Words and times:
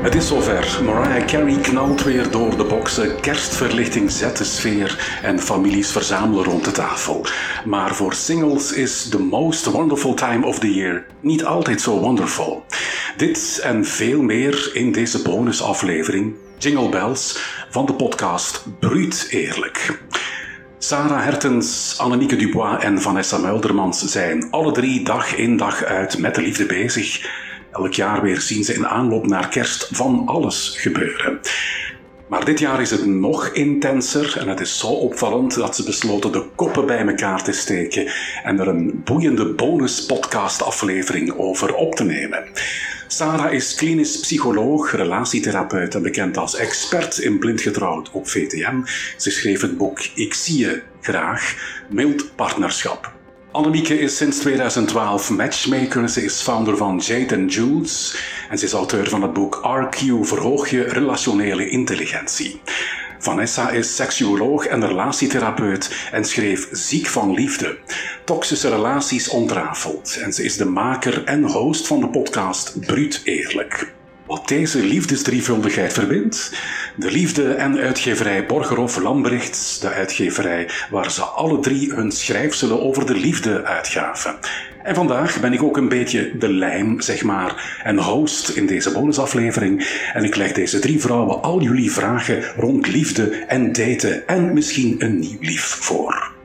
Het 0.00 0.14
is 0.14 0.26
zover. 0.26 0.80
Mariah 0.84 1.26
Carey 1.26 1.56
knalt 1.56 2.02
weer 2.02 2.30
door 2.30 2.56
de 2.56 2.64
boksen. 2.64 3.20
Kerstverlichting 3.20 4.10
zet 4.10 4.36
de 4.36 4.44
sfeer 4.44 5.18
en 5.22 5.38
families 5.38 5.92
verzamelen 5.92 6.44
rond 6.44 6.64
de 6.64 6.70
tafel. 6.70 7.26
Maar 7.64 7.94
voor 7.94 8.14
singles 8.14 8.72
is 8.72 9.08
the 9.08 9.18
most 9.18 9.66
wonderful 9.66 10.14
time 10.14 10.46
of 10.46 10.58
the 10.58 10.74
year 10.74 11.04
niet 11.20 11.44
altijd 11.44 11.80
zo 11.80 11.98
wonderful. 11.98 12.64
Dit 13.16 13.60
en 13.62 13.84
veel 13.84 14.22
meer 14.22 14.70
in 14.72 14.92
deze 14.92 15.22
bonusaflevering 15.22 16.34
Jingle 16.58 16.88
Bells 16.88 17.38
van 17.70 17.86
de 17.86 17.94
podcast 17.94 18.64
Bruut 18.78 19.26
Eerlijk. 19.30 20.02
Sarah 20.78 21.24
Hertens, 21.24 21.94
Annemieke 21.98 22.36
Dubois 22.36 22.82
en 22.82 23.00
Vanessa 23.00 23.38
Muldermans 23.38 24.04
zijn 24.04 24.50
alle 24.50 24.72
drie 24.72 25.04
dag 25.04 25.36
in 25.36 25.56
dag 25.56 25.84
uit 25.84 26.18
met 26.18 26.34
de 26.34 26.42
liefde 26.42 26.66
bezig. 26.66 27.28
Elk 27.72 27.92
jaar 27.92 28.22
weer 28.22 28.40
zien 28.40 28.64
ze 28.64 28.74
in 28.74 28.86
aanloop 28.86 29.26
naar 29.26 29.48
kerst 29.48 29.88
van 29.92 30.22
alles 30.26 30.74
gebeuren. 30.78 31.40
Maar 32.28 32.44
dit 32.44 32.58
jaar 32.58 32.80
is 32.80 32.90
het 32.90 33.06
nog 33.06 33.48
intenser 33.48 34.38
en 34.38 34.48
het 34.48 34.60
is 34.60 34.78
zo 34.78 34.86
opvallend 34.86 35.54
dat 35.54 35.76
ze 35.76 35.84
besloten 35.84 36.32
de 36.32 36.44
koppen 36.54 36.86
bij 36.86 37.06
elkaar 37.06 37.42
te 37.42 37.52
steken 37.52 38.12
en 38.44 38.60
er 38.60 38.68
een 38.68 39.02
boeiende 39.04 39.54
bonus-podcast-aflevering 39.54 41.38
over 41.38 41.74
op 41.74 41.94
te 41.94 42.04
nemen. 42.04 42.44
Sarah 43.06 43.52
is 43.52 43.74
klinisch 43.74 44.20
psycholoog, 44.20 44.92
relatietherapeut 44.92 45.94
en 45.94 46.02
bekend 46.02 46.36
als 46.36 46.56
expert 46.56 47.18
in 47.18 47.38
blindgetrouwd 47.38 48.10
op 48.10 48.28
VTM. 48.28 48.80
Ze 49.16 49.30
schreef 49.30 49.60
het 49.60 49.76
boek 49.76 50.00
Ik 50.14 50.34
zie 50.34 50.58
je 50.58 50.82
graag, 51.00 51.54
mild 51.88 52.36
partnerschap. 52.36 53.19
Annemieke 53.52 53.98
is 53.98 54.16
sinds 54.16 54.38
2012 54.38 55.30
matchmaker. 55.30 56.08
Ze 56.08 56.24
is 56.24 56.40
founder 56.40 56.76
van 56.76 56.98
Jade 56.98 57.44
Jules 57.44 58.16
en 58.50 58.58
ze 58.58 58.64
is 58.64 58.72
auteur 58.72 59.08
van 59.08 59.22
het 59.22 59.32
boek 59.32 59.60
RQ 59.62 59.98
Verhoog 60.20 60.70
je 60.70 60.82
relationele 60.82 61.68
intelligentie. 61.68 62.60
Vanessa 63.18 63.70
is 63.70 63.96
seksuoloog 63.96 64.66
en 64.66 64.86
relatietherapeut 64.86 66.08
en 66.12 66.24
schreef 66.24 66.68
Ziek 66.72 67.06
van 67.06 67.34
Liefde. 67.34 67.78
Toxische 68.24 68.68
relaties 68.68 69.28
ontrafeld. 69.28 70.18
En 70.22 70.32
ze 70.32 70.44
is 70.44 70.56
de 70.56 70.64
maker 70.64 71.24
en 71.24 71.44
host 71.44 71.86
van 71.86 72.00
de 72.00 72.08
podcast 72.08 72.80
Bruut 72.86 73.20
Eerlijk. 73.24 73.99
Wat 74.30 74.48
deze 74.48 74.82
liefdesdrievuldigheid 74.82 75.92
verbindt? 75.92 76.52
De 76.96 77.10
liefde 77.10 77.54
en 77.54 77.78
uitgeverij 77.78 78.46
Borgerhof 78.46 78.98
Lambrechts, 78.98 79.80
de 79.80 79.88
uitgeverij 79.88 80.68
waar 80.90 81.10
ze 81.10 81.22
alle 81.22 81.60
drie 81.60 81.92
hun 81.94 82.12
schrijfselen 82.12 82.82
over 82.82 83.06
de 83.06 83.14
liefde 83.14 83.64
uitgaven. 83.64 84.38
En 84.82 84.94
vandaag 84.94 85.40
ben 85.40 85.52
ik 85.52 85.62
ook 85.62 85.76
een 85.76 85.88
beetje 85.88 86.38
de 86.38 86.52
lijm, 86.52 87.00
zeg 87.00 87.22
maar, 87.22 87.80
en 87.84 87.98
host 87.98 88.48
in 88.48 88.66
deze 88.66 88.92
bonusaflevering. 88.92 90.00
En 90.12 90.24
ik 90.24 90.36
leg 90.36 90.52
deze 90.52 90.78
drie 90.78 91.00
vrouwen 91.00 91.42
al 91.42 91.60
jullie 91.60 91.92
vragen 91.92 92.42
rond 92.56 92.86
liefde 92.86 93.30
en 93.30 93.72
daten 93.72 94.28
en 94.28 94.52
misschien 94.52 94.96
een 94.98 95.18
nieuw 95.18 95.40
lief 95.40 95.64
voor. 95.64 96.38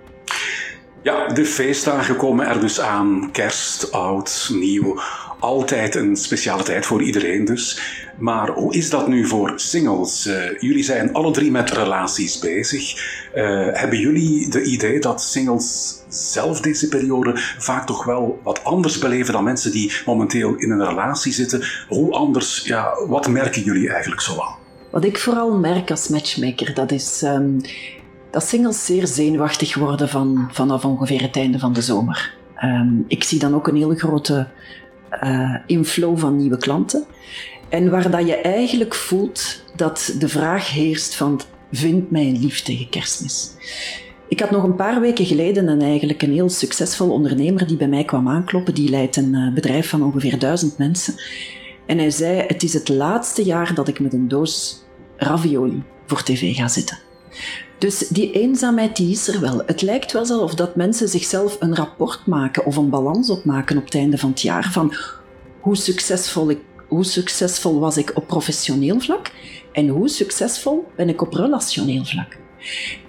Ja, 1.05 1.27
de 1.27 1.45
feestdagen 1.45 2.15
komen 2.15 2.47
er 2.47 2.59
dus 2.59 2.79
aan. 2.81 3.29
Kerst, 3.31 3.91
oud, 3.91 4.49
nieuw. 4.51 4.99
Altijd 5.45 5.95
een 5.95 6.15
speciale 6.15 6.63
tijd 6.63 6.85
voor 6.85 7.01
iedereen 7.01 7.45
dus. 7.45 7.79
Maar 8.17 8.49
hoe 8.49 8.75
is 8.75 8.89
dat 8.89 9.07
nu 9.07 9.27
voor 9.27 9.53
singles? 9.55 10.27
Uh, 10.27 10.59
jullie 10.59 10.83
zijn 10.83 11.13
alle 11.13 11.31
drie 11.31 11.51
met 11.51 11.71
relaties 11.71 12.39
bezig. 12.39 12.93
Uh, 13.35 13.67
hebben 13.71 13.99
jullie 13.99 14.49
de 14.49 14.63
idee 14.63 14.99
dat 14.99 15.21
singles 15.21 15.97
zelf 16.07 16.61
deze 16.61 16.87
periode 16.87 17.31
vaak 17.57 17.85
toch 17.85 18.05
wel 18.05 18.39
wat 18.43 18.63
anders 18.63 18.97
beleven 18.97 19.33
dan 19.33 19.43
mensen 19.43 19.71
die 19.71 19.91
momenteel 20.05 20.55
in 20.55 20.71
een 20.71 20.87
relatie 20.87 21.33
zitten? 21.33 21.63
Hoe 21.87 22.13
anders, 22.13 22.61
ja, 22.63 22.93
wat 23.07 23.27
merken 23.27 23.61
jullie 23.61 23.89
eigenlijk 23.89 24.21
zo 24.21 24.41
aan? 24.41 24.55
Wat 24.91 25.05
ik 25.05 25.19
vooral 25.19 25.57
merk 25.57 25.91
als 25.91 26.07
matchmaker, 26.07 26.73
dat 26.73 26.91
is 26.91 27.21
um, 27.21 27.61
dat 28.31 28.43
singles 28.43 28.85
zeer 28.85 29.07
zenuwachtig 29.07 29.75
worden 29.75 30.09
van, 30.09 30.49
vanaf 30.51 30.85
ongeveer 30.85 31.21
het 31.21 31.35
einde 31.35 31.59
van 31.59 31.73
de 31.73 31.81
zomer. 31.81 32.33
Um, 32.63 33.05
ik 33.07 33.23
zie 33.23 33.39
dan 33.39 33.55
ook 33.55 33.67
een 33.67 33.75
hele 33.75 33.95
grote 33.95 34.47
uh, 35.23 35.55
inflow 35.65 36.17
van 36.17 36.37
nieuwe 36.37 36.57
klanten. 36.57 37.05
En 37.69 37.89
waar 37.89 38.11
dat 38.11 38.27
je 38.27 38.35
eigenlijk 38.35 38.95
voelt 38.95 39.63
dat 39.75 40.15
de 40.19 40.29
vraag 40.29 40.71
heerst 40.71 41.15
van 41.15 41.41
vind 41.71 42.11
mij 42.11 42.27
een 42.27 42.39
lief 42.39 42.61
tegen 42.61 42.89
kerstmis. 42.89 43.51
Ik 44.27 44.39
had 44.39 44.51
nog 44.51 44.63
een 44.63 44.75
paar 44.75 45.01
weken 45.01 45.25
geleden 45.25 45.67
een, 45.67 45.81
eigenlijk 45.81 46.21
een 46.21 46.33
heel 46.33 46.49
succesvol 46.49 47.11
ondernemer 47.11 47.67
die 47.67 47.77
bij 47.77 47.87
mij 47.87 48.03
kwam 48.03 48.29
aankloppen. 48.29 48.73
Die 48.73 48.89
leidt 48.89 49.15
een 49.15 49.33
uh, 49.33 49.53
bedrijf 49.53 49.89
van 49.89 50.03
ongeveer 50.03 50.39
duizend 50.39 50.77
mensen. 50.77 51.15
En 51.85 51.97
hij 51.97 52.11
zei, 52.11 52.43
het 52.47 52.63
is 52.63 52.73
het 52.73 52.89
laatste 52.89 53.43
jaar 53.43 53.73
dat 53.73 53.87
ik 53.87 53.99
met 53.99 54.13
een 54.13 54.27
doos 54.27 54.83
ravioli 55.17 55.83
voor 56.05 56.23
tv 56.23 56.55
ga 56.55 56.67
zitten. 56.67 56.97
Dus 57.77 58.07
die 58.07 58.31
eenzaamheid 58.31 58.95
die 58.95 59.11
is 59.11 59.27
er 59.27 59.39
wel. 59.39 59.61
Het 59.65 59.81
lijkt 59.81 60.11
wel 60.11 60.21
alsof 60.21 60.55
dat 60.55 60.75
mensen 60.75 61.09
zichzelf 61.09 61.57
een 61.59 61.75
rapport 61.75 62.25
maken 62.25 62.65
of 62.65 62.75
een 62.75 62.89
balans 62.89 63.29
opmaken 63.29 63.77
op 63.77 63.85
het 63.85 63.95
einde 63.95 64.17
van 64.17 64.29
het 64.29 64.41
jaar 64.41 64.69
van 64.71 64.93
hoe 65.59 65.75
succesvol, 65.75 66.49
ik, 66.49 66.59
hoe 66.87 67.03
succesvol 67.03 67.79
was 67.79 67.97
ik 67.97 68.11
op 68.15 68.27
professioneel 68.27 68.99
vlak 68.99 69.31
en 69.71 69.87
hoe 69.87 70.09
succesvol 70.09 70.85
ben 70.95 71.09
ik 71.09 71.21
op 71.21 71.33
relationeel 71.33 72.05
vlak. 72.05 72.37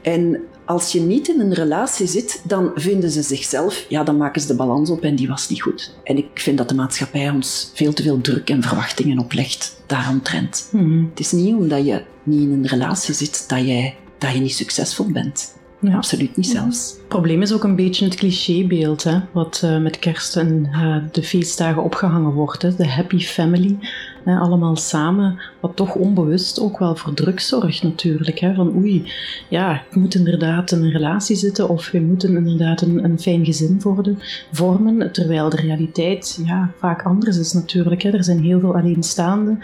En 0.03 0.41
als 0.65 0.93
je 0.93 1.01
niet 1.01 1.29
in 1.29 1.41
een 1.41 1.55
relatie 1.55 2.07
zit, 2.07 2.43
dan 2.45 2.71
vinden 2.75 3.11
ze 3.11 3.23
zichzelf, 3.23 3.85
ja, 3.89 4.05
dan 4.05 4.17
maken 4.17 4.41
ze 4.41 4.47
de 4.47 4.55
balans 4.55 4.91
op 4.91 5.03
en 5.03 5.17
die 5.17 5.29
was 5.29 5.49
niet 5.49 5.63
goed. 5.63 5.95
En 6.05 6.17
ik 6.17 6.27
vind 6.35 6.59
dat 6.59 6.69
de 6.69 6.75
maatschappij 6.75 7.31
ons 7.31 7.71
veel 7.75 7.93
te 7.93 8.03
veel 8.03 8.21
druk 8.21 8.51
en 8.51 8.63
verwachtingen 8.63 9.19
oplegt 9.19 9.83
daaromtrent. 9.87 10.69
Mm 10.73 11.09
Het 11.11 11.21
is 11.21 11.33
niet 11.33 11.55
omdat 11.55 11.87
je 11.87 12.03
niet 12.23 12.41
in 12.41 12.53
een 12.53 12.67
relatie 12.67 13.15
zit 13.15 13.49
dat 13.49 13.59
jij 13.59 13.97
dat 14.27 14.35
je 14.35 14.41
niet 14.41 14.55
succesvol 14.55 15.11
bent. 15.11 15.55
Ja. 15.81 15.97
Absoluut 15.97 16.37
niet 16.37 16.47
zelfs. 16.47 16.91
Het 16.91 17.09
probleem 17.09 17.43
is 17.43 17.53
ook 17.53 17.65
een 17.65 17.77
beetje 17.77 18.05
het 18.05 18.15
clichébeeld, 18.15 19.05
hè, 19.05 19.19
wat 19.33 19.63
uh, 19.65 19.79
met 19.79 19.99
kerst 19.99 20.37
en 20.37 20.69
uh, 20.73 20.97
de 21.13 21.23
feestdagen 21.23 21.83
opgehangen 21.83 22.33
wordt. 22.33 22.63
Hè. 22.63 22.75
De 22.75 22.89
happy 22.89 23.19
family, 23.19 23.79
hè, 24.25 24.39
allemaal 24.39 24.77
samen, 24.77 25.41
wat 25.61 25.77
toch 25.77 25.95
onbewust 25.95 26.61
ook 26.61 26.79
wel 26.79 26.97
voor 26.97 27.15
druk 27.15 27.41
zorgt 27.41 27.83
natuurlijk. 27.83 28.39
Hè. 28.39 28.55
Van 28.55 28.77
oei, 28.77 29.13
ja, 29.49 29.75
ik 29.91 29.97
moet 29.97 30.15
inderdaad 30.15 30.73
in 30.73 30.83
een 30.83 30.93
relatie 30.93 31.37
zitten 31.37 31.69
of 31.69 31.91
we 31.91 32.01
moeten 32.01 32.37
inderdaad 32.37 32.81
een, 32.81 33.05
een 33.05 33.21
fijn 33.21 33.45
gezin 33.45 33.81
worden, 33.83 34.19
vormen, 34.53 35.13
terwijl 35.13 35.51
de 35.51 35.61
realiteit 35.61 36.41
ja, 36.45 36.71
vaak 36.79 37.03
anders 37.03 37.39
is 37.39 37.53
natuurlijk. 37.53 38.03
Hè. 38.03 38.11
Er 38.11 38.25
zijn 38.25 38.43
heel 38.43 38.61
veel 38.61 38.77
alleenstaanden 38.77 39.59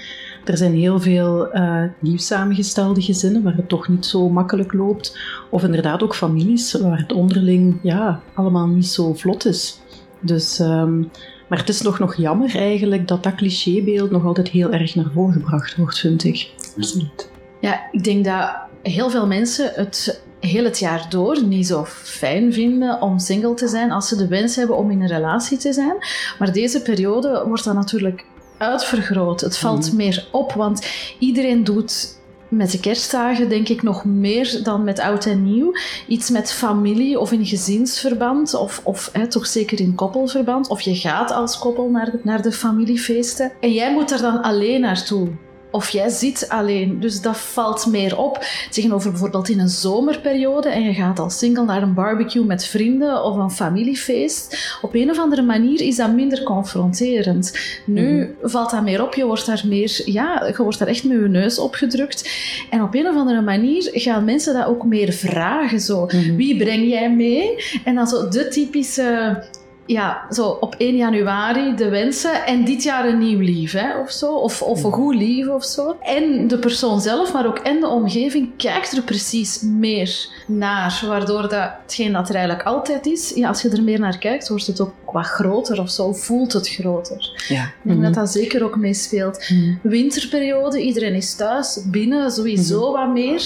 er 0.44 0.56
zijn 0.56 0.74
heel 0.74 1.00
veel 1.00 1.56
uh, 1.56 1.82
nieuw 1.98 2.16
samengestelde 2.16 3.02
gezinnen 3.02 3.42
waar 3.42 3.56
het 3.56 3.68
toch 3.68 3.88
niet 3.88 4.06
zo 4.06 4.28
makkelijk 4.28 4.72
loopt. 4.72 5.18
Of 5.50 5.62
inderdaad 5.62 6.02
ook 6.02 6.14
families 6.14 6.72
waar 6.72 6.98
het 6.98 7.12
onderling 7.12 7.78
ja, 7.82 8.20
allemaal 8.34 8.66
niet 8.66 8.86
zo 8.86 9.14
vlot 9.14 9.44
is. 9.44 9.80
Dus, 10.20 10.58
um, 10.58 11.10
maar 11.48 11.58
het 11.58 11.68
is 11.68 11.82
nog, 11.82 11.98
nog 11.98 12.16
jammer 12.16 12.56
eigenlijk 12.56 13.08
dat 13.08 13.22
dat 13.22 13.34
clichébeeld 13.34 14.10
nog 14.10 14.24
altijd 14.24 14.48
heel 14.48 14.72
erg 14.72 14.94
naar 14.94 15.10
voren 15.14 15.32
gebracht 15.32 15.76
wordt, 15.76 15.98
vind 15.98 16.24
ik. 16.24 16.50
Absoluut. 16.76 17.30
Ja, 17.60 17.80
ik 17.90 18.04
denk 18.04 18.24
dat 18.24 18.50
heel 18.82 19.10
veel 19.10 19.26
mensen 19.26 19.72
het 19.74 20.22
heel 20.40 20.64
het 20.64 20.78
jaar 20.78 21.06
door 21.08 21.44
niet 21.44 21.66
zo 21.66 21.84
fijn 21.84 22.52
vinden 22.52 23.02
om 23.02 23.18
single 23.18 23.54
te 23.54 23.68
zijn 23.68 23.90
als 23.90 24.08
ze 24.08 24.16
de 24.16 24.28
wens 24.28 24.56
hebben 24.56 24.76
om 24.76 24.90
in 24.90 25.00
een 25.00 25.08
relatie 25.08 25.58
te 25.58 25.72
zijn. 25.72 25.96
Maar 26.38 26.52
deze 26.52 26.82
periode 26.82 27.44
wordt 27.46 27.64
dan 27.64 27.74
natuurlijk 27.74 28.24
uitvergroot. 28.62 29.40
Het 29.40 29.58
valt 29.58 29.86
mhm. 29.86 29.96
meer 29.96 30.28
op, 30.30 30.52
want 30.52 30.86
iedereen 31.18 31.64
doet 31.64 32.20
met 32.48 32.70
de 32.70 32.80
kerstdagen 32.80 33.48
denk 33.48 33.68
ik 33.68 33.82
nog 33.82 34.04
meer 34.04 34.60
dan 34.62 34.84
met 34.84 35.00
oud 35.00 35.26
en 35.26 35.44
nieuw. 35.44 35.72
Iets 36.08 36.30
met 36.30 36.52
familie 36.52 37.18
of 37.18 37.32
in 37.32 37.46
gezinsverband, 37.46 38.54
of, 38.54 38.80
of 38.84 39.10
hè, 39.12 39.26
toch 39.26 39.46
zeker 39.46 39.80
in 39.80 39.94
koppelverband. 39.94 40.68
Of 40.68 40.80
je 40.80 40.94
gaat 40.94 41.30
als 41.30 41.58
koppel 41.58 41.88
naar 41.88 42.10
de, 42.10 42.20
naar 42.22 42.42
de 42.42 42.52
familiefeesten. 42.52 43.52
En 43.60 43.72
jij 43.72 43.92
moet 43.92 44.10
er 44.10 44.20
dan 44.20 44.42
alleen 44.42 44.80
naartoe 44.80 45.28
of 45.72 45.88
jij 45.88 46.08
zit 46.08 46.48
alleen. 46.48 47.00
Dus 47.00 47.20
dat 47.20 47.36
valt 47.36 47.86
meer 47.86 48.18
op. 48.18 48.44
Tegenover 48.70 49.10
bijvoorbeeld 49.10 49.48
in 49.48 49.60
een 49.60 49.68
zomerperiode 49.68 50.68
en 50.68 50.82
je 50.82 50.94
gaat 50.94 51.18
als 51.18 51.38
single 51.38 51.64
naar 51.64 51.82
een 51.82 51.94
barbecue 51.94 52.44
met 52.44 52.64
vrienden 52.64 53.24
of 53.24 53.36
een 53.36 53.50
familiefeest. 53.50 54.76
Op 54.82 54.94
een 54.94 55.10
of 55.10 55.18
andere 55.18 55.42
manier 55.42 55.80
is 55.80 55.96
dat 55.96 56.12
minder 56.12 56.42
confronterend. 56.42 57.58
Nu 57.84 58.36
mhm. 58.40 58.50
valt 58.50 58.70
dat 58.70 58.82
meer 58.82 59.02
op. 59.02 59.14
Je 59.14 59.24
wordt 59.24 59.46
daar 59.46 59.62
meer, 59.66 60.02
ja, 60.04 60.46
je 60.56 60.62
wordt 60.62 60.78
daar 60.78 60.88
echt 60.88 61.04
met 61.04 61.20
je 61.20 61.28
neus 61.28 61.58
opgedrukt. 61.58 62.30
En 62.70 62.82
op 62.82 62.94
een 62.94 63.08
of 63.08 63.16
andere 63.16 63.40
manier 63.40 63.90
gaan 63.92 64.24
mensen 64.24 64.54
dat 64.54 64.66
ook 64.66 64.84
meer 64.84 65.12
vragen. 65.12 65.80
Zo, 65.80 66.04
mhm. 66.04 66.36
wie 66.36 66.56
breng 66.56 66.88
jij 66.88 67.12
mee? 67.12 67.64
En 67.84 67.94
dan 67.94 68.06
zo 68.06 68.28
de 68.28 68.48
typische 68.48 69.42
ja, 69.86 70.22
zo 70.30 70.46
op 70.48 70.74
1 70.78 70.96
januari 70.96 71.74
de 71.76 71.88
wensen 71.88 72.46
en 72.46 72.64
dit 72.64 72.82
jaar 72.82 73.08
een 73.08 73.18
nieuw 73.18 73.38
lief, 73.40 73.72
hè, 73.72 73.98
of 73.98 74.10
zo. 74.10 74.34
Of, 74.34 74.62
of 74.62 74.84
een 74.84 74.92
goed 74.92 75.14
lief 75.14 75.48
of 75.48 75.64
zo. 75.64 75.96
En 76.02 76.48
de 76.48 76.58
persoon 76.58 77.00
zelf, 77.00 77.32
maar 77.32 77.46
ook 77.46 77.58
en 77.58 77.80
de 77.80 77.88
omgeving 77.88 78.50
kijkt 78.56 78.92
er 78.96 79.02
precies 79.02 79.60
meer 79.60 80.26
naar. 80.46 81.02
Waardoor 81.06 81.42
dat, 81.42 81.70
hetgeen 81.82 82.12
dat 82.12 82.28
er 82.28 82.34
eigenlijk 82.34 82.66
altijd 82.66 83.06
is, 83.06 83.32
ja, 83.34 83.48
als 83.48 83.62
je 83.62 83.68
er 83.68 83.82
meer 83.82 83.98
naar 84.00 84.18
kijkt, 84.18 84.48
wordt 84.48 84.66
het 84.66 84.80
ook 84.80 84.92
wat 85.12 85.26
groter 85.26 85.80
of 85.80 85.90
zo. 85.90 86.12
Voelt 86.12 86.52
het 86.52 86.68
groter. 86.68 87.44
Ja. 87.48 87.62
Ik 87.64 87.72
denk 87.82 87.96
Mhm. 87.98 88.04
dat 88.06 88.14
dat 88.14 88.30
zeker 88.32 88.64
ook 88.64 88.76
meespeelt. 88.76 89.50
Winterperiode, 89.82 90.80
iedereen 90.82 91.14
is 91.14 91.34
thuis, 91.34 91.80
binnen 91.86 92.30
sowieso 92.30 92.92
wat 92.92 93.08
meer. 93.12 93.42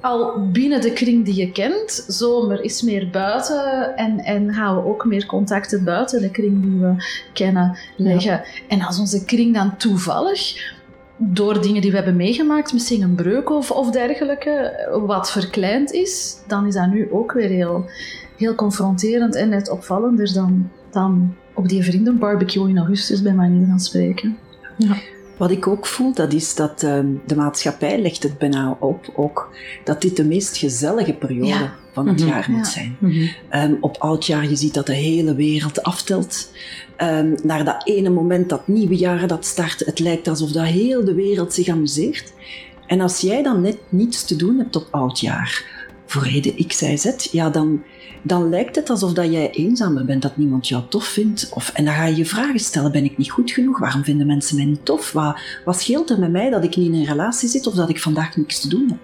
Al 0.00 0.50
binnen 0.52 0.80
de 0.80 0.92
kring 0.92 1.24
die 1.24 1.34
je 1.34 1.52
kent. 1.52 2.04
Zomer 2.06 2.62
is 2.62 2.82
meer 2.82 3.10
buiten 3.10 3.96
en, 3.96 4.18
en 4.18 4.54
gaan 4.54 4.76
we 4.76 4.84
ook 4.84 5.04
meer 5.04 5.26
contacten 5.26 5.84
buiten 5.84 6.20
de 6.20 6.30
kring 6.30 6.62
die 6.62 6.80
we 6.80 6.94
kennen 7.32 7.78
leggen. 7.96 8.42
En 8.68 8.82
als 8.82 8.98
onze 8.98 9.24
kring 9.24 9.54
dan 9.54 9.76
toevallig, 9.76 10.72
door 11.16 11.62
dingen 11.62 11.82
die 11.82 11.90
we 11.90 11.96
hebben 11.96 12.16
meegemaakt, 12.16 12.72
misschien 12.72 13.02
een 13.02 13.14
breuk 13.14 13.50
of, 13.50 13.70
of 13.70 13.90
dergelijke, 13.90 14.86
wat 15.06 15.30
verkleind 15.30 15.92
is, 15.92 16.36
dan 16.46 16.66
is 16.66 16.74
dat 16.74 16.90
nu 16.90 17.12
ook 17.12 17.32
weer 17.32 17.48
heel, 17.48 17.84
heel 18.36 18.54
confronterend 18.54 19.34
en 19.34 19.48
net 19.48 19.70
opvallender 19.70 20.32
dan, 20.32 20.70
dan 20.90 21.34
op 21.54 21.68
die 21.68 21.84
vriendenbarbecue 21.84 22.68
in 22.68 22.78
augustus, 22.78 23.22
bij 23.22 23.34
manier 23.34 23.66
van 23.66 23.80
spreken. 23.80 24.38
Wat 25.38 25.50
ik 25.50 25.66
ook 25.66 25.86
voel, 25.86 26.14
dat 26.14 26.32
is 26.32 26.54
dat 26.54 26.82
ehm, 26.82 27.06
de 27.26 27.36
maatschappij 27.36 28.00
legt 28.00 28.22
het 28.22 28.38
bijna 28.38 28.76
op 28.80 29.12
ook, 29.16 29.50
dat 29.84 30.02
dit 30.02 30.16
de 30.16 30.24
meest 30.24 30.56
gezellige 30.56 31.12
periode 31.12 31.48
Ja. 31.48 31.74
van 31.92 32.08
het 32.08 32.18
Mhm. 32.20 32.28
jaar 32.28 32.46
moet 32.50 32.66
Ja. 32.66 32.72
zijn. 32.72 32.96
Mhm. 33.00 33.26
Ehm, 33.48 33.74
op 33.80 33.96
oudjaar, 33.98 34.48
je 34.48 34.56
ziet 34.56 34.74
dat 34.74 34.86
de 34.86 34.94
hele 34.94 35.34
wereld 35.34 35.82
aftelt. 35.82 36.50
Ehm, 36.96 37.34
naar 37.42 37.64
dat 37.64 37.86
ene 37.86 38.10
moment, 38.10 38.48
dat 38.48 38.68
nieuwe 38.68 38.96
jaar 38.96 39.26
dat 39.26 39.46
start, 39.46 39.82
het 39.86 39.98
lijkt 39.98 40.28
alsof 40.28 40.50
dat 40.50 40.64
heel 40.66 41.04
de 41.04 41.14
wereld 41.14 41.52
zich 41.54 41.68
amuseert. 41.68 42.32
En 42.86 43.00
als 43.00 43.20
jij 43.20 43.42
dan 43.42 43.60
net 43.60 43.78
niets 43.88 44.24
te 44.24 44.36
doen 44.36 44.58
hebt 44.58 44.76
op 44.76 44.86
oudjaar, 44.90 45.64
voor 46.06 46.22
reden 46.22 46.66
X, 46.66 46.82
Y, 46.82 46.96
Z, 46.96 47.28
ja, 47.32 47.50
dan, 47.50 47.82
dan 48.22 48.48
lijkt 48.48 48.76
het 48.76 48.90
alsof 48.90 49.12
dat 49.12 49.32
jij 49.32 49.50
eenzamer 49.50 50.04
bent, 50.04 50.22
dat 50.22 50.36
niemand 50.36 50.68
jou 50.68 50.82
tof 50.88 51.04
vindt. 51.04 51.48
Of, 51.54 51.70
en 51.74 51.84
dan 51.84 51.94
ga 51.94 52.04
je 52.04 52.16
je 52.16 52.26
vragen 52.26 52.60
stellen, 52.60 52.92
ben 52.92 53.04
ik 53.04 53.18
niet 53.18 53.30
goed 53.30 53.50
genoeg? 53.50 53.78
Waarom 53.78 54.04
vinden 54.04 54.26
mensen 54.26 54.56
mij 54.56 54.64
niet 54.64 54.84
tof? 54.84 55.12
Wat, 55.12 55.38
wat 55.64 55.80
scheelt 55.80 56.10
er 56.10 56.18
met 56.18 56.30
mij 56.30 56.50
dat 56.50 56.64
ik 56.64 56.76
niet 56.76 56.86
in 56.92 56.94
een 56.94 57.04
relatie 57.06 57.48
zit 57.48 57.66
of 57.66 57.74
dat 57.74 57.88
ik 57.88 58.00
vandaag 58.00 58.36
niks 58.36 58.60
te 58.60 58.68
doen 58.68 58.88
heb? 58.88 58.98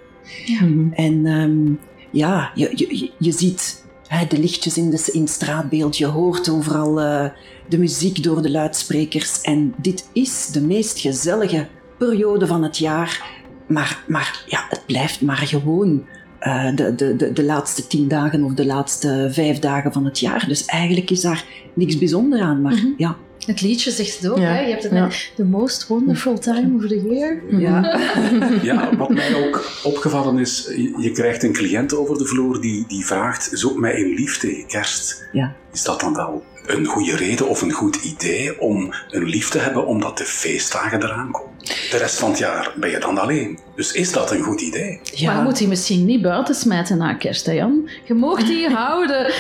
Mhm. 0.61 0.93
En 0.93 1.27
ehm, 1.27 1.73
ja, 2.11 2.51
je, 2.55 2.71
je, 2.75 2.97
je- 2.99 3.11
je 3.19 3.33
ziet 3.33 3.85
hè, 4.07 4.27
de 4.29 4.39
lichtjes 4.39 4.77
in, 4.77 4.91
de, 4.91 5.09
in 5.13 5.21
het 5.21 5.31
straatbeeld, 5.31 5.97
je 5.97 6.07
hoort 6.07 6.49
overal 6.49 7.01
eh, 7.01 7.27
de 7.69 7.79
muziek 7.79 8.23
door 8.23 8.43
de 8.43 8.51
luidsprekers. 8.51 9.41
En 9.41 9.75
dit 9.77 10.09
is 10.13 10.47
de 10.47 10.61
meest 10.61 10.99
gezellige 10.99 11.69
periode 11.99 12.47
van 12.47 12.63
het 12.63 12.79
jaar. 12.79 13.43
Maar, 13.69 14.05
maar 14.09 14.45
ja, 14.47 14.67
het 14.69 14.83
blijft 14.87 15.21
maar 15.21 15.37
gewoon 15.37 16.05
eh, 16.45 16.75
de, 16.75 16.95
de, 16.95 17.17
de, 17.17 17.33
de 17.33 17.45
laatste 17.45 17.87
tien 17.87 18.09
dagen 18.09 18.43
of 18.43 18.53
de 18.55 18.67
laatste 18.67 19.29
vijf 19.33 19.59
dagen 19.59 19.93
van 19.93 20.05
het 20.05 20.19
jaar. 20.21 20.45
Dus 20.49 20.65
eigenlijk 20.65 21.11
is 21.11 21.21
daar 21.21 21.45
niks 21.75 21.99
bijzonder 21.99 22.41
aan. 22.41 22.61
Maar 22.63 22.73
Mhm. 22.75 22.87
ja, 22.97 23.17
Het 23.47 23.61
liedje 23.61 23.91
zegt 23.91 24.17
het 24.21 24.31
ook, 24.31 24.39
Ja, 24.39 24.45
hè? 24.45 24.61
je 24.61 24.71
hebt 24.71 24.83
het 24.83 24.93
ja. 24.93 25.01
net, 25.07 25.33
the 25.37 25.45
most 25.45 25.87
wonderful 25.87 26.39
time 26.39 26.75
of 26.77 26.87
the 26.87 27.03
year. 27.09 27.43
ja. 27.61 27.99
Ja, 28.63 28.97
wat 28.97 29.09
mij 29.09 29.35
ook 29.47 29.71
opgevallen 29.83 30.39
is, 30.39 30.71
je 30.99 31.11
krijgt 31.13 31.43
een 31.43 31.53
cliënt 31.53 31.95
over 31.95 32.19
de 32.19 32.25
vloer 32.27 32.61
die, 32.61 32.85
die 32.89 33.07
vraagt, 33.07 33.49
zoek 33.53 33.79
mij 33.79 34.01
een 34.01 34.15
lief 34.15 34.39
tegen 34.39 34.67
kerst. 34.67 35.29
Ja. 35.33 35.55
Is 35.73 35.83
dat 35.83 36.01
dan 36.01 36.15
wel 36.15 36.45
een 36.67 36.85
goede 36.85 37.17
reden 37.17 37.49
of 37.49 37.63
een 37.63 37.73
goed 37.73 37.97
idee 37.97 38.61
om 38.61 38.95
een 39.11 39.25
lief 39.25 39.49
te 39.49 39.59
hebben 39.59 39.87
omdat 39.87 40.19
de 40.19 40.25
feestdagen 40.25 41.03
eraan 41.03 41.31
komen? 41.31 41.53
De 41.91 41.97
rest 41.97 42.19
van 42.19 42.29
het 42.31 42.39
jaar 42.39 42.73
ben 42.77 42.91
je 42.91 42.99
dan 42.99 43.19
alleen. 43.19 43.59
Dus 43.77 43.93
is 43.93 44.13
dat 44.13 44.31
een 44.31 44.43
goed 44.43 44.61
idee? 44.61 45.01
Maar 45.25 45.37
je 45.37 45.43
moet 45.43 45.59
die 45.59 45.69
misschien 45.69 46.05
niet 46.05 46.23
buiten 46.23 46.55
smijten 46.55 46.99
na 46.99 47.15
kerst, 47.15 47.47
hè 47.47 47.53
Jan? 47.53 47.89
Je 48.05 48.15
mag 48.15 48.43
die 48.45 48.69
houden 48.81 49.33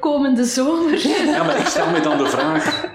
komende 0.00 0.44
zomer. 0.44 1.08
Ja, 1.26 1.42
maar 1.44 1.58
ik 1.58 1.66
stel 1.66 1.90
me 1.90 2.00
dan 2.00 2.18
de 2.18 2.26
vraag, 2.26 2.86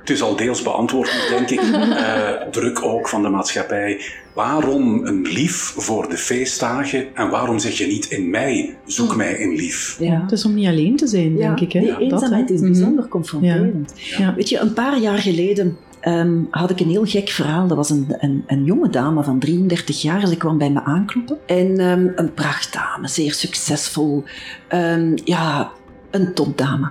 het 0.00 0.10
is 0.10 0.22
al 0.22 0.36
deels 0.36 0.62
beantwoord, 0.62 1.10
denk 1.28 1.50
ik, 1.50 1.60
eh, 1.96 2.30
druk 2.50 2.82
ook 2.84 3.08
van 3.08 3.22
de 3.22 3.28
maatschappij. 3.28 4.00
Waarom 4.34 5.06
een 5.06 5.22
lief 5.22 5.56
voor 5.76 6.08
de 6.08 6.16
feestdagen 6.16 7.06
en 7.14 7.28
waarom 7.30 7.58
zeg 7.58 7.78
je 7.78 7.86
niet 7.86 8.06
in 8.10 8.30
mei, 8.30 8.76
zoek 8.86 9.16
mij 9.16 9.42
een 9.42 9.54
lief? 9.56 9.96
ja. 10.00 10.20
Het 10.22 10.32
is 10.32 10.44
om 10.44 10.54
niet 10.54 10.66
alleen 10.66 10.96
te 10.96 11.06
zijn, 11.06 11.36
denk 11.36 11.60
ik. 11.60 11.72
Hè? 11.72 11.80
Die 11.80 11.88
Dat, 11.90 11.98
hè. 11.98 12.04
eenzaamheid 12.04 12.50
is 12.50 12.60
Mhm. 12.60 12.70
bijzonder 12.72 13.08
confronterend. 13.08 13.92
Ja. 14.18 14.34
Weet 14.34 14.48
je, 14.48 14.58
een 14.58 14.72
paar 14.72 14.98
jaar 14.98 15.18
geleden 15.18 15.76
ehm, 16.02 16.40
had 16.50 16.70
ik 16.70 16.80
een 16.80 16.88
heel 16.88 17.04
gek 17.04 17.28
verhaal. 17.28 17.66
Dat 17.66 17.76
was 17.76 17.90
een, 17.90 18.06
een, 18.18 18.44
een 18.46 18.64
jonge 18.64 18.90
dame 18.90 19.22
van 19.22 19.38
33 19.38 20.02
jaar. 20.02 20.26
Ze 20.26 20.36
kwam 20.36 20.58
bij 20.58 20.70
me 20.70 20.82
aankloppen. 20.82 21.38
En 21.46 21.78
ehm, 21.78 22.06
een 22.16 22.34
prachtdame, 22.34 23.08
zeer 23.08 23.32
succesvol. 23.32 24.24
Ehm, 24.68 25.16
ja, 25.24 25.70
een 26.10 26.34
topdame. 26.34 26.90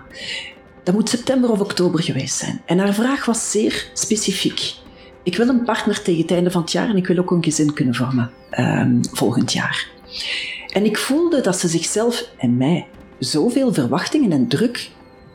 Dat 0.83 0.93
moet 0.93 1.09
september 1.09 1.51
of 1.51 1.59
oktober 1.59 2.03
geweest 2.03 2.35
zijn. 2.35 2.61
En 2.65 2.79
haar 2.79 2.93
vraag 2.93 3.25
was 3.25 3.51
zeer 3.51 3.89
specifiek. 3.93 4.73
Ik 5.23 5.35
wil 5.37 5.47
een 5.47 5.63
partner 5.63 6.01
tegen 6.01 6.21
het 6.21 6.31
einde 6.31 6.51
van 6.51 6.61
het 6.61 6.71
jaar 6.71 6.89
en 6.89 6.97
ik 6.97 7.07
wil 7.07 7.17
ook 7.17 7.31
een 7.31 7.43
gezin 7.43 7.73
kunnen 7.73 7.95
vormen 7.95 8.31
volgend 9.11 9.53
jaar. 9.53 9.87
En 10.73 10.85
ik 10.85 10.97
voelde 10.97 11.41
dat 11.41 11.59
ze 11.59 11.67
zichzelf 11.67 12.29
en 12.37 12.57
mij 12.57 12.87
zoveel 13.19 13.73
verwachtingen 13.73 14.31
en 14.31 14.47
druk 14.47 14.89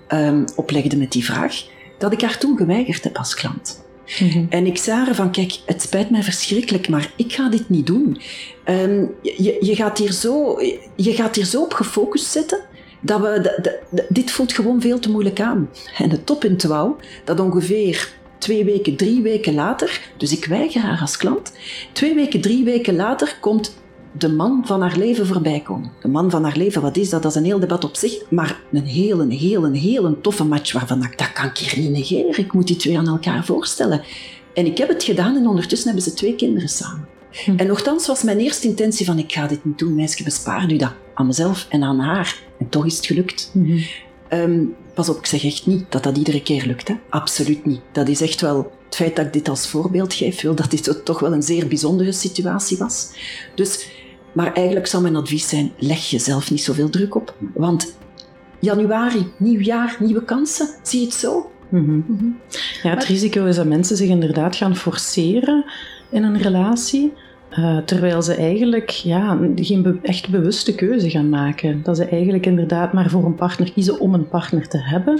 ehm, 0.07 0.45
oplegde 0.57 0.97
met 0.97 1.13
die 1.13 1.25
vraag, 1.25 1.65
dat 1.99 2.13
ik 2.13 2.21
haar 2.21 2.39
toen 2.39 2.57
geweigerd 2.57 3.05
heb 3.05 3.17
als 3.17 3.35
klant. 3.35 3.85
Mhm. 4.21 4.45
En 4.49 4.67
ik 4.67 4.79
zei 4.79 5.05
haar 5.05 5.15
van, 5.15 5.31
kijk, 5.31 5.59
het 5.67 5.83
spijt 5.83 6.11
mij 6.11 6.23
verschrikkelijk, 6.23 6.89
maar 6.89 7.13
ik 7.17 7.33
ga 7.33 7.49
dit 7.49 7.69
niet 7.69 7.87
doen. 7.87 8.21
Ehm, 8.65 9.05
je, 9.23 9.57
je, 9.61 9.75
gaat 9.77 9.99
hier 9.99 10.13
zo, 10.13 10.61
je 10.97 11.13
gaat 11.15 11.35
hier 11.37 11.45
zo 11.45 11.63
op 11.63 11.73
gefocust 11.73 12.27
zitten, 12.31 12.61
dat 13.01 13.21
we, 13.21 13.41
de- 13.43 13.59
de- 13.63 13.81
de- 13.91 14.07
dit 14.09 14.31
voelt 14.31 14.53
gewoon 14.53 14.81
veel 14.81 14.99
te 14.99 15.11
moeilijk 15.11 15.41
aan. 15.41 15.71
En 15.99 16.11
het 16.11 16.27
toppunt 16.27 16.63
wou, 16.63 16.95
dat 17.25 17.41
ongeveer 17.41 18.13
twee 18.39 18.65
weken, 18.65 18.97
drie 18.97 19.23
weken 19.23 19.55
later, 19.55 20.01
dus 20.17 20.33
ik 20.33 20.45
weiger 20.45 20.81
haar 20.81 21.01
als 21.01 21.17
klant, 21.17 21.53
twee 21.93 22.15
weken, 22.15 22.41
drie 22.41 22.65
weken 22.65 22.97
later 22.97 23.37
komt 23.41 23.77
de 24.19 24.29
man 24.29 24.63
van 24.65 24.81
haar 24.81 24.97
leven 24.97 25.27
voorbij 25.27 25.61
komen. 25.61 25.91
De 26.01 26.09
man 26.09 26.31
van 26.31 26.45
haar 26.45 26.57
leven, 26.57 26.83
wat 26.83 26.97
is 26.97 27.11
dat? 27.11 27.23
Dat 27.23 27.31
is 27.31 27.37
een 27.37 27.45
heel 27.45 27.59
debat 27.59 27.85
op 27.85 27.97
zich, 27.97 28.31
maar 28.31 28.61
een 28.73 28.87
heel, 28.87 29.21
een 29.21 29.31
heel, 29.75 30.05
een 30.05 30.21
toffe 30.21 30.45
match 30.45 30.73
waarvan 30.73 31.05
ik, 31.05 31.19
dat 31.19 31.33
kan 31.33 31.45
ik 31.45 31.59
hier 31.59 31.83
niet 31.83 31.91
negeren. 31.91 32.39
Ik 32.39 32.53
moet 32.53 32.67
die 32.67 32.77
twee 32.77 32.99
aan 32.99 33.09
elkaar 33.09 33.45
voorstellen. 33.45 34.03
En 34.55 34.67
ik 34.67 34.79
heb 34.79 34.89
het 34.89 35.05
gedaan 35.05 35.37
en 35.37 35.47
ondertussen 35.47 35.87
hebben 35.87 36.05
ze 36.11 36.15
twee 36.15 36.35
kinderen 36.35 36.69
samen. 36.69 37.09
Hm. 37.45 37.57
En 37.57 37.67
nogthans 37.67 38.07
was 38.07 38.23
mijn 38.23 38.39
eerste 38.39 38.69
intentie 38.69 39.07
van 39.07 39.19
ik 39.19 39.33
ga 39.33 39.47
dit 39.47 39.65
niet 39.65 39.79
doen, 39.79 39.95
meisje, 39.95 40.23
bespaar 40.23 40.73
u 40.73 40.77
dat 40.77 40.93
aan 41.15 41.27
mezelf 41.27 41.67
en 41.69 41.83
aan 41.83 41.99
haar. 41.99 42.39
En 42.59 42.69
toch 42.69 42.87
is 42.87 42.97
het 42.97 43.07
gelukt. 43.07 43.51
Mhm. 43.53 43.83
Ehm, 44.29 44.65
pas 44.95 45.09
op, 45.09 45.19
ik 45.19 45.27
zeg 45.27 45.45
echt 45.45 45.67
niet 45.67 45.85
dat 45.89 46.03
dat 46.03 46.17
iedere 46.17 46.43
keer 46.43 46.67
lukt. 46.67 46.89
Hè? 46.89 46.95
Absoluut 47.09 47.65
niet. 47.65 47.81
Dat 47.93 48.09
is 48.09 48.21
echt 48.21 48.41
wel 48.41 48.73
het 48.85 48.97
feit 48.97 49.17
dat 49.17 49.27
ik 49.27 49.33
dit 49.33 49.49
als 49.49 49.69
voorbeeld 49.69 50.15
geef, 50.15 50.41
wil 50.41 50.55
dat 50.55 50.71
dit 50.71 51.01
toch 51.05 51.21
wel 51.21 51.33
een 51.33 51.43
zeer 51.43 51.67
bijzondere 51.69 52.13
situatie 52.13 52.79
was. 52.79 53.11
Dus, 53.55 53.89
maar 54.37 54.53
eigenlijk 54.53 54.87
zou 54.87 55.03
mijn 55.03 55.17
advies 55.17 55.49
zijn: 55.49 55.73
leg 55.79 56.11
jezelf 56.11 56.51
niet 56.51 56.63
zoveel 56.63 56.91
druk 56.91 57.15
op. 57.15 57.35
Want 57.55 57.97
januari, 58.61 59.27
nieuw 59.37 59.61
jaar, 59.61 59.97
nieuwe 60.01 60.25
kansen, 60.25 60.69
zie 60.83 61.01
je 61.01 61.07
het 61.07 61.15
zo? 61.15 61.51
Mhm. 61.69 61.97
Mhm. 62.07 62.25
Ja, 62.83 62.89
het 62.91 62.99
Maar- 62.99 63.07
risico 63.07 63.45
is 63.45 63.57
dat 63.57 63.67
mensen 63.67 63.97
zich 63.97 64.09
inderdaad 64.09 64.57
gaan 64.57 64.77
forceren 64.77 65.65
in 66.11 66.23
een 66.23 66.39
relatie, 66.43 67.13
eh, 67.57 67.77
terwijl 67.77 68.23
ze 68.23 68.35
eigenlijk 68.35 68.91
ja, 68.91 69.39
geen 69.55 69.99
echt 70.03 70.29
bewuste 70.29 70.75
keuze 70.75 71.11
gaan 71.11 71.29
maken. 71.29 71.81
Dat 71.83 71.97
ze 71.97 72.05
eigenlijk 72.05 72.47
inderdaad 72.47 72.93
maar 72.93 73.11
voor 73.11 73.25
een 73.25 73.35
partner 73.35 73.73
kiezen 73.73 74.01
om 74.01 74.15
een 74.15 74.29
partner 74.29 74.69
te 74.69 74.79
hebben 74.79 75.19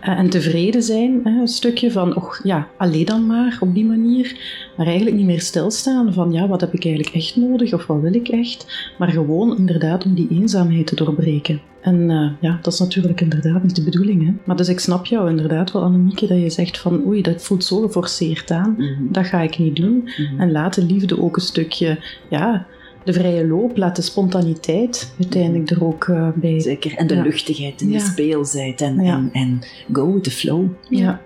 eh, 0.00 0.18
en 0.18 0.30
tevreden 0.30 0.82
zijn. 0.82 1.26
Een 1.26 1.48
stukje 1.48 1.90
van, 1.90 2.16
och 2.16 2.40
ja, 2.42 2.66
alleen 2.76 3.04
dan 3.04 3.26
maar 3.26 3.56
op 3.60 3.74
die 3.74 3.84
manier. 3.84 4.36
Maar 4.76 4.86
eigenlijk 4.86 5.16
niet 5.16 5.26
meer 5.26 5.40
stilstaan 5.40 6.12
van, 6.12 6.32
ja, 6.32 6.48
wat 6.48 6.60
heb 6.60 6.72
ik 6.72 6.84
eigenlijk 6.84 7.14
echt 7.14 7.36
nodig 7.36 7.72
of 7.72 7.86
wat 7.86 8.00
wil 8.00 8.14
ik 8.14 8.28
echt? 8.28 8.92
Maar 8.98 9.08
gewoon 9.08 9.56
inderdaad 9.56 10.04
om 10.04 10.14
die 10.14 10.28
eenzaamheid 10.30 10.86
te 10.86 10.94
doorbreken. 10.94 11.60
En 11.88 12.10
eh, 12.10 12.30
ja, 12.40 12.58
dat 12.62 12.72
is 12.72 12.78
natuurlijk 12.78 13.20
inderdaad 13.20 13.62
niet 13.62 13.76
de 13.76 13.82
bedoeling. 13.82 14.26
Hè? 14.26 14.32
Maar 14.44 14.56
dus 14.56 14.68
ik 14.68 14.80
snap 14.80 15.06
jou 15.06 15.30
inderdaad 15.30 15.72
wel, 15.72 15.82
Annemieke, 15.82 16.26
dat 16.26 16.38
je 16.40 16.50
zegt 16.50 16.78
van 16.78 17.06
oei, 17.06 17.22
dat 17.22 17.42
voelt 17.42 17.64
zo 17.64 17.80
geforceerd 17.80 18.50
aan. 18.50 18.76
Dat 19.10 19.26
ga 19.26 19.40
ik 19.40 19.58
niet 19.58 19.76
doen. 19.76 20.08
Mhm. 20.16 20.40
En 20.40 20.52
laat 20.52 20.74
de 20.74 20.82
liefde 20.84 21.22
ook 21.22 21.36
een 21.36 21.42
stukje, 21.42 21.98
ja, 22.28 22.66
de 23.04 23.12
vrije 23.12 23.46
loop, 23.46 23.76
laat 23.76 23.96
de 23.96 24.02
spontaniteit 24.02 25.14
uiteindelijk 25.18 25.70
er 25.70 25.84
ook 25.84 26.04
eh, 26.08 26.28
bij. 26.34 26.60
Zeker. 26.60 26.96
En 26.96 27.06
de 27.06 27.14
Ja. 27.14 27.22
luchtigheid 27.22 27.80
en 27.80 27.90
de 27.90 27.98
speelsheid 28.00 28.80
en, 28.80 29.00
Ja. 29.00 29.14
en, 29.14 29.30
en 29.32 29.60
go 29.92 30.12
with 30.12 30.24
the 30.24 30.30
flow. 30.30 30.64
Ja. 30.88 31.20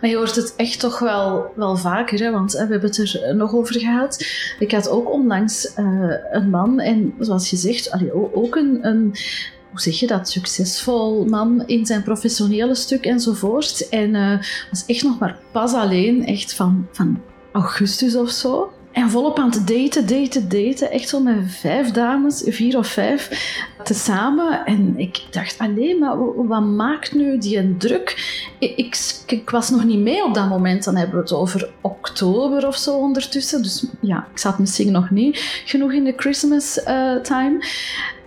Maar 0.00 0.10
je 0.10 0.16
hoort 0.16 0.36
het 0.36 0.54
echt 0.56 0.80
toch 0.80 0.98
wel, 0.98 1.52
wel 1.56 1.76
vaker, 1.76 2.18
hè? 2.18 2.30
want 2.30 2.52
hè, 2.52 2.66
we 2.66 2.72
hebben 2.72 2.90
het 2.90 2.98
er 2.98 3.22
eh, 3.22 3.34
nog 3.34 3.54
over 3.54 3.78
gehad. 3.80 4.26
Ik 4.58 4.72
had 4.72 4.88
ook 4.88 5.12
onlangs 5.12 5.74
eh, 5.74 5.84
een 6.32 6.50
man, 6.50 6.80
en 6.80 7.14
zoals 7.18 7.50
je 7.50 7.56
zegt, 7.56 7.90
allee, 7.90 8.34
ook 8.34 8.56
een, 8.56 8.78
een, 8.82 9.14
hoe 9.72 9.80
zeg 9.80 9.98
je 10.00 10.06
dat, 10.06 10.30
succesvol 10.30 11.24
man 11.24 11.62
in 11.66 11.86
zijn 11.86 12.02
professionele 12.02 12.74
stuk 12.74 13.04
enzovoort. 13.04 13.88
En 13.88 14.14
uh, 14.14 14.38
was 14.70 14.86
echt 14.86 15.02
nog 15.02 15.18
maar 15.18 15.38
pas 15.52 15.72
alleen, 15.72 16.26
echt 16.26 16.54
van, 16.54 16.86
van 16.92 17.20
augustus 17.52 18.16
of 18.16 18.30
zo. 18.30 18.72
En 18.92 19.10
volop 19.10 19.38
aan 19.38 19.50
het 19.50 19.68
daten, 19.68 20.06
daten, 20.06 20.48
daten. 20.48 20.90
Echt 20.90 21.08
zo 21.08 21.20
met 21.20 21.36
vijf 21.46 21.90
dames, 21.90 22.42
vier 22.46 22.78
of 22.78 22.86
vijf, 22.86 23.28
tezamen. 23.84 24.64
En 24.64 24.94
ik 24.98 25.20
dacht, 25.30 25.58
alleen 25.58 25.98
maar 25.98 26.46
wat 26.46 26.62
maakt 26.62 27.14
nu 27.14 27.38
die 27.38 27.76
druk? 27.76 28.30
Ik, 28.58 28.96
ik, 29.26 29.50
was 29.50 29.70
nog 29.70 29.84
niet 29.84 29.98
mee 29.98 30.24
op 30.24 30.34
dat 30.34 30.48
moment. 30.48 30.84
Dan 30.84 30.96
hebben 30.96 31.16
we 31.16 31.22
het 31.22 31.32
over 31.32 31.70
oktober 31.80 32.66
of 32.66 32.76
zo 32.76 32.96
ondertussen. 32.96 33.62
Dus 33.62 33.86
ja, 34.00 34.26
ik 34.32 34.38
zat 34.38 34.58
misschien 34.58 34.92
nog 34.92 35.10
niet 35.10 35.62
genoeg 35.64 35.92
in 35.92 36.04
de 36.04 36.14
Christmas 36.16 36.78
uh, 36.88 37.16
time. 37.16 37.64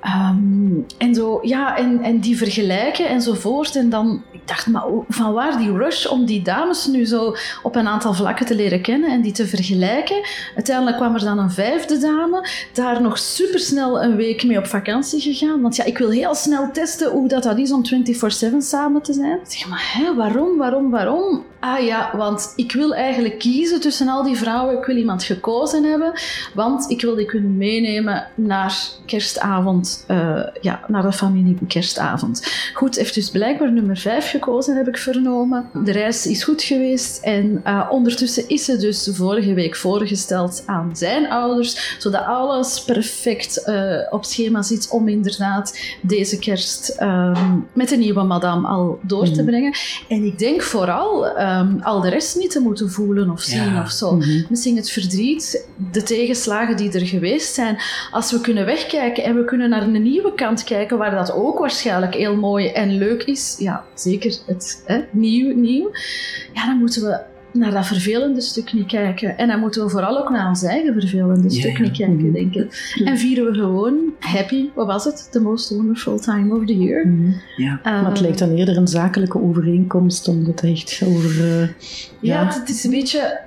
Um, 0.05 0.85
en, 0.97 1.15
zo, 1.15 1.39
ja, 1.41 1.77
en, 1.77 2.01
en 2.01 2.19
die 2.19 2.37
vergelijken 2.37 3.07
enzovoort. 3.07 3.75
En 3.75 3.89
dan, 3.89 4.23
ik 4.31 4.47
dacht, 4.47 4.67
maar 4.67 4.83
van 5.07 5.33
waar 5.33 5.57
die 5.57 5.71
rush 5.71 6.05
om 6.05 6.25
die 6.25 6.41
dames 6.41 6.87
nu 6.87 7.05
zo 7.05 7.35
op 7.63 7.75
een 7.75 7.87
aantal 7.87 8.13
vlakken 8.13 8.45
te 8.45 8.55
leren 8.55 8.81
kennen 8.81 9.09
en 9.09 9.21
die 9.21 9.31
te 9.31 9.47
vergelijken? 9.47 10.25
Uiteindelijk 10.55 10.97
kwam 10.97 11.13
er 11.13 11.23
dan 11.23 11.39
een 11.39 11.51
vijfde 11.51 11.97
dame, 11.97 12.47
daar 12.73 13.01
nog 13.01 13.17
supersnel 13.17 14.03
een 14.03 14.15
week 14.15 14.43
mee 14.43 14.57
op 14.57 14.67
vakantie 14.67 15.21
gegaan. 15.21 15.61
Want 15.61 15.75
ja, 15.75 15.83
ik 15.83 15.97
wil 15.97 16.09
heel 16.09 16.35
snel 16.35 16.71
testen 16.71 17.11
hoe 17.11 17.27
dat, 17.27 17.43
dat 17.43 17.57
is 17.57 17.71
om 17.71 17.83
24-7 18.53 18.57
samen 18.57 19.01
te 19.01 19.13
zijn. 19.13 19.39
Ik 19.43 19.51
zeg, 19.51 19.67
maar 19.67 19.93
hè, 19.93 20.15
waarom, 20.15 20.57
waarom, 20.57 20.89
waarom? 20.89 21.43
Ah 21.59 21.85
ja, 21.85 22.09
want 22.17 22.53
ik 22.55 22.71
wil 22.71 22.95
eigenlijk 22.95 23.39
kiezen 23.39 23.81
tussen 23.81 24.07
al 24.07 24.23
die 24.23 24.35
vrouwen. 24.35 24.77
Ik 24.77 24.85
wil 24.85 24.95
iemand 24.95 25.23
gekozen 25.23 25.83
hebben, 25.83 26.13
want 26.53 26.89
ik 26.89 27.01
wil 27.01 27.15
die 27.15 27.25
kunnen 27.25 27.57
meenemen 27.57 28.27
naar 28.35 28.77
kerstavond, 29.05 29.94
uh, 30.07 30.43
ja, 30.61 30.81
naar 30.87 31.01
de 31.01 31.13
familie 31.13 31.57
kerstavond. 31.67 32.47
Goed, 32.73 32.95
heeft 32.95 33.13
dus 33.13 33.29
blijkbaar 33.29 33.71
nummer 33.71 33.97
5 33.97 34.29
gekozen, 34.29 34.75
heb 34.75 34.87
ik 34.87 34.97
vernomen. 34.97 35.69
De 35.83 35.91
reis 35.91 36.27
is 36.27 36.43
goed 36.43 36.61
geweest 36.61 37.23
en 37.23 37.61
uh, 37.67 37.87
ondertussen 37.89 38.49
is 38.49 38.65
ze 38.65 38.77
dus 38.77 39.09
vorige 39.13 39.53
week 39.53 39.75
voorgesteld 39.75 40.63
aan 40.65 40.89
zijn 40.93 41.29
ouders, 41.29 41.95
zodat 41.99 42.25
alles 42.25 42.83
perfect 42.83 43.63
uh, 43.65 43.97
op 44.09 44.25
schema 44.25 44.61
zit 44.61 44.89
om 44.89 45.07
inderdaad 45.07 45.79
deze 46.01 46.39
kerst 46.39 46.97
um, 47.01 47.67
met 47.73 47.89
de 47.89 47.97
nieuwe 47.97 48.23
madame 48.23 48.67
al 48.67 48.99
door 49.01 49.25
te 49.25 49.31
mhm. 49.31 49.45
brengen. 49.45 49.73
En 50.07 50.23
ik 50.23 50.39
denk 50.39 50.61
vooral 50.61 51.39
um, 51.39 51.79
al 51.81 52.01
de 52.01 52.09
rest 52.09 52.35
niet 52.35 52.51
te 52.51 52.59
moeten 52.59 52.89
voelen 52.89 53.29
of 53.29 53.41
zien 53.41 53.73
ja. 53.73 53.81
of 53.81 53.91
zo. 53.91 54.11
Mm 54.11 54.21
-hmm. 54.21 54.45
Misschien 54.49 54.75
het 54.75 54.91
verdriet, 54.91 55.67
de 55.91 56.03
tegenslagen 56.03 56.77
die 56.77 56.91
er 56.91 57.07
geweest 57.07 57.53
zijn. 57.53 57.77
Als 58.11 58.31
we 58.31 58.41
kunnen 58.41 58.65
wegkijken 58.65 59.23
en 59.23 59.35
we 59.35 59.45
kunnen 59.45 59.69
naar 59.75 59.87
een 59.87 60.01
nieuwe 60.03 60.33
kant 60.33 60.63
kijken, 60.63 60.97
waar 60.97 61.11
dat 61.11 61.31
ook 61.31 61.59
waarschijnlijk 61.59 62.15
heel 62.15 62.35
mooi 62.35 62.67
en 62.67 62.97
leuk 62.97 63.23
is. 63.23 63.55
Ja, 63.59 63.83
zeker 63.93 64.37
het 64.45 64.83
hè, 64.85 64.99
nieuw, 65.11 65.55
nieuw. 65.55 65.91
Ja, 66.53 66.65
dan 66.65 66.77
moeten 66.77 67.01
we 67.01 67.19
naar 67.55 67.71
dat 67.71 67.85
vervelende 67.85 68.41
stuk 68.41 68.73
niet 68.73 68.87
kijken. 68.87 69.37
En 69.37 69.47
dan 69.47 69.59
moeten 69.59 69.83
we 69.83 69.89
vooral 69.89 70.17
ook 70.17 70.29
naar 70.29 70.47
ons 70.47 70.63
eigen 70.63 70.93
vervelende 70.93 71.49
stuk 71.49 71.79
niet 71.79 71.97
kijken, 71.97 72.25
mhm. 72.25 72.31
denk 72.31 72.55
ik. 72.55 72.93
En 73.05 73.17
vieren 73.17 73.45
we 73.45 73.53
gewoon 73.53 74.13
happy, 74.19 74.69
wat 74.73 74.87
was 74.87 75.03
het? 75.03 75.27
The 75.31 75.41
most 75.41 75.69
wonderful 75.69 76.19
time 76.19 76.55
of 76.55 76.65
the 76.65 76.77
year. 76.77 77.07
Mhm. 77.07 77.31
Ja, 77.55 77.79
uh, 77.83 77.83
maar 77.83 78.11
het 78.11 78.19
lijkt 78.19 78.39
dan 78.39 78.55
eerder 78.55 78.77
een 78.77 78.87
zakelijke 78.87 79.41
overeenkomst, 79.41 80.27
omdat 80.27 80.61
het 80.61 80.71
echt 80.71 81.03
over... 81.05 81.45
Uh, 81.45 81.61
ja, 81.61 81.69
ja, 82.19 82.59
het 82.59 82.69
is 82.69 82.83
een 82.83 82.91
beetje 82.91 83.39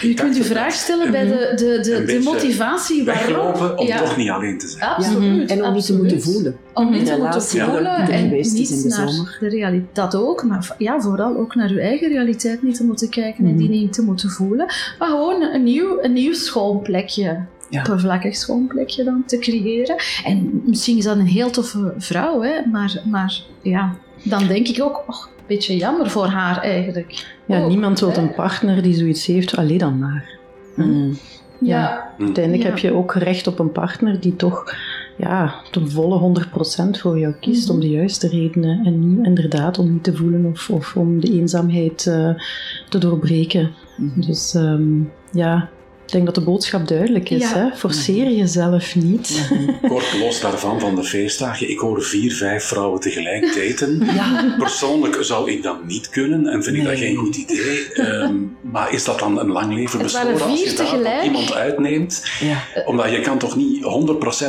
je 0.00 0.14
kunt 0.14 0.36
je 0.36 0.44
vraag 0.44 0.72
stellen 0.72 1.10
bij 1.10 1.26
de, 1.26 1.52
de, 1.54 1.80
de, 1.82 2.04
de 2.04 2.20
motivatie 2.24 3.04
waarom. 3.04 3.26
Weglopen 3.26 3.78
om 3.78 3.86
toch 3.86 4.16
niet 4.16 4.30
alleen 4.30 4.58
te 4.58 4.68
zijn. 4.68 4.84
Absoluut. 4.84 5.50
En 5.50 5.64
om 5.64 5.72
niet 5.72 5.86
te 5.86 5.96
moeten 5.96 6.22
voelen. 6.22 6.56
Om 6.72 6.90
niet 6.90 7.06
te 7.06 7.16
moeten 7.18 7.42
voelen 7.42 7.96
en 7.96 8.30
niet 8.30 8.70
in 8.70 8.82
de 8.82 8.88
naar 8.88 9.08
zomer. 9.08 9.36
de 9.40 9.48
realiteit. 9.48 9.94
Dat 9.94 10.14
ook, 10.14 10.44
maar 10.44 10.74
ja, 10.78 11.00
vooral 11.00 11.36
ook 11.36 11.54
naar 11.54 11.72
je 11.72 11.80
eigen 11.80 12.08
realiteit 12.08 12.62
niet 12.62 12.76
te 12.76 12.84
moeten 12.84 13.08
kijken 13.08 13.46
en 13.46 13.56
die 13.56 13.68
niet 13.68 13.92
te 13.92 14.02
moeten 14.02 14.30
voelen. 14.30 14.66
Maar 14.98 15.08
gewoon 15.08 15.42
een 15.42 15.62
nieuw, 15.62 15.98
een 16.02 16.12
nieuw 16.12 16.32
schoon 16.32 16.82
plekje 16.82 17.44
ja. 17.68 17.78
oppervlakkig 17.78 18.36
schoon 18.36 18.66
plekje 18.66 19.04
dan 19.04 19.22
te 19.26 19.38
creëren. 19.38 19.96
En 20.24 20.62
misschien 20.64 20.96
is 20.96 21.04
dat 21.04 21.16
een 21.16 21.26
heel 21.26 21.50
toffe 21.50 21.94
vrouw, 21.98 22.42
hè, 22.42 22.66
maar, 22.70 23.02
maar 23.04 23.42
ja, 23.62 23.96
dan 24.22 24.46
denk 24.46 24.68
ik 24.68 24.82
ook, 24.82 25.04
oh, 25.06 25.26
een 25.36 25.44
beetje 25.46 25.76
jammer 25.76 26.10
voor 26.10 26.26
haar 26.26 26.62
eigenlijk. 26.62 27.35
Ja, 27.46 27.66
niemand 27.66 28.00
wil 28.00 28.16
een 28.16 28.34
partner 28.34 28.82
die 28.82 28.94
zoiets 28.94 29.26
heeft, 29.26 29.56
alleen 29.56 29.78
dan 29.78 29.98
maar. 29.98 30.38
Mm. 30.74 31.18
Ja. 31.60 31.80
ja. 31.80 32.12
Uiteindelijk 32.18 32.64
heb 32.64 32.78
je 32.78 32.92
ook 32.92 33.14
recht 33.14 33.46
op 33.46 33.58
een 33.58 33.72
partner 33.72 34.20
die 34.20 34.36
toch 34.36 34.74
ja, 35.16 35.54
ten 35.70 35.90
volle 35.90 36.44
100% 36.96 37.00
voor 37.00 37.18
jou 37.18 37.34
kiest, 37.40 37.70
om 37.70 37.80
de 37.80 37.90
juiste 37.90 38.28
redenen. 38.28 38.84
En 38.84 39.08
niet 39.08 39.26
inderdaad 39.26 39.78
om 39.78 39.92
niet 39.92 40.04
te 40.04 40.16
voelen 40.16 40.44
of, 40.44 40.70
of 40.70 40.96
om 40.96 41.20
de 41.20 41.32
eenzaamheid 41.32 42.06
uh, 42.08 42.30
te 42.88 42.98
doorbreken. 42.98 43.70
Mhm. 43.96 44.20
Dus 44.20 44.54
um, 44.54 45.10
ja, 45.32 45.68
ik 46.06 46.12
denk 46.12 46.26
dat 46.26 46.34
de 46.34 46.40
boodschap 46.40 46.88
duidelijk 46.88 47.30
is. 47.30 47.50
Hè? 47.52 47.70
Forceer 47.76 48.30
jezelf 48.30 48.94
niet. 48.94 49.50
Kort 49.88 50.18
los 50.18 50.40
daarvan, 50.40 50.80
van 50.80 50.94
de 50.94 51.04
feestdagen. 51.04 51.70
Ik 51.70 51.78
hoor 51.78 52.02
vier, 52.02 52.32
vijf 52.32 52.64
vrouwen 52.64 53.00
tegelijk 53.00 53.54
daten. 53.54 54.04
Ja. 54.14 54.54
Persoonlijk 54.58 55.18
zou 55.20 55.50
ik 55.50 55.62
dat 55.62 55.84
niet 55.84 56.08
kunnen 56.08 56.46
en 56.46 56.62
vind 56.62 56.76
ik 56.76 56.84
dat 56.84 56.98
geen 56.98 57.16
goed 57.16 57.36
idee. 57.36 58.00
Um, 58.00 58.56
maar 58.60 58.92
is 58.92 59.04
dat 59.04 59.18
dan 59.18 59.38
een 59.38 59.50
lang 59.50 59.74
leven 59.74 60.02
bestoren 60.02 60.42
als 60.42 60.62
je 60.62 61.00
daar 61.02 61.24
iemand 61.24 61.52
uitneemt? 61.52 62.22
Ja. 62.40 62.64
Omdat 62.84 63.10
je 63.10 63.20
kan 63.20 63.38
toch 63.38 63.56
niet 63.56 63.82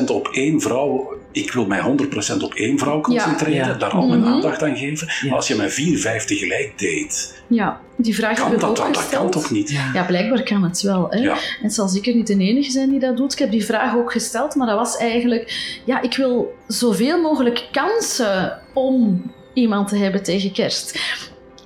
100% 0.02 0.12
op 0.12 0.28
één 0.28 0.62
vrouw... 0.62 1.17
Ik 1.32 1.52
wil 1.52 1.66
mij 1.66 1.82
100% 1.82 2.44
op 2.44 2.54
één 2.54 2.80
vrouw 2.80 3.02
concentreren, 3.02 3.80
daar 3.80 3.92
al 3.92 4.08
mijn 4.08 4.20
mhm. 4.20 4.30
aandacht 4.30 4.64
aan 4.64 4.78
geven. 4.78 5.08
Maar 5.28 5.36
als 5.36 5.48
je 5.48 5.56
met 5.56 5.74
vier, 5.74 6.00
vijf 6.00 6.26
tegelijk 6.26 6.72
date... 6.72 7.36
Ja, 7.48 7.82
die 7.96 8.16
vraag 8.16 8.40
kan 8.40 8.58
dat, 8.58 8.78
dat 8.78 9.10
kan 9.10 9.32
toch 9.32 9.52
niet? 9.52 9.70
Ja, 9.94 10.04
blijkbaar 10.04 10.44
kan 10.44 10.64
het 10.64 10.82
wel. 10.82 11.08
Hè? 11.10 11.20
Ja. 11.20 11.34
En 11.34 11.64
het 11.64 11.74
zal 11.74 11.88
zeker 11.88 12.16
niet 12.16 12.28
de 12.28 12.38
enige 12.38 12.72
zijn 12.72 12.90
die 12.90 13.00
dat 13.00 13.18
doet. 13.18 13.34
Ik 13.34 13.40
heb 13.40 13.52
die 13.52 13.66
vraag 13.66 13.96
ook 13.96 14.12
gesteld, 14.12 14.56
maar 14.56 14.68
dat 14.68 14.78
was 14.78 14.98
eigenlijk... 14.98 15.80
Ja, 15.86 16.02
ik 16.02 16.16
wil 16.16 16.56
zoveel 16.68 17.22
mogelijk 17.22 17.68
kansen 17.72 18.60
om 18.74 19.24
iemand 19.54 19.88
te 19.88 19.98
hebben 19.98 20.24
tegen 20.24 20.52
kerst. 20.52 21.00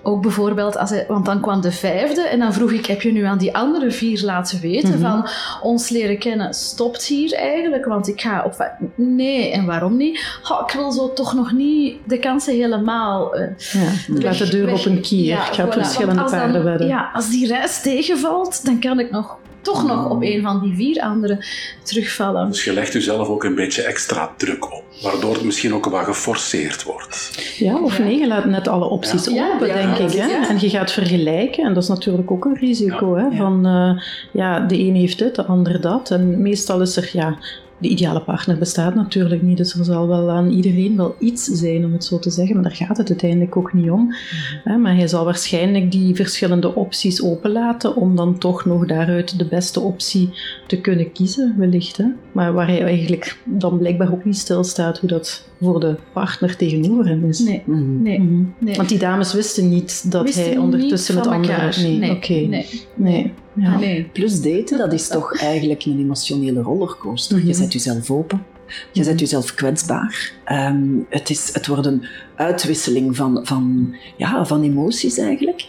Ook 0.03 0.21
bijvoorbeeld, 0.21 0.77
als 0.77 0.89
hij, 0.89 1.05
want 1.07 1.25
dan 1.25 1.41
kwam 1.41 1.61
de 1.61 1.71
vijfde 1.71 2.21
en 2.21 2.39
dan 2.39 2.53
vroeg 2.53 2.71
ik, 2.71 2.85
heb 2.85 3.01
je 3.01 3.11
nu 3.11 3.23
aan 3.23 3.37
die 3.37 3.55
andere 3.55 3.91
vier 3.91 4.21
laten 4.23 4.59
weten 4.59 4.99
mhm. 4.99 5.01
van 5.01 5.27
ons 5.61 5.89
leren 5.89 6.17
kennen 6.17 6.53
stopt 6.53 7.05
hier 7.05 7.33
eigenlijk, 7.33 7.85
want 7.85 8.07
ik 8.07 8.21
ga 8.21 8.43
op... 8.45 8.71
Nee, 8.95 9.51
en 9.51 9.65
waarom 9.65 9.97
niet? 9.97 10.39
Oh, 10.49 10.61
ik 10.67 10.73
wil 10.73 10.91
zo 10.91 11.13
toch 11.13 11.33
nog 11.33 11.51
niet 11.51 11.97
de 12.05 12.19
kansen 12.19 12.53
helemaal... 12.53 13.37
Uh, 13.37 13.47
ja, 13.57 13.91
laat 14.07 14.37
de 14.37 14.49
deur 14.49 14.73
op 14.73 14.85
een 14.85 15.01
kier. 15.01 15.25
Ja, 15.25 15.47
ik 15.47 15.53
ga 15.53 15.65
op 15.65 15.73
verschillende 15.73 16.23
paarden 16.23 16.63
wedden. 16.63 16.87
Ja, 16.87 17.09
als 17.13 17.29
die 17.29 17.47
reis 17.47 17.81
tegenvalt, 17.81 18.65
dan 18.65 18.79
kan 18.79 18.99
ik 18.99 19.11
nog 19.11 19.37
toch 19.61 19.87
nog 19.87 20.09
op 20.09 20.21
een 20.23 20.41
van 20.41 20.61
die 20.61 20.75
vier 20.75 21.01
anderen 21.01 21.45
terugvallen. 21.83 22.47
Dus 22.47 22.63
je 22.63 22.73
legt 22.73 22.93
jezelf 22.93 23.27
ook 23.27 23.43
een 23.43 23.55
beetje 23.55 23.81
extra 23.81 24.33
druk 24.37 24.71
op, 24.71 24.83
waardoor 25.01 25.33
het 25.33 25.43
misschien 25.43 25.73
ook 25.73 25.85
wat 25.85 26.05
geforceerd 26.05 26.83
wordt. 26.83 27.31
Ja, 27.57 27.79
of 27.79 27.99
nee, 27.99 28.17
je 28.17 28.27
laat 28.27 28.45
net 28.45 28.67
alle 28.67 28.85
opties 28.85 29.29
open, 29.29 29.67
denk 29.67 29.97
ik. 29.97 30.11
Hè? 30.11 30.47
En 30.47 30.59
je 30.59 30.69
gaat 30.69 30.91
vergelijken, 30.91 31.63
en 31.63 31.73
dat 31.73 31.83
is 31.83 31.89
natuurlijk 31.89 32.31
ook 32.31 32.45
een 32.45 32.57
risico. 32.57 33.15
Hè? 33.15 33.37
Van 33.37 33.67
uh, 33.67 34.03
ja, 34.31 34.59
de 34.59 34.79
een 34.79 34.95
heeft 34.95 35.17
dit, 35.17 35.35
de 35.35 35.45
ander 35.45 35.81
dat. 35.81 36.11
En 36.11 36.41
meestal 36.41 36.81
is 36.81 36.97
er 36.97 37.09
ja, 37.13 37.37
de 37.81 37.87
ideale 37.87 38.21
partner 38.21 38.57
bestaat 38.57 38.95
natuurlijk 38.95 39.41
niet, 39.41 39.57
dus 39.57 39.73
er 39.73 39.85
zal 39.85 40.07
wel 40.07 40.29
aan 40.29 40.49
iedereen 40.49 40.97
wel 40.97 41.15
iets 41.19 41.43
zijn, 41.43 41.85
om 41.85 41.93
het 41.93 42.03
zo 42.03 42.19
te 42.19 42.29
zeggen, 42.29 42.55
maar 42.55 42.63
daar 42.63 42.75
gaat 42.75 42.97
het 42.97 43.09
uiteindelijk 43.09 43.57
ook 43.57 43.73
niet 43.73 43.89
om. 43.89 44.15
Mhm. 44.63 44.81
Maar 44.81 44.95
hij 44.95 45.07
zal 45.07 45.25
waarschijnlijk 45.25 45.91
die 45.91 46.15
verschillende 46.15 46.75
opties 46.75 47.23
openlaten 47.23 47.95
om 47.95 48.15
dan 48.15 48.37
toch 48.37 48.65
nog 48.65 48.85
daaruit 48.85 49.37
de 49.37 49.45
beste 49.45 49.79
optie 49.79 50.29
te 50.67 50.81
kunnen 50.81 51.11
kiezen, 51.11 51.55
wellicht. 51.57 51.97
Hè? 51.97 52.05
Maar 52.31 52.53
waar 52.53 52.67
hij 52.67 52.83
eigenlijk 52.83 53.37
dan 53.45 53.77
blijkbaar 53.77 54.11
ook 54.11 54.25
niet 54.25 54.37
stilstaat 54.37 54.99
hoe 54.99 55.09
dat 55.09 55.49
voor 55.61 55.79
de 55.79 55.95
partner 56.13 56.55
tegenover 56.55 57.07
hem 57.07 57.25
is. 57.25 57.39
Nee, 57.39 57.61
mhm. 57.65 58.01
nee, 58.01 58.19
mhm. 58.19 58.43
nee. 58.57 58.75
Want 58.75 58.89
die 58.89 58.99
dames 58.99 59.33
wisten 59.33 59.69
niet 59.69 60.11
dat 60.11 60.33
hij 60.33 60.57
ondertussen 60.57 61.15
met 61.15 61.27
anderen... 61.27 61.81
Nee, 61.81 61.97
nee, 61.97 62.11
oké. 62.11 62.33
Nee. 62.33 62.65
nee. 62.95 63.33
Ja. 63.53 63.77
Nee. 63.77 64.09
Plus 64.13 64.41
daten, 64.41 64.77
dat 64.77 64.93
is 64.93 65.07
toch 65.07 65.39
eigenlijk 65.39 65.85
een 65.85 65.99
emotionele 65.99 66.61
rollercoaster. 66.61 67.37
Je 67.37 67.43
mhm. 67.43 67.53
zet 67.53 67.73
jezelf 67.73 68.11
open. 68.11 68.45
Je 68.91 69.03
zet 69.03 69.19
jezelf 69.19 69.53
kwetsbaar. 69.53 70.33
Um, 70.51 71.05
het, 71.09 71.29
is, 71.29 71.53
het 71.53 71.67
wordt 71.67 71.85
een 71.85 72.05
uitwisseling 72.35 73.15
van, 73.15 73.39
van, 73.43 73.95
ja, 74.17 74.45
van 74.45 74.63
emoties 74.63 75.17
eigenlijk. 75.17 75.65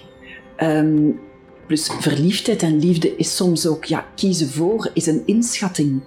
Um, 0.58 1.20
plus 1.66 1.90
verliefdheid 2.00 2.62
en 2.62 2.78
liefde 2.78 3.16
is 3.16 3.36
soms 3.36 3.66
ook 3.66 3.84
ja, 3.84 4.06
kiezen 4.14 4.48
voor, 4.48 4.90
is 4.94 5.06
een 5.06 5.22
inschatting. 5.26 6.00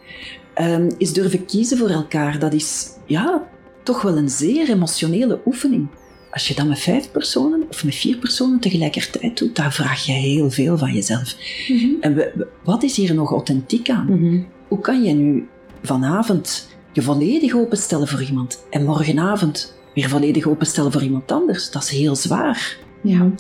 Um, 0.62 0.90
is 0.98 1.14
durven 1.14 1.46
kiezen 1.46 1.78
voor 1.78 1.90
elkaar, 1.90 2.40
dat 2.40 2.54
is 2.54 2.90
ja, 3.06 3.48
toch 3.84 4.02
wel 4.02 4.18
een 4.18 4.30
zeer 4.30 4.70
emotionele 4.70 5.40
oefening. 5.46 5.88
Als 6.36 6.48
je 6.48 6.56
dat 6.56 6.68
met 6.68 6.80
vijf 6.80 7.12
personen 7.12 7.64
of 7.70 7.84
met 7.84 7.96
vier 7.96 8.18
personen 8.18 8.60
tegelijkertijd 8.60 9.38
doet, 9.38 9.56
dan 9.56 9.72
vraag 9.72 10.06
je 10.06 10.12
heel 10.12 10.52
veel 10.52 10.78
van 10.78 10.94
jezelf. 10.94 11.36
Mhm. 11.68 11.90
En 12.02 12.16
we, 12.16 12.48
wat 12.64 12.84
is 12.84 12.98
hier 12.98 13.14
nog 13.14 13.32
authentiek 13.32 13.90
aan? 13.90 14.06
Mhm. 14.06 14.42
Hoe 14.68 14.80
kan 14.80 15.04
je 15.04 15.14
nu 15.14 15.48
vanavond 15.84 16.70
je 16.94 17.02
volledig 17.02 17.56
openstellen 17.56 18.08
voor 18.08 18.24
iemand 18.24 18.66
en 18.70 18.86
morgenavond 18.86 19.78
weer 19.94 20.10
volledig 20.10 20.48
openstellen 20.48 20.92
voor 20.92 21.04
iemand 21.04 21.32
anders, 21.32 21.72
dat 21.72 21.84
is 21.84 21.90
heel 21.90 22.16
zwaar. 22.16 22.78
Ja, 23.02 23.32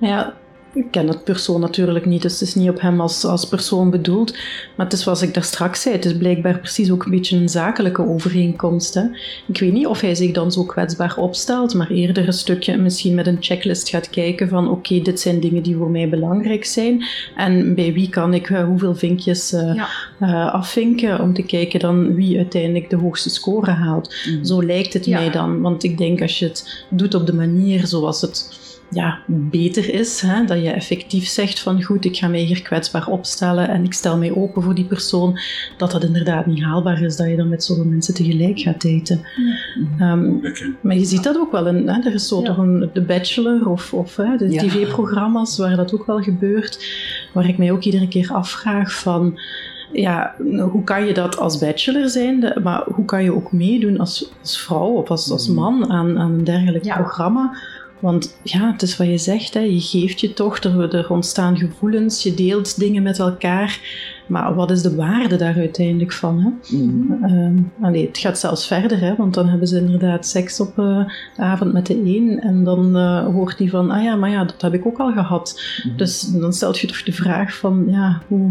ja 0.00 0.36
ik 0.74 0.90
ken 0.90 1.06
dat 1.06 1.24
persoon 1.24 1.60
natuurlijk 1.60 2.06
niet, 2.06 2.22
dus 2.22 2.32
het 2.32 2.48
is 2.48 2.54
niet 2.54 2.68
op 2.68 2.80
hem 2.80 3.00
als, 3.00 3.24
als 3.24 3.48
persoon 3.48 3.90
bedoeld. 3.90 4.32
Maar 4.76 4.86
het 4.86 4.92
is 4.94 5.02
zoals 5.02 5.22
ik 5.22 5.34
daar 5.34 5.44
straks 5.44 5.82
zei, 5.82 5.94
het 5.94 6.04
is 6.04 6.16
blijkbaar 6.16 6.58
precies 6.58 6.90
ook 6.90 7.04
een 7.04 7.10
beetje 7.10 7.36
een 7.36 7.48
zakelijke 7.48 8.06
overeenkomst. 8.06 8.94
Hè? 8.94 9.02
Ik 9.46 9.58
weet 9.58 9.72
niet 9.72 9.86
of 9.86 10.00
hij 10.00 10.14
zich 10.14 10.32
dan 10.32 10.52
zo 10.52 10.64
kwetsbaar 10.64 11.16
opstelt, 11.16 11.74
maar 11.74 11.90
eerder 11.90 12.26
een 12.26 12.32
stukje 12.32 12.76
misschien 12.76 13.14
met 13.14 13.26
een 13.26 13.36
checklist 13.40 13.88
gaat 13.88 14.10
kijken 14.10 14.48
van 14.48 14.70
oké, 14.70 15.00
dit 15.00 15.20
zijn 15.20 15.40
dingen 15.40 15.62
die 15.62 15.76
voor 15.76 15.90
mij 15.90 16.08
belangrijk 16.08 16.64
zijn. 16.64 17.04
En 17.36 17.74
bij 17.74 17.92
wie 17.92 18.08
kan 18.08 18.34
ik 18.34 18.48
uh, 18.48 18.64
hoeveel 18.64 18.94
vinkjes 18.94 19.52
uh, 19.52 19.74
ja. 19.74 19.88
uh, 20.20 20.54
afvinken 20.54 21.20
om 21.20 21.34
te 21.34 21.42
kijken 21.42 21.80
dan 21.80 22.14
wie 22.14 22.36
uiteindelijk 22.36 22.90
de 22.90 22.96
hoogste 22.96 23.30
score 23.30 23.70
haalt. 23.70 24.14
Mm. 24.28 24.44
Zo 24.44 24.62
lijkt 24.62 24.92
het 24.92 25.04
ja. 25.04 25.18
mij 25.18 25.30
dan, 25.30 25.60
want 25.60 25.84
ik 25.84 25.98
denk 25.98 26.22
als 26.22 26.38
je 26.38 26.44
het 26.44 26.84
doet 26.88 27.14
op 27.14 27.26
de 27.26 27.34
manier 27.34 27.86
zoals 27.86 28.20
het 28.20 28.62
ja, 28.94 29.18
beter 29.26 29.94
is. 29.94 30.20
Hè? 30.20 30.44
Dat 30.44 30.62
je 30.62 30.70
effectief 30.70 31.26
zegt 31.26 31.60
van 31.60 31.82
goed, 31.82 32.04
ik 32.04 32.16
ga 32.16 32.28
mij 32.28 32.40
hier 32.40 32.62
kwetsbaar 32.62 33.06
opstellen 33.06 33.68
en 33.68 33.84
ik 33.84 33.92
stel 33.92 34.18
mij 34.18 34.34
open 34.34 34.62
voor 34.62 34.74
die 34.74 34.84
persoon. 34.84 35.38
Dat 35.76 35.90
dat 35.90 36.04
inderdaad 36.04 36.46
niet 36.46 36.62
haalbaar 36.62 37.02
is, 37.02 37.16
dat 37.16 37.28
je 37.28 37.36
dan 37.36 37.48
met 37.48 37.64
zoveel 37.64 37.84
mensen 37.84 38.14
tegelijk 38.14 38.58
gaat 38.60 38.82
daten. 38.82 39.20
Ja. 39.98 40.12
Um, 40.12 40.40
maar 40.80 40.96
je 40.96 41.04
ziet 41.04 41.22
dat 41.24 41.36
ook 41.36 41.52
wel. 41.52 41.66
In, 41.66 41.88
hè? 41.88 42.00
Er 42.00 42.14
is 42.14 42.28
zo 42.28 42.40
ja. 42.40 42.46
toch 42.46 42.58
een 42.58 42.90
The 42.92 43.02
Bachelor 43.02 43.68
of, 43.68 43.94
of 43.94 44.16
hè, 44.16 44.36
de 44.36 44.48
tv-programma's 44.48 45.58
waar 45.58 45.76
dat 45.76 45.94
ook 45.94 46.06
wel 46.06 46.22
gebeurt. 46.22 46.86
Waar 47.32 47.48
ik 47.48 47.58
mij 47.58 47.72
ook 47.72 47.82
iedere 47.82 48.08
keer 48.08 48.32
afvraag 48.32 48.94
van 48.94 49.38
ja, 49.92 50.34
hoe 50.70 50.84
kan 50.84 51.06
je 51.06 51.14
dat 51.14 51.38
als 51.38 51.58
bachelor 51.58 52.08
zijn, 52.08 52.60
maar 52.62 52.84
hoe 52.86 53.04
kan 53.04 53.24
je 53.24 53.34
ook 53.34 53.52
meedoen 53.52 53.98
als, 53.98 54.30
als 54.40 54.60
vrouw 54.60 54.88
of 54.88 55.10
als, 55.10 55.30
als 55.30 55.48
man 55.48 55.90
aan, 55.90 56.18
aan 56.18 56.30
een 56.30 56.44
dergelijk 56.44 56.84
ja. 56.84 56.96
programma? 56.96 57.56
Want 57.98 58.38
ja, 58.42 58.72
het 58.72 58.82
is 58.82 58.96
wat 58.96 59.06
je 59.06 59.18
zegt, 59.18 59.54
hè, 59.54 59.60
je 59.60 59.80
geeft 59.80 60.20
je 60.20 60.32
toch, 60.32 60.58
er, 60.58 60.94
er 60.94 61.10
ontstaan 61.10 61.56
gevoelens, 61.56 62.22
je 62.22 62.34
deelt 62.34 62.78
dingen 62.78 63.02
met 63.02 63.18
elkaar. 63.18 63.80
Maar 64.26 64.54
wat 64.54 64.70
is 64.70 64.82
de 64.82 64.94
waarde 64.94 65.36
daar 65.36 65.56
uiteindelijk 65.56 66.12
van? 66.12 66.40
Hè? 66.40 66.76
Mm. 66.76 67.18
Uh, 67.24 67.84
allee, 67.86 68.06
het 68.06 68.18
gaat 68.18 68.38
zelfs 68.38 68.66
verder, 68.66 69.00
hè, 69.00 69.14
want 69.16 69.34
dan 69.34 69.48
hebben 69.48 69.68
ze 69.68 69.78
inderdaad 69.78 70.26
seks 70.26 70.60
op 70.60 70.78
uh, 70.78 71.06
de 71.36 71.42
avond 71.42 71.72
met 71.72 71.86
de 71.86 71.94
een 71.94 72.40
en 72.40 72.64
dan 72.64 72.96
uh, 72.96 73.24
hoort 73.24 73.58
die 73.58 73.70
van, 73.70 73.90
ah 73.90 74.02
ja, 74.02 74.16
maar 74.16 74.30
ja, 74.30 74.44
dat 74.44 74.62
heb 74.62 74.74
ik 74.74 74.86
ook 74.86 74.98
al 74.98 75.12
gehad. 75.12 75.60
Mm. 75.84 75.96
Dus 75.96 76.20
dan 76.20 76.52
stelt 76.52 76.78
je 76.78 76.86
toch 76.86 77.02
de 77.02 77.12
vraag 77.12 77.56
van, 77.56 77.84
ja, 77.88 78.22
hoe, 78.28 78.50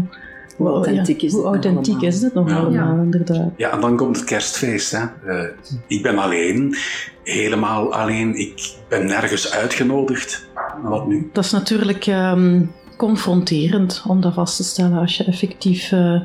hoe 0.56 0.68
authentiek 0.68 1.22
is, 1.22 1.32
hoe 1.32 1.42
dit, 1.42 1.50
authentiek 1.50 1.92
allemaal? 1.94 2.10
is 2.10 2.20
dit 2.20 2.34
nog 2.34 2.48
Ja. 2.50 2.56
allemaal, 2.56 3.02
inderdaad. 3.02 3.50
Ja, 3.56 3.70
en 3.70 3.80
dan 3.80 3.96
komt 3.96 4.16
het 4.16 4.24
kerstfeest. 4.24 4.90
Hè. 4.90 5.04
Eh, 5.26 5.48
ik 5.86 6.02
ben 6.02 6.18
alleen, 6.18 6.76
helemaal 7.22 7.94
alleen. 7.94 8.34
Ik 8.34 8.74
ben 8.88 9.06
nergens 9.06 9.52
uitgenodigd. 9.52 10.48
Wat 10.82 11.06
nu? 11.06 11.30
Dat 11.32 11.44
is 11.44 11.50
natuurlijk 11.50 12.06
ehm, 12.06 12.62
confronterend 12.96 14.04
om 14.08 14.20
dat 14.20 14.34
vast 14.34 14.56
te 14.56 14.64
stellen 14.64 14.98
als 14.98 15.16
je 15.16 15.24
effectief 15.24 15.92
eh, 15.92 16.20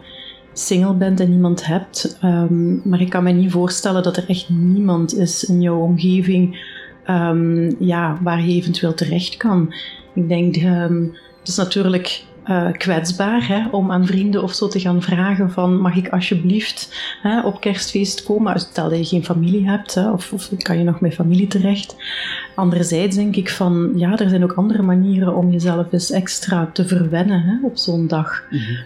single 0.54 0.94
bent 0.94 1.20
en 1.20 1.30
niemand 1.30 1.66
hebt. 1.66 2.18
Ehm, 2.22 2.90
maar 2.90 3.02
ik 3.02 3.10
kan 3.10 3.24
me 3.24 3.32
niet 3.32 3.52
voorstellen 3.52 4.04
dat 4.04 4.18
er 4.18 4.26
echt 4.28 4.50
niemand 4.50 5.18
is 5.18 5.44
in 5.44 5.62
jouw 5.62 5.80
omgeving 5.80 6.68
ehm, 7.06 7.72
ja, 7.86 8.18
waar 8.22 8.42
je 8.46 8.54
eventueel 8.54 8.94
terecht 8.94 9.38
kan. 9.38 9.74
Ik 10.14 10.30
denk, 10.30 10.56
ehm, 10.56 11.02
het 11.40 11.48
is 11.48 11.56
natuurlijk 11.56 12.24
eh, 12.50 12.72
kwetsbaar 12.72 13.48
hè, 13.48 13.68
om 13.72 13.92
aan 13.92 14.06
vrienden 14.06 14.44
of 14.44 14.54
zo 14.54 14.68
te 14.68 14.80
gaan 14.80 15.02
vragen 15.02 15.52
van 15.52 15.82
mag 15.82 15.96
ik 15.96 16.10
alsjeblieft 16.10 16.90
hè, 17.22 17.42
op 17.42 17.62
kerstfeest 17.62 18.24
komen, 18.24 18.60
stel 18.60 18.90
dat 18.90 19.00
je 19.00 19.06
geen 19.06 19.26
familie 19.26 19.70
hebt 19.70 19.94
hè, 19.94 20.12
of, 20.12 20.34
of 20.34 20.50
kan 20.58 20.78
je 20.78 20.84
nog 20.84 21.00
met 21.00 21.14
familie 21.14 21.48
terecht. 21.48 21.96
Anderzijds 22.56 23.16
denk 23.16 23.36
ik 23.36 23.50
van 23.50 23.92
ja, 23.96 24.18
er 24.18 24.30
zijn 24.30 24.44
ook 24.44 24.54
andere 24.54 24.82
manieren 24.82 25.36
om 25.36 25.52
jezelf 25.52 25.94
eens 25.94 26.12
extra 26.12 26.70
te 26.74 26.88
verwennen 26.88 27.42
hè, 27.42 27.68
op 27.68 27.78
zo'n 27.78 28.08
dag. 28.08 28.44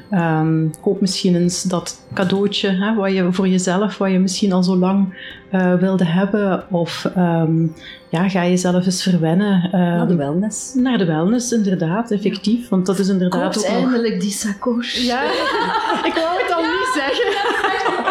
Ehm, 0.09 0.67
koop 0.81 1.01
misschien 1.01 1.35
eens 1.35 1.63
dat 1.63 2.05
cadeautje 2.13 2.69
hè, 2.69 2.95
wat 2.95 3.11
je 3.11 3.31
voor 3.31 3.47
jezelf, 3.47 3.97
wat 3.97 4.11
je 4.11 4.19
misschien 4.19 4.53
al 4.53 4.63
zo 4.63 4.75
lang 4.75 5.13
eh, 5.53 5.73
wilde 5.73 6.05
hebben. 6.05 6.63
Of 6.69 7.05
ehm, 7.15 7.65
ja, 8.09 8.29
ga 8.29 8.45
jezelf 8.45 8.85
eens 8.85 9.03
verwennen. 9.03 9.69
ehm, 9.71 9.81
Naar 9.81 10.07
de 10.07 10.15
wellness. 10.15 10.73
naar 10.73 10.97
de 10.97 11.05
wellness, 11.05 11.51
inderdaad, 11.51 12.11
effectief. 12.11 12.69
Want 12.69 12.85
dat 12.85 12.99
is 12.99 13.07
inderdaad 13.07 13.53
Koopt 13.53 13.57
ook 13.67 13.71
nog... 13.73 13.81
eindelijk 13.81 14.21
die 14.21 14.31
sacoche. 14.31 15.05
Ja, 15.05 15.21
ik 16.09 16.13
wou 16.13 16.41
het 16.43 16.53
al 16.55 16.61
niet 16.61 16.91
zeggen. 16.95 17.31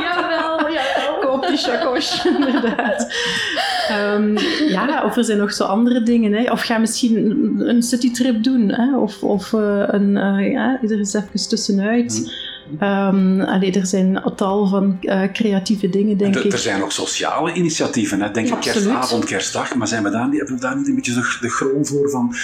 Jawel, 0.02 0.72
jawel. 0.72 1.18
Koop 1.30 1.46
die 1.46 1.56
chakos, 1.56 2.24
inderdaad. 2.36 3.14
Ehm, 3.88 4.36
ja, 4.68 5.04
of 5.04 5.16
er 5.16 5.24
zijn 5.24 5.38
nog 5.38 5.52
zo 5.52 5.64
andere 5.64 6.02
dingen. 6.02 6.32
Hè. 6.32 6.50
Of 6.52 6.60
ga 6.62 6.78
misschien 6.78 7.16
een- 7.58 7.82
citytrip 7.82 8.42
doen. 8.42 8.68
Hè. 8.72 8.96
Of, 8.98 9.22
of 9.22 9.52
eh, 9.52 9.82
een, 9.86 10.16
eh, 10.16 10.52
ja, 10.52 10.78
er 10.82 10.90
eens 10.98 11.14
even 11.14 11.48
tussenuit. 11.48 12.32
Allee, 12.78 13.72
er 13.72 13.86
zijn 13.86 14.26
een 14.26 14.34
tal 14.36 14.66
van 14.66 14.96
eh, 15.00 15.22
creatieve 15.32 15.88
dingen, 15.88 16.16
denk 16.16 16.34
Er- 16.34 16.44
ik. 16.46 16.52
Er 16.52 16.58
zijn 16.58 16.80
nog 16.80 16.92
sociale 16.92 17.52
initiatieven. 17.52 18.20
Hè. 18.20 18.30
Denk 18.30 18.48
ik 18.48 18.60
kerstavond, 18.60 19.24
kerstdag. 19.24 19.74
Maar 19.74 19.88
zijn 19.88 20.02
we 20.02 20.10
daar 20.10 20.28
niet, 20.28 20.38
hebben 20.38 20.54
we 20.54 20.60
daar 20.60 20.76
niet 20.76 20.88
een 20.88 20.94
beetje 20.94 21.14
de, 21.14 21.36
de 21.40 21.48
groen 21.50 21.86
voor 21.86 22.10
van... 22.10 22.34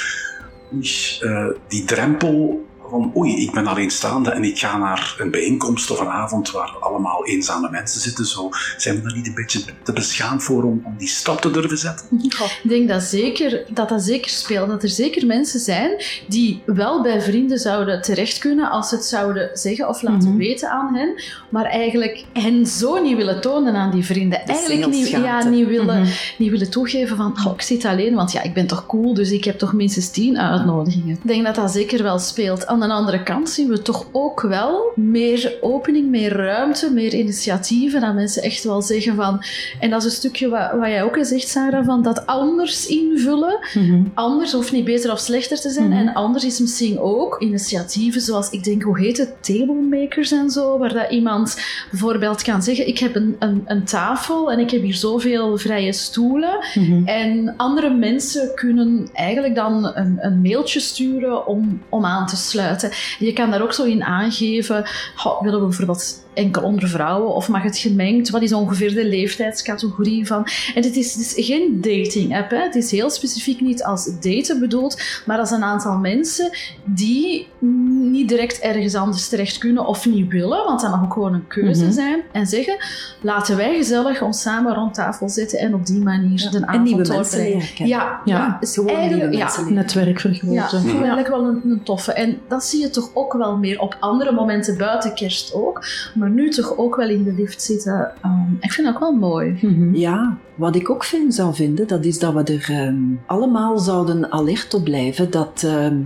eh, 1.20 1.46
die 1.68 1.84
drempel 1.84 2.66
van 2.90 3.12
oei, 3.16 3.42
ik 3.42 3.52
ben 3.52 3.66
alleenstaande 3.66 4.30
en 4.30 4.44
ik 4.44 4.58
ga 4.58 4.76
naar 4.78 5.14
een 5.18 5.30
bijeenkomst 5.30 5.90
of 5.90 6.00
een 6.00 6.08
avond 6.08 6.50
waar 6.50 6.76
allemaal 6.80 7.26
eenzame 7.26 7.70
mensen 7.70 8.00
zitten. 8.00 8.24
Zo, 8.26 8.48
zijn 8.76 8.94
we 8.96 9.02
daar 9.02 9.16
niet 9.16 9.26
een 9.26 9.34
beetje 9.34 9.60
te 9.82 9.92
beschaamd 9.92 10.42
voor 10.42 10.62
om, 10.62 10.82
om 10.84 10.94
die 10.98 11.08
stap 11.08 11.40
te 11.40 11.50
durven 11.50 11.78
zetten? 11.78 12.06
Ik 12.22 12.60
denk 12.68 12.88
dat, 12.88 13.02
zeker, 13.02 13.64
dat 13.68 13.88
dat 13.88 14.02
zeker 14.02 14.30
speelt. 14.30 14.68
Dat 14.68 14.82
er 14.82 14.88
zeker 14.88 15.26
mensen 15.26 15.60
zijn 15.60 15.90
die 16.28 16.62
wel 16.66 17.02
bij 17.02 17.20
vrienden 17.22 17.58
zouden 17.58 18.02
terecht 18.02 18.38
kunnen 18.38 18.70
als 18.70 18.88
ze 18.88 18.94
het 18.94 19.04
zouden 19.04 19.50
zeggen 19.52 19.88
of 19.88 20.02
laten 20.02 20.28
Mhm. 20.28 20.36
weten 20.38 20.70
aan 20.70 20.94
hen, 20.94 21.22
maar 21.48 21.64
eigenlijk 21.64 22.24
hen 22.32 22.66
zo 22.66 23.02
niet 23.02 23.16
willen 23.16 23.40
tonen 23.40 23.74
aan 23.74 23.90
die 23.90 24.04
vrienden. 24.04 24.40
De 24.46 24.52
eigenlijk 24.52 24.86
niet, 24.90 25.08
ja, 25.08 25.44
niet, 25.44 25.66
willen, 25.66 26.00
Mhm. 26.00 26.10
niet 26.38 26.50
willen 26.50 26.70
toegeven 26.70 27.16
van 27.16 27.36
oh, 27.46 27.52
ik 27.54 27.62
zit 27.62 27.84
alleen, 27.84 28.14
want 28.14 28.32
ja, 28.32 28.42
ik 28.42 28.54
ben 28.54 28.66
toch 28.66 28.86
cool, 28.86 29.14
dus 29.14 29.30
ik 29.30 29.44
heb 29.44 29.58
toch 29.58 29.72
minstens 29.72 30.10
tien 30.10 30.38
uitnodigingen. 30.38 31.14
Ik 31.22 31.26
denk 31.28 31.44
dat 31.44 31.54
dat 31.54 31.70
zeker 31.70 32.02
wel 32.02 32.18
speelt. 32.18 32.66
Aan 32.82 32.88
de 32.88 32.94
andere 32.94 33.22
kant 33.22 33.50
zien 33.50 33.68
we 33.68 33.82
toch 33.82 34.06
ook 34.12 34.40
wel 34.40 34.92
meer 34.94 35.54
opening, 35.60 36.10
meer 36.10 36.32
ruimte, 36.32 36.92
meer 36.92 37.14
initiatieven, 37.14 38.00
dat 38.00 38.14
mensen 38.14 38.42
echt 38.42 38.64
wel 38.64 38.82
zeggen 38.82 39.14
van... 39.14 39.42
En 39.80 39.90
dat 39.90 39.98
is 40.00 40.04
een 40.04 40.16
stukje 40.16 40.48
wat, 40.48 40.70
wat 40.72 40.88
jij 40.88 41.02
ook 41.02 41.16
al 41.16 41.24
zegt, 41.24 41.48
Sarah, 41.48 41.84
van 41.84 42.02
dat 42.02 42.26
anders 42.26 42.86
invullen. 42.86 43.58
Mhm. 43.74 44.02
Anders 44.14 44.52
hoeft 44.52 44.72
niet 44.72 44.84
beter 44.84 45.12
of 45.12 45.18
slechter 45.18 45.60
te 45.60 45.70
zijn. 45.70 45.88
Mhm. 45.88 45.98
En 45.98 46.14
anders 46.14 46.44
is 46.44 46.60
misschien 46.60 46.98
ook 46.98 47.36
initiatieven 47.40 48.20
zoals, 48.20 48.50
ik 48.50 48.64
denk, 48.64 48.82
hoe 48.82 48.98
heet 48.98 49.18
het, 49.18 49.32
tablemakers 49.40 50.32
en 50.32 50.50
zo, 50.50 50.78
waar 50.78 50.92
dat 50.92 51.10
iemand 51.10 51.56
bijvoorbeeld 51.90 52.42
kan 52.42 52.62
zeggen, 52.62 52.88
ik 52.88 52.98
heb 52.98 53.14
een, 53.14 53.36
een, 53.38 53.62
een 53.66 53.84
tafel 53.84 54.52
en 54.52 54.58
ik 54.58 54.70
heb 54.70 54.82
hier 54.82 54.94
zoveel 54.94 55.56
vrije 55.56 55.92
stoelen. 55.92 56.58
Mhm. 56.74 57.06
En 57.06 57.54
andere 57.56 57.90
mensen 57.94 58.54
kunnen 58.54 59.08
eigenlijk 59.12 59.54
dan 59.54 59.90
een, 59.94 60.18
een 60.20 60.40
mailtje 60.40 60.80
sturen 60.80 61.46
om, 61.46 61.82
om 61.88 62.04
aan 62.04 62.26
te 62.26 62.36
sluiten. 62.36 62.66
Je 63.18 63.32
kan 63.32 63.50
daar 63.50 63.62
ook 63.62 63.72
zo 63.72 63.84
in 63.84 64.04
aangeven, 64.04 64.84
goh, 65.14 65.42
willen 65.42 65.60
we 65.60 65.66
bijvoorbeeld 65.66 66.26
enkel 66.38 66.62
onder 66.62 66.88
vrouwen 66.88 67.34
of 67.34 67.48
mag 67.48 67.62
het 67.62 67.78
gemengd? 67.78 68.30
Wat 68.30 68.42
is 68.42 68.52
ongeveer 68.52 68.94
de 68.94 69.04
leeftijdscategorie 69.04 70.26
van? 70.26 70.46
En 70.74 70.82
het 70.82 70.96
is, 70.96 71.14
het 71.14 71.36
is 71.36 71.46
geen 71.46 71.80
dating 71.80 72.36
app, 72.36 72.50
hè. 72.50 72.56
het 72.62 72.74
is 72.74 72.90
heel 72.90 73.10
specifiek 73.10 73.60
niet 73.60 73.84
als 73.84 74.10
daten 74.20 74.60
bedoeld, 74.60 75.02
maar 75.26 75.38
als 75.38 75.50
een 75.50 75.62
aantal 75.62 75.98
mensen 75.98 76.50
die 76.84 77.46
niet 78.10 78.28
direct 78.28 78.58
ergens 78.58 78.94
anders 78.94 79.28
terecht 79.28 79.58
kunnen 79.58 79.86
of 79.86 80.06
niet 80.06 80.28
willen, 80.32 80.64
want 80.64 80.80
dat 80.80 80.90
mag 80.90 81.02
ook 81.04 81.12
gewoon 81.12 81.34
een 81.34 81.46
keuze 81.46 81.82
Mhm. 81.84 81.92
zijn, 81.92 82.20
en 82.32 82.46
zeggen, 82.46 82.76
laten 83.20 83.56
wij 83.56 83.76
gezellig 83.76 84.22
ons 84.22 84.40
samen 84.40 84.74
rond 84.74 84.94
tafel 84.94 85.28
zitten 85.28 85.58
en 85.58 85.74
op 85.74 85.86
die 85.86 86.00
manier 86.02 86.48
de 86.50 86.56
En 86.56 86.66
avond 86.66 86.84
nieuwe 86.84 87.06
mensen 87.08 87.38
leren. 87.38 87.62
Ja, 87.76 87.86
Ja, 87.86 88.20
ja, 88.24 88.56
is 88.60 88.74
Gewoon 88.74 88.96
eigenlijk, 88.96 89.34
ja, 89.34 89.50
Netwerk 89.68 90.20
vergroten. 90.20 90.52
ja, 90.84 90.92
eigenlijk 90.92 91.28
wel 91.28 91.44
een, 91.44 91.60
een 91.64 91.82
toffe. 91.82 92.12
En 92.12 92.38
dat 92.48 92.64
zie 92.64 92.80
je 92.80 92.90
toch 92.90 93.10
ook 93.14 93.32
wel 93.32 93.56
meer 93.56 93.80
op 93.80 93.96
andere 94.00 94.32
momenten 94.32 94.78
buiten 94.78 95.14
kerst 95.14 95.54
ook. 95.54 95.84
Maar 96.14 96.27
nu 96.34 96.50
toch 96.50 96.76
ook 96.76 96.96
wel 96.96 97.08
in 97.08 97.24
de 97.24 97.32
lift 97.32 97.62
zitten. 97.62 98.12
Ehm, 98.22 98.52
ik 98.60 98.72
vind 98.72 98.86
dat 98.86 98.94
ook 98.96 99.00
wel 99.02 99.12
mooi. 99.12 99.58
Mhm. 99.62 99.94
Ja, 99.94 100.36
wat 100.54 100.76
ik 100.76 100.90
ook 100.90 101.04
vind, 101.04 101.34
zou 101.34 101.54
vinden, 101.54 101.86
dat 101.86 102.04
is 102.04 102.18
dat 102.18 102.32
we 102.34 102.42
er 102.42 102.66
ehm, 102.70 102.96
allemaal 103.26 103.78
zouden 103.78 104.32
alert 104.32 104.74
op 104.74 104.84
blijven 104.84 105.30
dat, 105.30 105.62
ehm, 105.66 105.96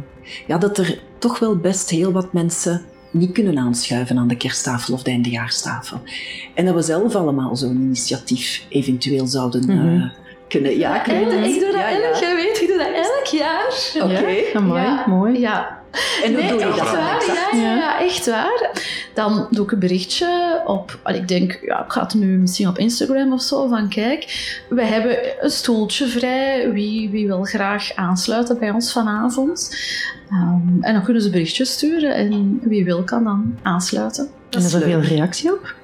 ja, 0.46 0.58
dat 0.58 0.78
er 0.78 0.98
toch 1.18 1.38
wel 1.38 1.56
best 1.56 1.90
heel 1.90 2.12
wat 2.12 2.32
mensen 2.32 2.82
niet 3.10 3.32
kunnen 3.32 3.58
aanschuiven 3.58 4.18
aan 4.18 4.28
de 4.28 4.36
kersttafel 4.36 4.94
of 4.94 5.02
de 5.02 5.10
eindejaarstafel. 5.10 6.00
En 6.54 6.64
dat 6.64 6.74
we 6.74 6.82
zelf 6.82 7.14
allemaal 7.14 7.56
zo'n 7.56 7.76
initiatief 7.76 8.66
eventueel 8.68 9.26
zouden 9.26 9.68
eh, 9.68 9.76
Mhm. 9.76 10.08
kunnen... 10.48 10.78
Ja, 10.78 11.04
ik 11.04 11.20
doe 11.20 11.24
dat 11.24 11.74
Ja, 11.74 11.88
ja. 11.88 12.02
elk, 12.02 12.14
jij 12.14 12.34
weet, 12.34 12.60
ik 12.60 12.68
doe 12.68 12.76
dat 12.78 12.86
elk 12.86 13.24
jaar. 13.26 13.92
Oké. 14.02 14.58
Ja, 14.58 15.04
mooi. 15.08 15.38
Ja, 15.40 15.81
En 16.24 16.32
hoe 16.32 16.42
nee, 16.42 16.50
doe 16.50 16.58
je 16.58 16.64
echt 16.64 16.78
dat 16.78 16.90
waar. 16.90 17.24
Ja, 17.26 17.58
ja, 17.58 17.74
Ja. 17.74 18.00
echt 18.00 18.26
waar. 18.26 18.70
Dan 19.14 19.46
doe 19.50 19.64
ik 19.64 19.72
een 19.72 19.78
berichtje 19.78 20.60
op, 20.66 20.98
ik 21.04 21.28
denk, 21.28 21.58
ja, 21.62 21.84
ik 21.84 21.92
ga 21.92 22.02
het 22.02 22.14
nu 22.14 22.26
misschien 22.26 22.68
op 22.68 22.78
Instagram 22.78 23.32
of 23.32 23.42
zo, 23.42 23.68
van 23.68 23.88
kijk, 23.88 24.52
we 24.68 24.84
hebben 24.84 25.18
een 25.44 25.50
stoeltje 25.50 26.06
vrij, 26.06 26.72
wie, 26.72 27.10
wie 27.10 27.26
wil 27.26 27.42
graag 27.44 27.94
aansluiten 27.94 28.58
bij 28.58 28.70
ons 28.70 28.92
vanavond? 28.92 29.76
Ehm, 30.30 30.80
en 30.82 30.92
dan 30.94 31.02
kunnen 31.02 31.22
ze 31.22 31.30
berichtjes 31.30 31.72
sturen 31.72 32.14
en 32.14 32.60
wie 32.62 32.84
wil 32.84 33.02
kan 33.02 33.24
dan 33.24 33.58
aansluiten. 33.62 34.28
En 34.50 34.58
is 34.62 34.72
er 34.72 34.80
veel 34.82 35.00
reactie 35.00 35.52
op? 35.52 35.74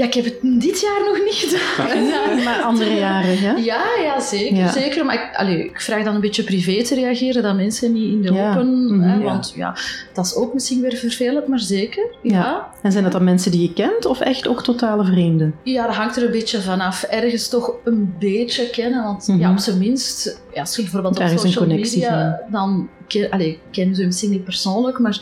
Ja, 0.00 0.06
ik 0.06 0.14
heb 0.14 0.24
het 0.24 0.34
dit 0.42 0.80
jaar 0.80 1.00
nog 1.06 1.18
niet 1.24 1.34
gedaan. 1.34 2.04
Ja. 2.04 2.44
Maar 2.44 2.60
andere 2.62 2.94
jaren, 2.94 3.38
hè? 3.38 3.52
Ja, 3.52 3.82
ja, 4.02 4.20
zeker. 4.20 4.56
Ja. 4.56 4.72
zeker. 4.72 5.04
Maar 5.04 5.14
ik, 5.14 5.36
allee, 5.36 5.64
ik 5.64 5.80
vraag 5.80 6.04
dan 6.04 6.14
een 6.14 6.20
beetje 6.20 6.42
privé 6.42 6.82
te 6.82 6.94
reageren, 6.94 7.42
dat 7.42 7.56
mensen 7.56 7.92
niet 7.92 8.12
in 8.12 8.22
de 8.22 8.30
open... 8.30 8.84
Mhm. 8.84 9.00
hè, 9.00 9.14
Ja. 9.14 9.20
want 9.22 9.52
ja, 9.56 9.76
dat 10.12 10.26
is 10.26 10.34
ook 10.34 10.54
misschien 10.54 10.80
weer 10.80 10.96
vervelend, 10.96 11.46
maar 11.46 11.58
zeker. 11.58 12.06
Ja. 12.22 12.68
En 12.82 12.92
zijn 12.92 13.04
dat 13.04 13.12
dan 13.12 13.24
mensen 13.24 13.50
die 13.50 13.62
je 13.62 13.72
kent 13.72 14.06
of 14.06 14.20
echt 14.20 14.48
ook 14.48 14.62
totale 14.62 15.04
vreemden? 15.04 15.54
Ja, 15.62 15.86
dat 15.86 15.94
hangt 15.94 16.16
er 16.16 16.24
een 16.24 16.30
beetje 16.30 16.60
vanaf. 16.60 17.02
Ergens 17.02 17.48
toch 17.48 17.72
een 17.84 18.14
beetje 18.18 18.70
kennen, 18.70 19.04
want 19.04 19.26
ja, 19.26 19.34
Mhm. 19.34 19.50
op 19.50 19.58
zijn 19.58 19.78
minst, 19.78 20.40
ja, 20.54 20.60
als 20.60 20.76
je 20.76 20.82
bijvoorbeeld 20.82 21.16
Daar 21.16 21.32
op 21.32 21.38
social 21.38 21.66
media, 21.66 22.40
dan 22.50 22.88
ken, 23.10 23.30
allee, 23.30 23.58
kennen 23.70 23.94
ze 23.94 24.06
misschien 24.06 24.30
niet 24.30 24.44
persoonlijk, 24.44 24.98
maar 24.98 25.18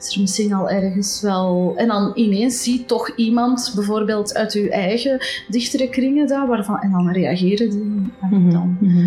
is 0.00 0.14
er 0.14 0.20
misschien 0.20 0.52
al 0.52 0.70
ergens 0.70 1.20
wel... 1.20 1.72
En 1.76 1.88
dan 1.88 2.12
ineens 2.14 2.62
ziet 2.62 2.88
toch 2.88 3.10
iemand, 3.16 3.72
bijvoorbeeld 3.74 4.34
uit 4.34 4.52
uw 4.52 4.68
eigen 4.68 5.18
dichtere 5.48 5.88
kringen 5.88 6.26
daar, 6.26 6.46
waarvan, 6.46 6.78
en 6.80 6.90
dan 6.90 7.12
reageren 7.12 7.70
die 7.70 8.12
en 8.20 8.28
Mhm, 8.30 8.50
dan... 8.50 8.76
mhm. 8.80 9.06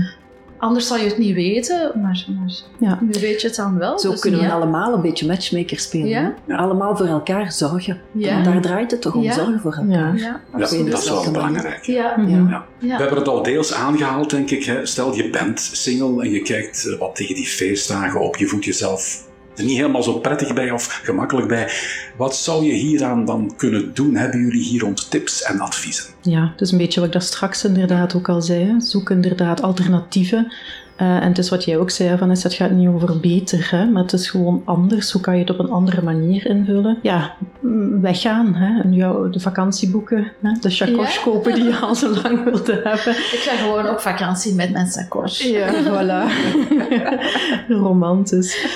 Anders 0.59 0.87
zal 0.87 0.97
je 0.97 1.03
het 1.03 1.17
niet 1.17 1.35
weten, 1.35 1.91
maar, 2.01 2.25
maar 2.37 2.53
Ja. 2.79 2.97
nu 3.01 3.19
weet 3.19 3.41
je 3.41 3.47
het 3.47 3.55
dan 3.55 3.77
wel. 3.77 3.99
Zo 3.99 4.11
dus 4.11 4.19
kunnen 4.19 4.39
we 4.39 4.45
ja. 4.45 4.51
allemaal 4.53 4.93
een 4.93 5.01
beetje 5.01 5.27
matchmaker 5.27 5.79
spelen. 5.79 6.07
Ja. 6.07 6.33
hè? 6.47 6.55
Allemaal 6.55 6.97
voor 6.97 7.05
elkaar 7.05 7.51
zorgen. 7.51 8.01
Ja. 8.11 8.33
Want 8.33 8.45
daar 8.45 8.61
draait 8.61 8.91
het 8.91 9.01
toch 9.01 9.13
om, 9.15 9.21
Ja. 9.23 9.33
zorgen 9.33 9.59
voor 9.59 9.73
elkaar. 9.73 9.89
Ja. 9.89 10.13
Ja, 10.15 10.23
Ja, 10.23 10.41
absoluut. 10.51 10.91
dat 10.91 11.01
is 11.03 11.09
wel 11.09 11.31
belangrijk. 11.31 11.83
Ja, 11.85 12.13
Mhm. 12.17 12.49
Ja. 12.49 12.63
We 12.79 12.87
hebben 12.87 13.17
het 13.17 13.27
al 13.27 13.43
deels 13.43 13.73
aangehaald, 13.73 14.29
denk 14.29 14.49
ik. 14.49 14.63
Hè. 14.63 14.85
Stel, 14.85 15.15
je 15.15 15.29
bent 15.29 15.59
single 15.59 16.23
en 16.23 16.31
je 16.31 16.41
kijkt 16.41 16.87
eh, 16.87 16.99
wat 16.99 17.15
tegen 17.15 17.35
die 17.35 17.47
feestdagen 17.47 18.19
op. 18.21 18.35
Je 18.37 18.47
voelt 18.47 18.65
jezelf 18.65 19.27
niet 19.65 19.77
helemaal 19.77 20.03
zo 20.03 20.19
prettig 20.19 20.53
bij 20.53 20.71
of 20.71 20.99
gemakkelijk 21.03 21.47
bij. 21.47 21.71
Wat 22.15 22.35
zou 22.35 22.65
je 22.65 22.73
hieraan 22.73 23.25
dan 23.25 23.53
kunnen 23.57 23.93
doen? 23.93 24.15
Hebben 24.15 24.39
jullie 24.39 24.63
hier 24.63 24.81
rond 24.81 25.11
tips 25.11 25.43
en 25.43 25.59
adviezen? 25.59 26.05
Ja, 26.21 26.49
het 26.51 26.61
is 26.61 26.71
een 26.71 26.77
beetje 26.77 26.99
wat 26.99 27.07
ik 27.07 27.13
daar 27.13 27.21
straks 27.21 27.63
inderdaad 27.63 28.15
ook 28.15 28.29
al 28.29 28.41
zei. 28.41 28.75
Zoek 28.81 29.09
inderdaad 29.09 29.61
alternatieven. 29.61 30.53
Eh, 30.99 31.15
en 31.15 31.27
het 31.27 31.37
is 31.37 31.49
wat 31.49 31.63
jij 31.63 31.77
ook 31.77 31.89
zei, 31.89 32.17
Vanessa, 32.17 32.47
het 32.47 32.57
gaat 32.57 32.71
niet 32.71 32.87
over 32.87 33.19
beter, 33.19 33.67
hè, 33.71 33.85
maar 33.85 34.01
het 34.01 34.13
is 34.13 34.29
gewoon 34.29 34.61
anders. 34.65 35.11
Hoe 35.11 35.21
kan 35.21 35.33
je 35.33 35.39
het 35.39 35.49
op 35.49 35.59
een 35.59 35.69
andere 35.69 36.01
manier 36.01 36.45
invullen? 36.47 36.97
Ja, 37.01 37.35
mm, 37.59 38.01
weggaan, 38.01 38.55
hè, 38.55 38.81
en 38.81 38.93
jou, 38.93 39.31
de 39.31 39.39
vakantie 39.39 39.89
boeken, 39.89 40.31
hè, 40.41 40.51
de 40.61 40.69
chakos 40.69 41.15
Ja. 41.15 41.21
kopen 41.21 41.53
die 41.53 41.63
je 41.63 41.75
al 41.75 41.95
zo 41.95 42.13
lang 42.23 42.43
wilde 42.43 42.73
hebben. 42.73 43.13
Ik 43.13 43.39
ga 43.47 43.55
gewoon 43.55 43.89
op 43.89 43.99
vakantie 43.99 44.55
met 44.55 44.71
mijn 44.71 44.87
sakos. 44.87 45.41
Ja, 45.41 45.67
voilà. 45.83 46.31
Romantisch. 47.83 48.67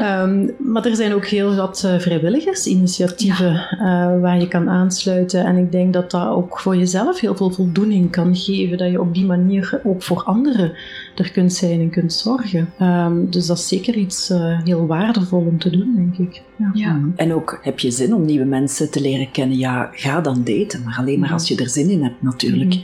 Ehm, 0.00 0.46
maar 0.58 0.86
er 0.86 0.96
zijn 0.96 1.14
ook 1.14 1.26
heel 1.26 1.54
wat 1.54 1.82
eh, 1.84 1.98
vrijwilligersinitiatieven 1.98 3.66
eh, 3.70 4.20
waar 4.20 4.40
je 4.40 4.48
kan 4.48 4.68
aansluiten. 4.68 5.44
En 5.44 5.56
ik 5.56 5.72
denk 5.72 5.92
dat 5.92 6.10
dat 6.10 6.28
ook 6.28 6.60
voor 6.60 6.76
jezelf 6.76 7.20
heel 7.20 7.36
veel 7.36 7.50
voldoening 7.50 8.10
kan 8.10 8.36
geven. 8.36 8.78
Dat 8.78 8.90
je 8.90 9.00
op 9.00 9.14
die 9.14 9.26
manier 9.26 9.80
ook 9.84 10.02
voor 10.02 10.22
anderen 10.22 10.72
er 11.20 11.30
kunt 11.30 11.52
zijn 11.52 11.80
en 11.80 11.90
kunt 11.90 12.12
zorgen. 12.12 12.72
Ehm, 12.78 13.30
dus 13.30 13.46
dat 13.46 13.58
is 13.58 13.68
zeker 13.68 13.96
iets 13.96 14.30
eh, 14.30 14.62
heel 14.64 14.86
waardevol 14.86 15.40
om 15.40 15.58
te 15.58 15.70
doen, 15.70 15.94
denk 15.94 16.28
ik. 16.28 16.42
Ja. 16.56 16.70
Ja. 16.72 17.00
En 17.16 17.32
ook, 17.32 17.58
heb 17.62 17.78
je 17.78 17.90
zin 17.90 18.14
om 18.14 18.24
nieuwe 18.24 18.44
mensen 18.44 18.90
te 18.90 19.00
leren 19.00 19.30
kennen? 19.30 19.58
Ja, 19.58 19.90
ga 19.92 20.20
dan 20.20 20.44
daten. 20.44 20.82
Maar 20.84 20.96
alleen 20.98 21.20
maar 21.20 21.32
als 21.32 21.48
je 21.48 21.56
er 21.56 21.68
zin 21.68 21.90
in 21.90 22.02
hebt, 22.02 22.22
natuurlijk. 22.22 22.74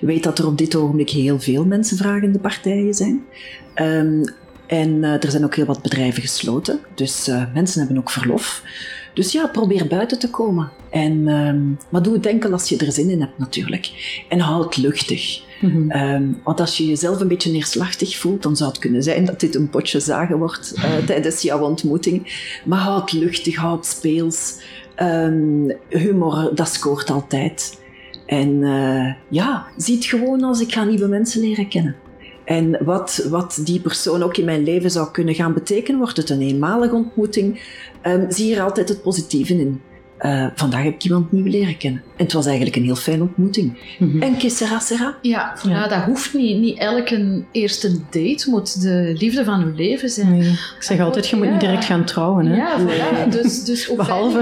Weet 0.00 0.22
dat 0.22 0.38
er 0.38 0.46
op 0.46 0.58
dit 0.58 0.76
ogenblik 0.76 1.10
heel 1.10 1.40
veel 1.40 1.64
mensenvragende 1.64 2.38
partijen 2.38 2.94
zijn. 2.94 3.24
Ehm, 3.74 4.22
en 4.66 5.04
eh, 5.04 5.24
er 5.24 5.30
zijn 5.30 5.44
ook 5.44 5.56
heel 5.56 5.64
wat 5.64 5.82
bedrijven 5.82 6.22
gesloten. 6.22 6.80
Dus 6.94 7.28
eh, 7.28 7.42
mensen 7.54 7.78
hebben 7.78 7.98
ook 7.98 8.10
verlof. 8.10 8.62
Dus 9.14 9.32
ja, 9.32 9.46
probeer 9.46 9.86
buiten 9.86 10.18
te 10.18 10.30
komen. 10.30 10.70
En, 10.90 11.28
ehm, 11.28 11.62
maar 11.88 12.02
doe 12.02 12.14
het 12.14 12.26
enkel 12.26 12.52
als 12.52 12.68
je 12.68 12.76
er 12.76 12.92
zin 12.92 13.10
in 13.10 13.20
hebt, 13.20 13.38
natuurlijk. 13.38 13.90
En 14.28 14.40
hou 14.40 14.64
het 14.64 14.76
Mhm. 15.60 15.90
Ehm, 15.90 16.24
want 16.44 16.60
als 16.60 16.76
je 16.76 16.86
jezelf 16.86 17.20
een 17.20 17.28
beetje 17.28 17.52
neerslachtig 17.52 18.16
voelt, 18.16 18.42
dan 18.42 18.56
zou 18.56 18.70
het 18.70 18.78
kunnen 18.78 19.02
zijn 19.02 19.24
dat 19.24 19.40
dit 19.40 19.54
een 19.54 19.70
potje 19.70 20.00
zagen 20.00 20.38
wordt 20.38 20.72
eh, 20.76 20.96
tijdens 20.96 21.42
jouw 21.42 21.60
ontmoeting. 21.60 22.50
Maar 22.64 22.78
hou 22.78 23.00
het 23.00 23.12
luchtig, 23.12 23.56
hou 23.56 23.76
het 23.76 23.86
speels. 23.86 24.60
Ehm, 24.94 25.70
humor, 25.88 26.50
dat 26.54 26.68
scoort 26.68 27.10
altijd. 27.10 27.80
En 28.26 28.62
eh, 28.62 29.12
ja, 29.28 29.66
zie 29.76 29.94
het 29.94 30.04
gewoon 30.04 30.42
als 30.42 30.60
ik 30.60 30.72
ga 30.72 30.84
nieuwe 30.84 31.08
mensen 31.08 31.40
leren 31.40 31.68
kennen. 31.68 31.96
En 32.44 32.84
wat, 32.84 33.26
wat 33.30 33.60
die 33.64 33.80
persoon 33.80 34.22
ook 34.22 34.36
in 34.36 34.44
mijn 34.44 34.62
leven 34.62 34.90
zou 34.90 35.10
kunnen 35.10 35.34
gaan 35.34 35.54
betekenen, 35.54 36.00
wordt 36.00 36.16
het 36.16 36.30
een 36.30 36.40
eenmalige 36.40 36.94
ontmoeting, 36.94 37.60
ehm, 38.02 38.30
zie 38.30 38.54
er 38.54 38.62
altijd 38.62 38.88
het 38.88 39.02
positieve 39.02 39.54
in. 39.58 39.80
Eh, 40.18 40.46
vandaag 40.54 40.82
heb 40.82 40.94
ik 40.94 41.04
iemand 41.04 41.32
nieuw 41.32 41.44
leren 41.46 41.76
kennen. 41.76 42.02
En 42.16 42.24
het 42.24 42.32
was 42.32 42.46
eigenlijk 42.46 42.76
een 42.76 42.82
heel 42.82 42.96
fijne 42.96 43.22
ontmoeting. 43.22 43.78
Mhm. 43.98 44.22
En 44.22 44.36
que 44.36 44.48
sera, 44.50 44.78
sera. 44.78 45.14
Ja, 45.22 45.56
voilà, 45.58 45.70
Ja. 45.70 45.88
dat 45.88 46.02
hoeft 46.02 46.34
niet. 46.34 46.60
Niet 46.60 46.78
elke 46.78 47.42
eerste 47.52 47.90
date 48.10 48.44
moet 48.50 48.80
de 48.82 49.14
liefde 49.18 49.44
van 49.44 49.62
uw 49.62 49.72
leven 49.74 50.08
zijn. 50.08 50.30
Nee. 50.38 50.48
Ik 50.50 50.76
zeg 50.78 51.00
altijd, 51.00 51.28
je 51.28 51.36
moet 51.36 51.50
niet 51.50 51.60
direct 51.60 51.84
gaan 51.84 52.04
trouwen. 52.04 52.46
Hè? 52.46 52.56
Ja, 52.56 52.78
voilà. 52.80 53.28
Dus, 53.28 53.64
dus 53.64 53.90
Behalve- 53.96 54.38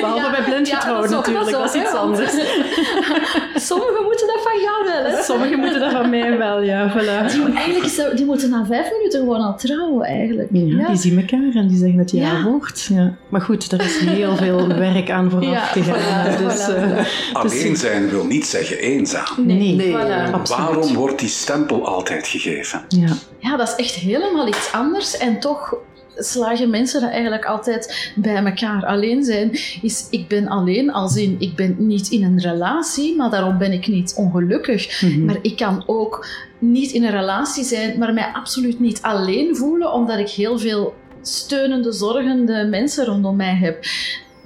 behalve 0.00 0.30
bij 0.30 0.42
blind 0.44 0.72
ook 0.88 1.08
natuurlijk, 1.10 1.50
dat 1.50 1.74
is 1.74 1.80
iets 1.82 1.92
anders. 1.94 2.32
Sommigen 3.68 4.02
moeten 4.04 4.26
dat 4.26 4.40
van 4.42 4.60
jou 4.62 4.84
wel, 4.84 5.12
hè? 5.16 5.22
Sommigen 5.22 5.58
moeten 5.58 5.80
dat 5.80 5.92
van 5.92 6.10
mij 6.10 6.38
wel, 6.38 6.62
ja. 6.62 6.90
Voilà. 6.92 7.32
Die, 7.32 7.54
eigenlijk 7.54 7.84
is 7.84 7.96
dat- 7.96 8.16
die 8.16 8.26
moeten 8.26 8.50
na 8.50 8.64
vijf 8.66 8.90
minuten 8.96 9.20
gewoon 9.20 9.40
al 9.40 9.56
trouwen, 9.56 10.06
eigenlijk. 10.06 10.48
Ja, 10.52 10.88
die 10.88 10.96
zien 10.96 11.18
elkaar 11.18 11.54
en 11.54 11.68
die 11.68 11.76
zeggen 11.78 11.98
het 11.98 12.10
ja, 12.10 12.20
Ja. 12.32 12.42
woord. 12.42 12.86
Ja. 12.92 13.14
Maar 13.28 13.40
goed, 13.40 13.72
er 13.72 13.80
is 13.84 13.98
heel 13.98 14.36
veel 14.36 14.66
werk 14.78 15.10
aan 15.10 15.30
vooraf 15.30 15.50
Ja, 15.50 15.64
gegaan. 15.64 16.34
voilà, 16.34 16.38
dus, 16.38 16.66
voilà. 16.68 16.74
eh, 16.96 17.04
Alleen 17.32 17.76
zijn 17.76 18.08
wil 18.08 18.24
niet 18.24 18.46
zeggen 18.46 18.78
eenzaam. 18.78 19.26
nee, 19.46 19.74
Nee. 19.74 19.92
Voilà. 19.92 20.32
absoluut. 20.32 20.66
Waarom 20.68 20.94
wordt 20.94 21.18
die 21.18 21.28
stempel 21.28 21.86
altijd 21.86 22.26
gegeven? 22.26 22.84
Ja. 22.88 23.08
Ja, 23.38 23.56
dat 23.56 23.68
is 23.68 23.74
echt 23.84 23.94
helemaal 23.94 24.48
iets 24.48 24.72
anders. 24.72 25.16
En 25.16 25.40
toch 25.40 25.74
slagen 26.18 26.70
mensen 26.70 27.00
dat 27.00 27.10
eigenlijk 27.10 27.44
altijd 27.44 28.10
bij 28.14 28.36
elkaar. 28.44 28.84
Alleen 28.86 29.24
zijn 29.24 29.50
is, 29.82 30.06
ik 30.10 30.28
ben 30.28 30.48
alleen 30.48 30.92
als 30.92 31.16
in, 31.16 31.36
ik 31.38 31.54
ben 31.54 31.74
niet 31.78 32.08
in 32.10 32.24
een 32.24 32.40
relatie, 32.40 33.16
maar 33.16 33.30
daarom 33.30 33.58
ben 33.58 33.72
ik 33.72 33.86
niet 33.86 34.14
ongelukkig. 34.16 35.02
Mhm. 35.02 35.24
Maar 35.24 35.36
ik 35.42 35.56
kan 35.56 35.82
ook 35.86 36.26
niet 36.58 36.90
in 36.92 37.04
een 37.04 37.10
relatie 37.10 37.64
zijn, 37.64 37.98
maar 37.98 38.12
mij 38.12 38.30
absoluut 38.32 38.80
niet 38.80 39.02
alleen 39.02 39.56
voelen, 39.56 39.92
omdat 39.92 40.18
ik 40.18 40.28
heel 40.28 40.58
veel 40.58 40.94
steunende, 41.22 41.92
zorgende 41.92 42.66
mensen 42.70 43.04
rondom 43.04 43.36
mij 43.36 43.54
heb. 43.54 43.84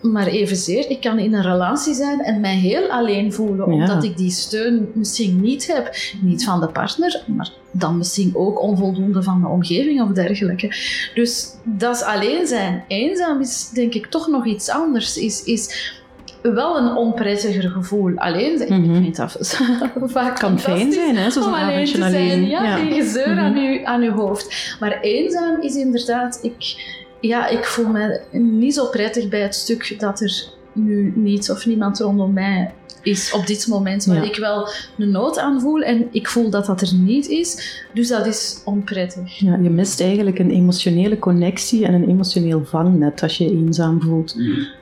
Maar 0.03 0.27
evenzeer, 0.27 0.91
ik 0.91 1.01
kan 1.01 1.19
in 1.19 1.35
een 1.35 1.43
relatie 1.43 1.95
zijn 1.95 2.21
en 2.21 2.41
mij 2.41 2.55
heel 2.57 2.89
alleen 2.89 3.33
voelen, 3.33 3.67
Ja. 3.75 3.83
omdat 3.83 4.05
ik 4.05 4.17
die 4.17 4.31
steun 4.31 4.89
misschien 4.95 5.41
niet 5.41 5.67
heb. 5.75 5.95
Niet 6.23 6.45
van 6.45 6.61
de 6.61 6.67
partner, 6.69 7.23
maar 7.27 7.51
dan 7.71 7.97
misschien 7.99 8.31
ook 8.35 8.63
onvoldoende 8.63 9.23
van 9.23 9.41
de 9.41 9.47
omgeving 9.49 10.03
of 10.03 10.09
dergelijke. 10.09 10.75
Dus 11.15 11.49
dat 11.65 11.95
is 11.97 12.03
alleen 12.03 12.47
zijn. 12.47 12.85
Eenzaam 12.89 13.41
is 13.41 13.71
denk 13.75 13.95
ik 13.95 14.07
toch 14.07 14.29
nog 14.29 14.47
iets 14.47 14.69
anders. 14.71 15.17
Is, 15.19 15.43
is 15.45 15.93
wel 16.43 16.77
een 16.77 16.97
onprettiger 16.97 17.71
gevoel. 17.71 18.13
Alleen 18.17 18.59
zijn, 18.59 18.81
Mhm. 18.81 18.95
ik 18.95 19.03
vind 19.03 19.17
dat 19.17 19.59
vaak 20.13 20.39
kan 20.39 20.59
fijn 20.61 20.93
zijn, 20.93 21.17
hè, 21.17 21.31
zo'n 21.31 21.43
om 21.43 21.49
alleen 21.55 21.63
avondje 21.71 21.93
te 21.99 21.99
zijn. 22.11 22.15
alleen. 22.15 22.47
Ja, 22.49 22.65
Ja. 22.65 22.77
geen 22.77 22.93
gezeur 22.93 23.29
Mhm. 23.29 23.39
aan, 23.39 23.57
uw, 23.57 23.85
aan 23.85 24.03
uw 24.03 24.13
hoofd. 24.13 24.77
Maar 24.81 25.01
eenzaam 25.01 25.61
is 25.63 25.75
inderdaad... 25.75 26.39
Ik, 26.43 26.99
ja, 27.21 27.49
ik 27.49 27.65
voel 27.65 27.87
me 27.89 28.21
niet 28.33 28.75
zo 28.75 28.87
prettig 28.87 29.29
bij 29.29 29.41
het 29.41 29.55
stuk 29.55 29.97
dat 29.99 30.21
er 30.21 30.45
nu 30.73 31.13
niets 31.17 31.51
of 31.51 31.67
niemand 31.67 31.99
rondom 31.99 32.33
mij 32.33 32.75
is 33.03 33.33
op 33.33 33.47
dit 33.47 33.67
moment. 33.67 34.05
Waar 34.05 34.17
Ja. 34.17 34.23
ik 34.23 34.37
wel 34.37 34.69
een 34.99 35.11
nood 35.11 35.39
aan 35.39 35.61
voel 35.61 35.81
en 35.81 36.07
ik 36.11 36.29
voel 36.29 36.51
dat 36.51 36.67
dat 36.67 36.81
er 36.81 36.95
niet 36.95 37.29
is. 37.29 37.79
Dus 37.95 38.09
dat 38.09 38.27
is 38.27 38.61
onprettig. 38.65 39.39
Ja, 39.39 39.59
je 39.63 39.71
mist 39.71 40.01
eigenlijk 40.01 40.39
een 40.39 40.51
emotionele 40.51 41.19
connectie 41.19 41.85
en 41.87 41.95
een 41.95 42.09
emotioneel 42.09 42.65
vangnet 42.65 43.23
als 43.23 43.39
je 43.39 43.45
je 43.45 43.51
eenzaam 43.51 44.01
voelt. 44.03 44.37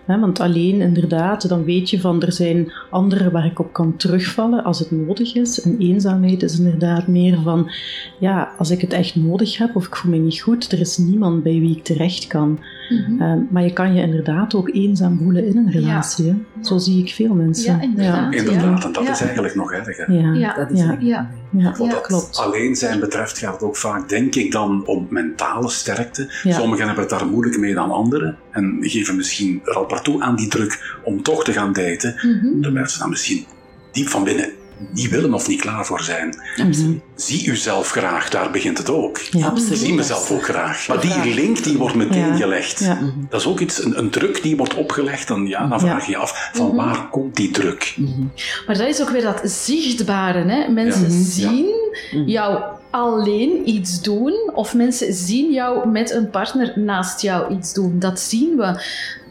Hè, 0.06 0.18
want 0.20 0.40
alleen 0.40 0.80
inderdaad, 0.80 1.48
dan 1.48 1.64
weet 1.64 1.90
je 1.90 2.00
van 2.00 2.22
er 2.22 2.32
zijn 2.32 2.72
anderen 2.90 3.32
waar 3.32 3.46
ik 3.46 3.58
op 3.58 3.72
kan 3.72 3.96
terugvallen 3.96 4.64
als 4.64 4.78
het 4.78 4.90
nodig 4.90 5.34
is. 5.34 5.60
En 5.60 5.76
eenzaamheid 5.78 6.42
is 6.42 6.58
inderdaad 6.58 7.06
meer 7.06 7.38
van, 7.42 7.70
ja, 8.18 8.54
als 8.58 8.70
ik 8.70 8.80
het 8.80 8.92
echt 8.92 9.16
nodig 9.16 9.58
heb 9.58 9.76
of 9.76 9.86
ik 9.86 9.96
voel 9.96 10.10
me 10.10 10.16
niet 10.18 10.40
goed, 10.40 10.72
er 10.72 10.80
is 10.80 10.96
niemand 10.96 11.42
bij 11.42 11.60
wie 11.60 11.76
ik 11.76 11.84
terecht 11.84 12.26
kan. 12.26 12.58
Mhm. 12.88 13.22
Eh, 13.22 13.34
maar 13.50 13.62
je 13.62 13.72
kan 13.72 13.94
je 13.94 14.02
inderdaad 14.02 14.54
ook 14.54 14.68
eenzaam 14.74 15.18
voelen 15.22 15.46
in 15.46 15.56
een 15.56 15.70
relatie. 15.70 16.44
Zo 16.62 16.78
zie 16.78 17.02
ik 17.02 17.10
veel 17.14 17.34
mensen. 17.34 17.72
Ja, 17.76 17.80
inderdaad. 17.82 18.34
Inderdaad, 18.34 18.78
Ja. 18.80 18.86
en 18.86 18.92
dat 18.92 19.04
Ja. 19.04 19.10
is 19.10 19.20
eigenlijk 19.20 19.54
nog 19.54 19.72
erger. 19.72 20.12
Ja. 20.12 20.32
Ja. 20.32 20.54
Dat 20.54 20.70
is 20.70 20.80
Ja. 20.98 21.30
Wat 21.50 21.78
Ja, 21.78 21.88
dat 21.88 22.00
klopt. 22.00 22.36
alleen 22.36 22.74
zijn 22.76 23.00
betreft 23.00 23.38
gaat 23.38 23.52
het 23.52 23.62
ook 23.62 23.76
vaak, 23.76 24.08
denk 24.08 24.34
ik, 24.34 24.52
dan 24.52 24.86
om 24.86 25.06
mentale 25.10 25.70
sterkte. 25.70 26.32
Ja. 26.42 26.52
Sommigen 26.52 26.86
hebben 26.86 27.04
het 27.04 27.12
daar 27.18 27.26
moeilijk 27.26 27.58
mee 27.58 27.74
dan 27.74 27.90
anderen 27.90 28.36
en 28.50 28.76
geven 28.80 29.16
misschien 29.16 29.60
er 29.64 29.74
al 29.74 29.84
partout 29.86 30.20
aan 30.20 30.36
die 30.36 30.48
druk 30.48 30.98
om 31.04 31.22
toch 31.22 31.44
te 31.44 31.52
gaan 31.52 31.72
daten, 31.72 32.14
Mhm. 32.14 32.60
terwijl 32.60 32.88
ze 32.88 32.98
dan 32.98 33.08
misschien 33.08 33.44
diep 33.92 34.08
van 34.08 34.24
binnen 34.24 34.50
niet 34.92 35.08
willen 35.08 35.34
of 35.34 35.48
niet 35.48 35.60
klaar 35.60 35.86
voor 35.86 36.00
zijn. 36.02 36.38
Absoluut. 36.66 37.00
Zie 37.14 37.46
uzelf 37.48 37.90
graag, 37.90 38.28
daar 38.30 38.50
begint 38.50 38.78
het 38.78 38.90
ook. 38.90 39.18
Ja. 39.18 39.46
Absoluut. 39.46 39.70
Ik 39.80 39.86
zie 39.86 39.94
mezelf 39.94 40.30
ook 40.30 40.44
graag. 40.44 40.88
Maar 40.88 41.00
die 41.00 41.34
link 41.34 41.64
die 41.64 41.76
wordt 41.78 41.94
meteen 41.94 42.26
Ja. 42.26 42.36
gelegd. 42.36 42.80
Ja. 42.80 42.98
Dat 43.28 43.40
is 43.40 43.46
ook 43.46 43.60
iets, 43.60 43.84
een, 43.84 43.98
een 43.98 44.10
druk 44.10 44.42
die 44.42 44.56
wordt 44.56 44.74
opgelegd. 44.74 45.28
Dan, 45.28 45.46
ja, 45.46 45.66
dan 45.66 45.80
vraag 45.80 46.04
je 46.04 46.10
je 46.10 46.16
af, 46.16 46.50
van 46.52 46.66
Mhm. 46.66 46.76
waar 46.76 47.08
komt 47.08 47.36
die 47.36 47.50
druk? 47.50 47.94
Mhm. 47.96 48.20
Maar 48.66 48.78
dat 48.78 48.88
is 48.88 49.00
ook 49.02 49.10
weer 49.10 49.22
dat 49.22 49.40
zichtbare. 49.44 50.44
Hè? 50.44 50.68
Mensen 50.68 51.02
Ja. 51.02 51.08
Mhm. 51.08 51.22
zien 51.22 51.74
Mhm. 52.12 52.28
jou 52.28 52.62
alleen 52.90 53.68
iets 53.68 54.02
doen, 54.02 54.50
of 54.54 54.74
mensen 54.74 55.12
zien 55.12 55.52
jou 55.52 55.88
met 55.88 56.10
een 56.10 56.30
partner 56.30 56.72
naast 56.78 57.20
jou 57.20 57.54
iets 57.54 57.74
doen. 57.74 57.98
Dat 57.98 58.20
zien 58.20 58.56
we. 58.56 58.82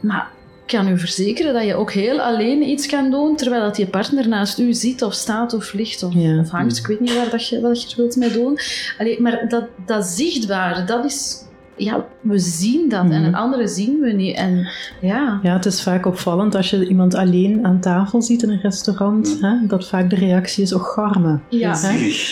Maar 0.01 0.31
kan 0.67 0.88
u 0.88 0.99
verzekeren 0.99 1.53
dat 1.53 1.63
je 1.65 1.75
ook 1.75 1.91
heel 1.91 2.21
alleen 2.21 2.62
iets 2.69 2.86
kan 2.88 3.12
doen, 3.12 3.36
terwijl 3.36 3.62
dat 3.62 3.77
je 3.77 3.88
partner 3.88 4.27
naast 4.27 4.60
u 4.60 4.73
zit, 4.73 5.01
of 5.01 5.13
staat, 5.13 5.53
of 5.53 5.73
ligt, 5.73 6.03
of, 6.03 6.13
Ja. 6.13 6.39
of 6.39 6.49
hangt. 6.49 6.77
Ik 6.77 6.88
weet 6.88 6.99
niet 6.99 7.15
waar 7.15 7.30
dat 7.30 7.47
je, 7.47 7.62
wat 7.62 7.82
je 7.82 7.89
er 7.89 7.95
wilt 7.97 8.15
mee 8.15 8.32
doen. 8.32 8.60
Allee, 8.97 9.21
maar 9.21 9.45
dat, 9.49 9.63
dat 9.86 10.06
zichtbare, 10.06 10.84
dat 10.84 11.06
is... 11.06 11.45
Ja, 11.77 12.05
we 12.21 12.39
zien 12.39 12.89
dat 12.89 12.99
en 12.99 13.07
Mhm. 13.07 13.23
een 13.23 13.35
andere 13.35 13.67
zien 13.67 13.99
we 13.99 14.11
niet. 14.11 14.35
En 14.35 14.67
ja... 15.01 15.39
Ja, 15.43 15.53
het 15.53 15.65
is 15.65 15.83
vaak 15.83 16.05
opvallend 16.05 16.55
als 16.55 16.69
je 16.69 16.87
iemand 16.87 17.15
alleen 17.15 17.59
aan 17.65 17.79
tafel 17.79 18.21
ziet 18.21 18.43
in 18.43 18.49
een 18.49 18.59
restaurant, 18.61 19.37
hè, 19.41 19.51
dat 19.67 19.87
vaak 19.87 20.09
de 20.09 20.15
reactie 20.15 20.63
is, 20.63 20.73
oh 20.73 20.83
garme. 20.83 21.39
Ja. 21.49 21.77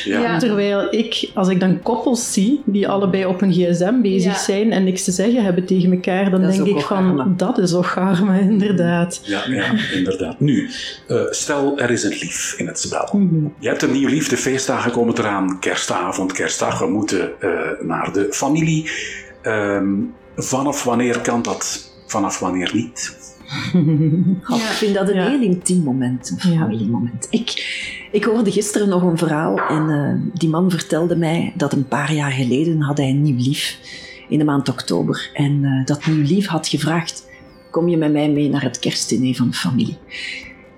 Ja. 0.05 0.19
Ja. 0.19 0.37
Terwijl 0.39 0.87
ik, 0.93 1.29
als 1.33 1.47
ik 1.47 1.59
dan 1.59 1.81
koppels 1.81 2.33
zie 2.33 2.61
die 2.65 2.87
allebei 2.87 3.25
op 3.25 3.41
een 3.41 3.51
gsm 3.53 4.01
bezig 4.01 4.31
Ja. 4.31 4.37
zijn 4.39 4.71
en 4.71 4.83
niks 4.83 5.03
te 5.03 5.11
zeggen 5.11 5.43
hebben 5.43 5.65
tegen 5.65 5.91
elkaar, 5.91 6.29
dan 6.31 6.41
Dat 6.41 6.51
denk 6.51 6.65
ik 6.67 6.79
van, 6.79 6.85
garme. 7.17 7.35
dat 7.35 7.57
is 7.57 7.73
ook 7.73 7.85
garme, 7.85 8.39
inderdaad. 8.39 9.21
Ja, 9.23 9.41
ja, 9.47 9.65
inderdaad. 9.93 10.39
Nu, 10.39 10.69
eh, 11.07 11.17
stel 11.29 11.77
er 11.79 11.91
is 11.91 12.03
een 12.03 12.09
lief 12.09 12.55
in 12.57 12.67
het 12.67 12.79
spel. 12.79 13.09
Mhm. 13.13 13.45
Je 13.59 13.67
hebt 13.67 13.81
een 13.81 13.91
nieuw 13.91 14.07
lief, 14.09 14.27
de 14.27 14.37
feestdagen 14.37 14.91
komen 14.91 15.17
eraan, 15.17 15.59
kerstavond, 15.59 16.31
kerstdag, 16.31 16.79
we 16.79 16.87
moeten 16.87 17.29
eh, 17.41 17.49
naar 17.81 18.09
de 18.13 18.27
familie. 18.31 18.89
Ehm, 19.45 19.93
vanaf 20.35 20.83
wanneer 20.83 21.21
kan 21.21 21.41
dat? 21.41 21.91
Vanaf 22.05 22.39
wanneer 22.39 22.71
niet? 22.73 23.17
God, 24.43 24.59
Ja. 24.59 24.69
Ik 24.69 24.75
vind 24.75 24.93
dat 24.95 25.09
een 25.09 25.15
Ja. 25.15 25.29
heel 25.29 25.41
intiem 25.41 25.83
moment, 25.83 26.29
een 26.41 26.51
Ja. 26.51 26.57
familiemoment. 26.59 27.27
Ik, 27.29 27.49
ik 28.11 28.23
hoorde 28.23 28.51
gisteren 28.51 28.89
nog 28.89 29.01
een 29.03 29.17
verhaal 29.17 29.57
en 29.57 29.89
eh, 29.89 30.39
die 30.39 30.49
man 30.49 30.71
vertelde 30.71 31.15
mij 31.15 31.53
dat 31.55 31.73
een 31.73 31.87
paar 31.87 32.13
jaar 32.13 32.31
geleden 32.31 32.81
had 32.81 32.97
hij 32.97 33.09
een 33.09 33.21
nieuw 33.21 33.37
lief 33.37 33.79
in 34.29 34.37
de 34.39 34.45
maand 34.45 34.69
oktober. 34.69 35.29
En 35.33 35.63
eh, 35.63 35.85
dat 35.85 36.05
nieuw 36.05 36.23
lief 36.23 36.47
had 36.47 36.67
gevraagd, 36.67 37.27
kom 37.71 37.87
je 37.87 37.97
met 37.97 38.11
mij 38.11 38.29
mee 38.29 38.49
naar 38.49 38.63
het 38.63 38.79
kerstdiner 38.79 39.35
van 39.35 39.49
de 39.49 39.55
familie? 39.55 39.97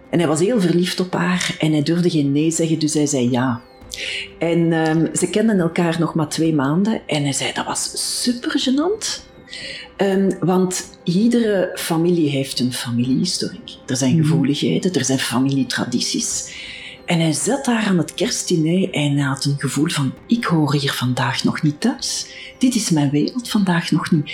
En 0.10 0.20
hij 0.20 0.28
was 0.28 0.40
heel 0.40 0.62
verliefd 0.62 1.00
op 1.00 1.14
haar 1.14 1.56
en 1.60 1.72
hij 1.72 1.84
durfde 1.84 2.10
geen 2.10 2.32
nee 2.32 2.52
zeggen, 2.52 2.80
dus 2.80 2.94
hij 2.94 3.06
zei 3.06 3.32
ja. 3.32 3.62
En 4.40 4.72
ehm, 4.74 5.16
ze 5.16 5.30
kenden 5.30 5.60
elkaar 5.60 5.96
nog 6.00 6.14
maar 6.14 6.30
twee 6.30 6.54
maanden 6.54 7.02
en 7.08 7.24
hij 7.24 7.34
zei 7.34 7.54
dat 7.54 7.66
was 7.66 7.92
super 8.24 8.62
gênant. 8.62 9.26
Ehm, 9.96 10.32
want 10.40 10.90
iedere 11.04 11.72
familie 11.76 12.30
heeft 12.30 12.60
een 12.60 12.74
familiehistoriek. 12.74 13.78
Er 13.86 13.98
zijn 13.98 14.16
Mhm. 14.16 14.22
gevoeligheden, 14.22 14.94
er 14.94 15.06
zijn 15.06 15.20
familietradities. 15.20 16.54
En 17.06 17.20
hij 17.20 17.34
zat 17.34 17.66
daar 17.66 17.86
aan 17.86 17.98
het 17.98 18.14
kerstdiner 18.14 18.90
en 18.92 19.18
hij 19.18 19.28
had 19.28 19.46
een 19.46 19.56
gevoel 19.60 19.88
van: 19.90 20.14
ik 20.28 20.44
hoor 20.46 20.76
hier 20.76 20.92
vandaag 20.92 21.44
nog 21.44 21.62
niet 21.62 21.82
thuis. 21.82 22.28
Dit 22.58 22.76
is 22.76 22.90
mijn 22.90 23.10
wereld 23.10 23.50
vandaag 23.50 23.92
nog 23.92 24.12
niet. 24.12 24.32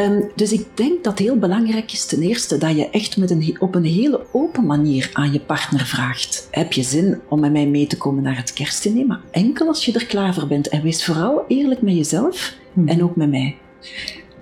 Ehm, 0.00 0.20
dus 0.34 0.52
ik 0.52 0.66
denk 0.74 1.04
dat 1.04 1.18
heel 1.18 1.36
belangrijk 1.38 1.92
is 1.92 2.06
ten 2.06 2.22
eerste 2.22 2.58
dat 2.58 2.76
je 2.76 2.90
echt 2.90 3.16
met 3.16 3.30
een, 3.30 3.56
op 3.58 3.74
een 3.74 3.84
hele 3.84 4.26
open 4.32 4.66
manier 4.66 5.10
aan 5.12 5.32
je 5.32 5.40
partner 5.40 5.86
vraagt. 5.86 6.48
Heb 6.50 6.72
je 6.72 6.82
zin 6.82 7.20
om 7.28 7.40
met 7.40 7.52
mij 7.52 7.66
mee 7.66 7.86
te 7.86 7.96
komen 7.96 8.22
naar 8.22 8.36
het 8.36 8.52
kerstdiner? 8.52 9.06
Maar 9.06 9.20
enkel 9.30 9.66
als 9.66 9.84
je 9.84 9.92
er 9.92 10.06
klaar 10.06 10.34
voor 10.34 10.46
bent. 10.46 10.68
En 10.68 10.82
wees 10.82 11.04
vooral 11.04 11.44
eerlijk 11.48 11.82
met 11.82 11.94
jezelf 11.94 12.58
Mhm. 12.72 12.88
en 12.88 13.02
ook 13.02 13.16
met 13.16 13.30
mij. 13.30 13.56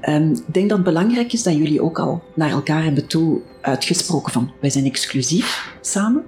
Ehm, 0.00 0.30
ik 0.30 0.54
denk 0.54 0.68
dat 0.68 0.78
het 0.78 0.86
belangrijk 0.86 1.32
is 1.32 1.42
dat 1.42 1.54
jullie 1.56 1.82
ook 1.82 1.98
al 1.98 2.22
naar 2.34 2.50
elkaar 2.50 2.84
hebben 2.84 3.06
toe 3.06 3.40
uitgesproken 3.60 4.32
van 4.32 4.50
wij 4.60 4.70
zijn 4.70 4.84
exclusief 4.84 5.76
samen 5.80 6.22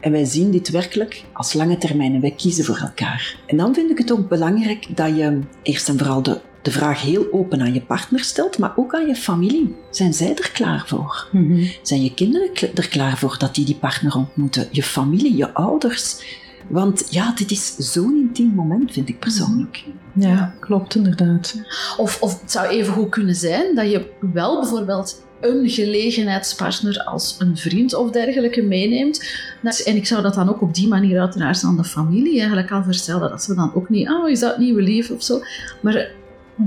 en 0.00 0.12
wij 0.12 0.24
zien 0.24 0.50
dit 0.50 0.70
werkelijk 0.70 1.22
als 1.32 1.52
lange 1.52 1.78
termijn 1.78 2.14
en 2.14 2.20
wij 2.20 2.34
kiezen 2.36 2.64
voor 2.64 2.76
elkaar. 2.78 3.36
En 3.46 3.56
dan 3.56 3.74
vind 3.74 3.90
ik 3.90 3.98
het 3.98 4.12
ook 4.12 4.28
belangrijk 4.28 4.96
dat 4.96 5.16
je 5.16 5.38
eerst 5.62 5.88
en 5.88 5.98
vooral 5.98 6.22
de, 6.22 6.40
de 6.64 6.70
vraag 6.70 7.02
heel 7.02 7.26
open 7.32 7.60
aan 7.60 7.74
je 7.74 7.80
partner 7.80 8.20
stelt, 8.20 8.58
maar 8.58 8.72
ook 8.76 8.94
aan 8.94 9.06
je 9.06 9.14
familie. 9.14 9.74
Zijn 9.90 10.14
zij 10.14 10.34
er 10.34 10.50
klaar 10.52 10.84
voor? 10.86 11.28
Mhm. 11.32 11.66
Zijn 11.82 12.02
je 12.02 12.14
kinderen 12.14 12.50
er 12.74 12.88
klaar 12.88 13.18
voor 13.18 13.36
dat 13.38 13.54
die 13.54 13.64
die 13.64 13.74
partner 13.74 14.16
ontmoeten? 14.16 14.68
Je 14.70 14.82
familie, 14.82 15.36
je 15.36 15.54
ouders? 15.54 16.22
Want 16.68 17.06
ja, 17.10 17.32
dit 17.34 17.50
is 17.50 17.76
zo'n 17.76 18.16
intiem 18.16 18.54
moment, 18.54 18.92
vind 18.92 19.08
ik 19.08 19.18
persoonlijk. 19.18 19.84
Ja, 20.12 20.54
klopt 20.60 20.94
inderdaad. 20.94 21.54
Of, 21.96 22.20
of 22.20 22.40
het 22.40 22.50
zou 22.50 22.66
even 22.66 22.92
goed 22.92 23.08
kunnen 23.08 23.34
zijn 23.34 23.74
dat 23.74 23.90
je 23.90 24.10
wel 24.32 24.60
bijvoorbeeld 24.60 25.22
een 25.40 25.68
gelegenheidspartner 25.68 27.04
als 27.04 27.36
een 27.38 27.56
vriend 27.56 27.94
of 27.94 28.10
dergelijke 28.10 28.62
meeneemt. 28.62 29.24
Nou, 29.62 29.76
En 29.84 29.96
ik 29.96 30.06
zou 30.06 30.22
dat 30.22 30.34
dan 30.34 30.48
ook 30.48 30.62
op 30.62 30.74
die 30.74 30.88
manier 30.88 31.20
uiteraard 31.20 31.64
aan 31.64 31.76
de 31.76 31.84
familie 31.84 32.38
eigenlijk 32.38 32.70
al 32.70 32.82
vertellen. 32.82 33.30
Dat 33.30 33.42
ze 33.42 33.54
dan 33.54 33.74
ook 33.74 33.88
niet, 33.88 34.08
oh, 34.08 34.28
is 34.28 34.40
dat 34.40 34.58
nieuwe 34.58 34.82
lief 34.82 35.10
of 35.10 35.22
zo. 35.22 35.40
Maar 35.80 36.10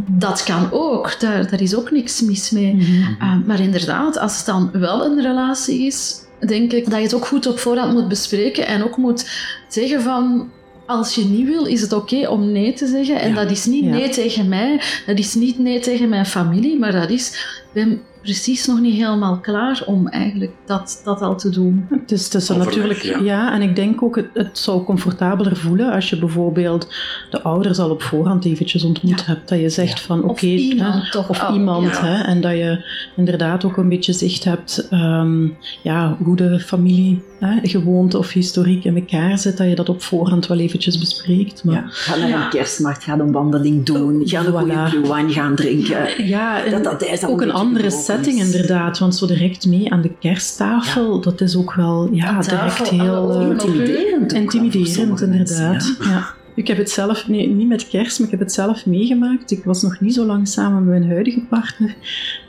dat 0.07 0.43
kan 0.43 0.67
ook. 0.71 1.19
Daar, 1.19 1.49
daar 1.49 1.61
is 1.61 1.75
ook 1.75 1.91
niks 1.91 2.21
mis 2.21 2.49
mee. 2.51 2.75
Mhm. 2.75 2.91
Uh, 3.21 3.35
maar 3.45 3.59
inderdaad, 3.59 4.17
als 4.17 4.37
het 4.37 4.45
dan 4.45 4.69
wel 4.73 5.05
een 5.05 5.21
relatie 5.21 5.85
is, 5.85 6.15
denk 6.47 6.73
ik 6.73 6.85
dat 6.85 6.95
je 6.97 7.03
het 7.03 7.13
ook 7.13 7.25
goed 7.25 7.47
op 7.47 7.59
voorhand 7.59 7.93
moet 7.93 8.07
bespreken 8.07 8.67
en 8.67 8.83
ook 8.83 8.97
moet 8.97 9.29
zeggen 9.67 10.01
van. 10.01 10.49
Als 10.85 11.15
je 11.15 11.25
niet 11.25 11.47
wil, 11.47 11.65
is 11.65 11.81
het 11.81 11.93
oké 11.93 12.27
om 12.27 12.51
nee 12.51 12.73
te 12.73 12.87
zeggen. 12.87 13.19
En 13.19 13.29
Ja. 13.29 13.35
dat 13.35 13.51
is 13.51 13.65
niet 13.65 13.83
Ja. 13.83 13.89
nee 13.89 14.09
tegen 14.09 14.47
mij, 14.47 14.81
dat 15.05 15.17
is 15.17 15.33
niet 15.35 15.59
nee 15.59 15.79
tegen 15.79 16.09
mijn 16.09 16.25
familie, 16.25 16.79
maar 16.79 16.91
dat 16.91 17.09
is, 17.09 17.45
ben 17.85 18.01
precies 18.21 18.65
nog 18.67 18.79
niet 18.79 18.95
helemaal 18.95 19.39
klaar 19.39 19.83
om 19.85 20.07
eigenlijk 20.07 20.51
dat, 20.65 21.01
dat 21.03 21.21
al 21.21 21.35
te 21.37 21.49
doen. 21.49 21.85
Het 21.89 22.11
is, 22.11 22.23
het 22.23 22.33
is 22.33 22.51
Overleg, 22.51 22.75
natuurlijk, 22.75 23.01
ja. 23.03 23.19
ja. 23.19 23.53
en 23.53 23.61
ik 23.61 23.75
denk 23.75 24.03
ook, 24.03 24.15
het, 24.15 24.27
het 24.33 24.57
zou 24.57 24.83
comfortabeler 24.83 25.55
voelen 25.57 25.91
als 25.91 26.09
je 26.09 26.17
bijvoorbeeld 26.19 26.87
de 27.29 27.41
ouders 27.41 27.79
al 27.79 27.89
op 27.89 28.01
voorhand 28.01 28.45
eventjes 28.45 28.83
ontmoet 28.83 29.25
hebt. 29.25 29.49
Dat 29.49 29.59
je 29.59 29.69
zegt 29.69 29.99
van, 30.01 30.19
oké, 30.23 30.29
Of 30.31 30.41
iemand 30.41 31.03
hè, 31.03 31.11
toch 31.11 31.29
of 31.29 31.39
al, 31.43 31.53
iemand, 31.53 31.85
ja. 31.87 32.05
hè, 32.05 32.23
en 32.23 32.41
dat 32.41 32.51
je 32.51 32.85
inderdaad 33.15 33.63
ook 33.65 33.77
een 33.77 33.89
beetje 33.89 34.13
zicht 34.13 34.43
hebt, 34.43 34.87
ehm, 34.89 35.47
ja, 35.83 36.17
hoe 36.23 36.35
de 36.35 36.59
familie, 36.59 37.21
hè, 37.39 37.59
gewoonte 37.61 38.17
of 38.17 38.31
historiek 38.31 38.83
in 38.83 38.95
elkaar 38.95 39.37
zit, 39.37 39.57
dat 39.57 39.67
je 39.69 39.75
dat 39.75 39.89
op 39.89 40.01
voorhand 40.03 40.47
wel 40.47 40.57
eventjes 40.59 40.99
bespreekt. 40.99 41.63
Maar, 41.63 41.75
Ja, 41.75 41.83
ga 41.87 42.15
naar 42.15 42.27
Ja. 42.29 42.43
een 42.43 42.49
kerstmarkt, 42.49 43.03
ga 43.03 43.19
een 43.19 43.31
wandeling 43.31 43.85
doen, 43.85 44.21
ga 44.27 44.39
een 44.39 44.45
goede 44.53 44.73
Voilà. 44.73 45.07
wine 45.13 45.29
gaan 45.33 45.55
drinken. 45.55 46.25
Ja, 46.27 46.63
en 46.63 46.71
Dat- 46.71 46.83
dat 46.83 47.03
is 47.03 47.25
ook 47.25 47.41
een 47.41 47.51
andere 47.67 47.89
setting 47.89 48.39
is. 48.39 48.45
inderdaad. 48.45 48.99
Want 48.99 49.15
zo 49.15 49.27
direct 49.27 49.65
mee 49.65 49.91
aan 49.91 50.01
de 50.01 50.11
kersttafel, 50.19 51.21
dat 51.21 51.41
is 51.41 51.55
ook 51.55 51.73
wel 51.73 52.09
ja, 52.11 52.31
direct 52.31 52.47
tafel, 52.49 52.99
heel 52.99 53.41
eh, 53.41 53.49
Intimiderend. 53.49 54.33
intimiderend, 54.33 55.21
inderdaad. 55.21 55.95
ja. 55.99 56.09
ja. 56.09 56.35
Ik 56.55 56.67
heb 56.67 56.77
het 56.77 56.89
zelf, 56.89 57.27
nee, 57.27 57.47
niet 57.47 57.67
met 57.67 57.87
kerst, 57.87 58.17
maar 58.19 58.27
ik 58.27 58.33
heb 58.33 58.43
het 58.43 58.53
zelf 58.53 58.85
meegemaakt. 58.85 59.51
Ik 59.51 59.63
was 59.63 59.81
nog 59.81 59.99
niet 59.99 60.13
zo 60.13 60.25
lang 60.25 60.47
samen 60.47 60.85
met 60.85 60.99
mijn 60.99 61.09
huidige 61.11 61.41
partner. 61.49 61.95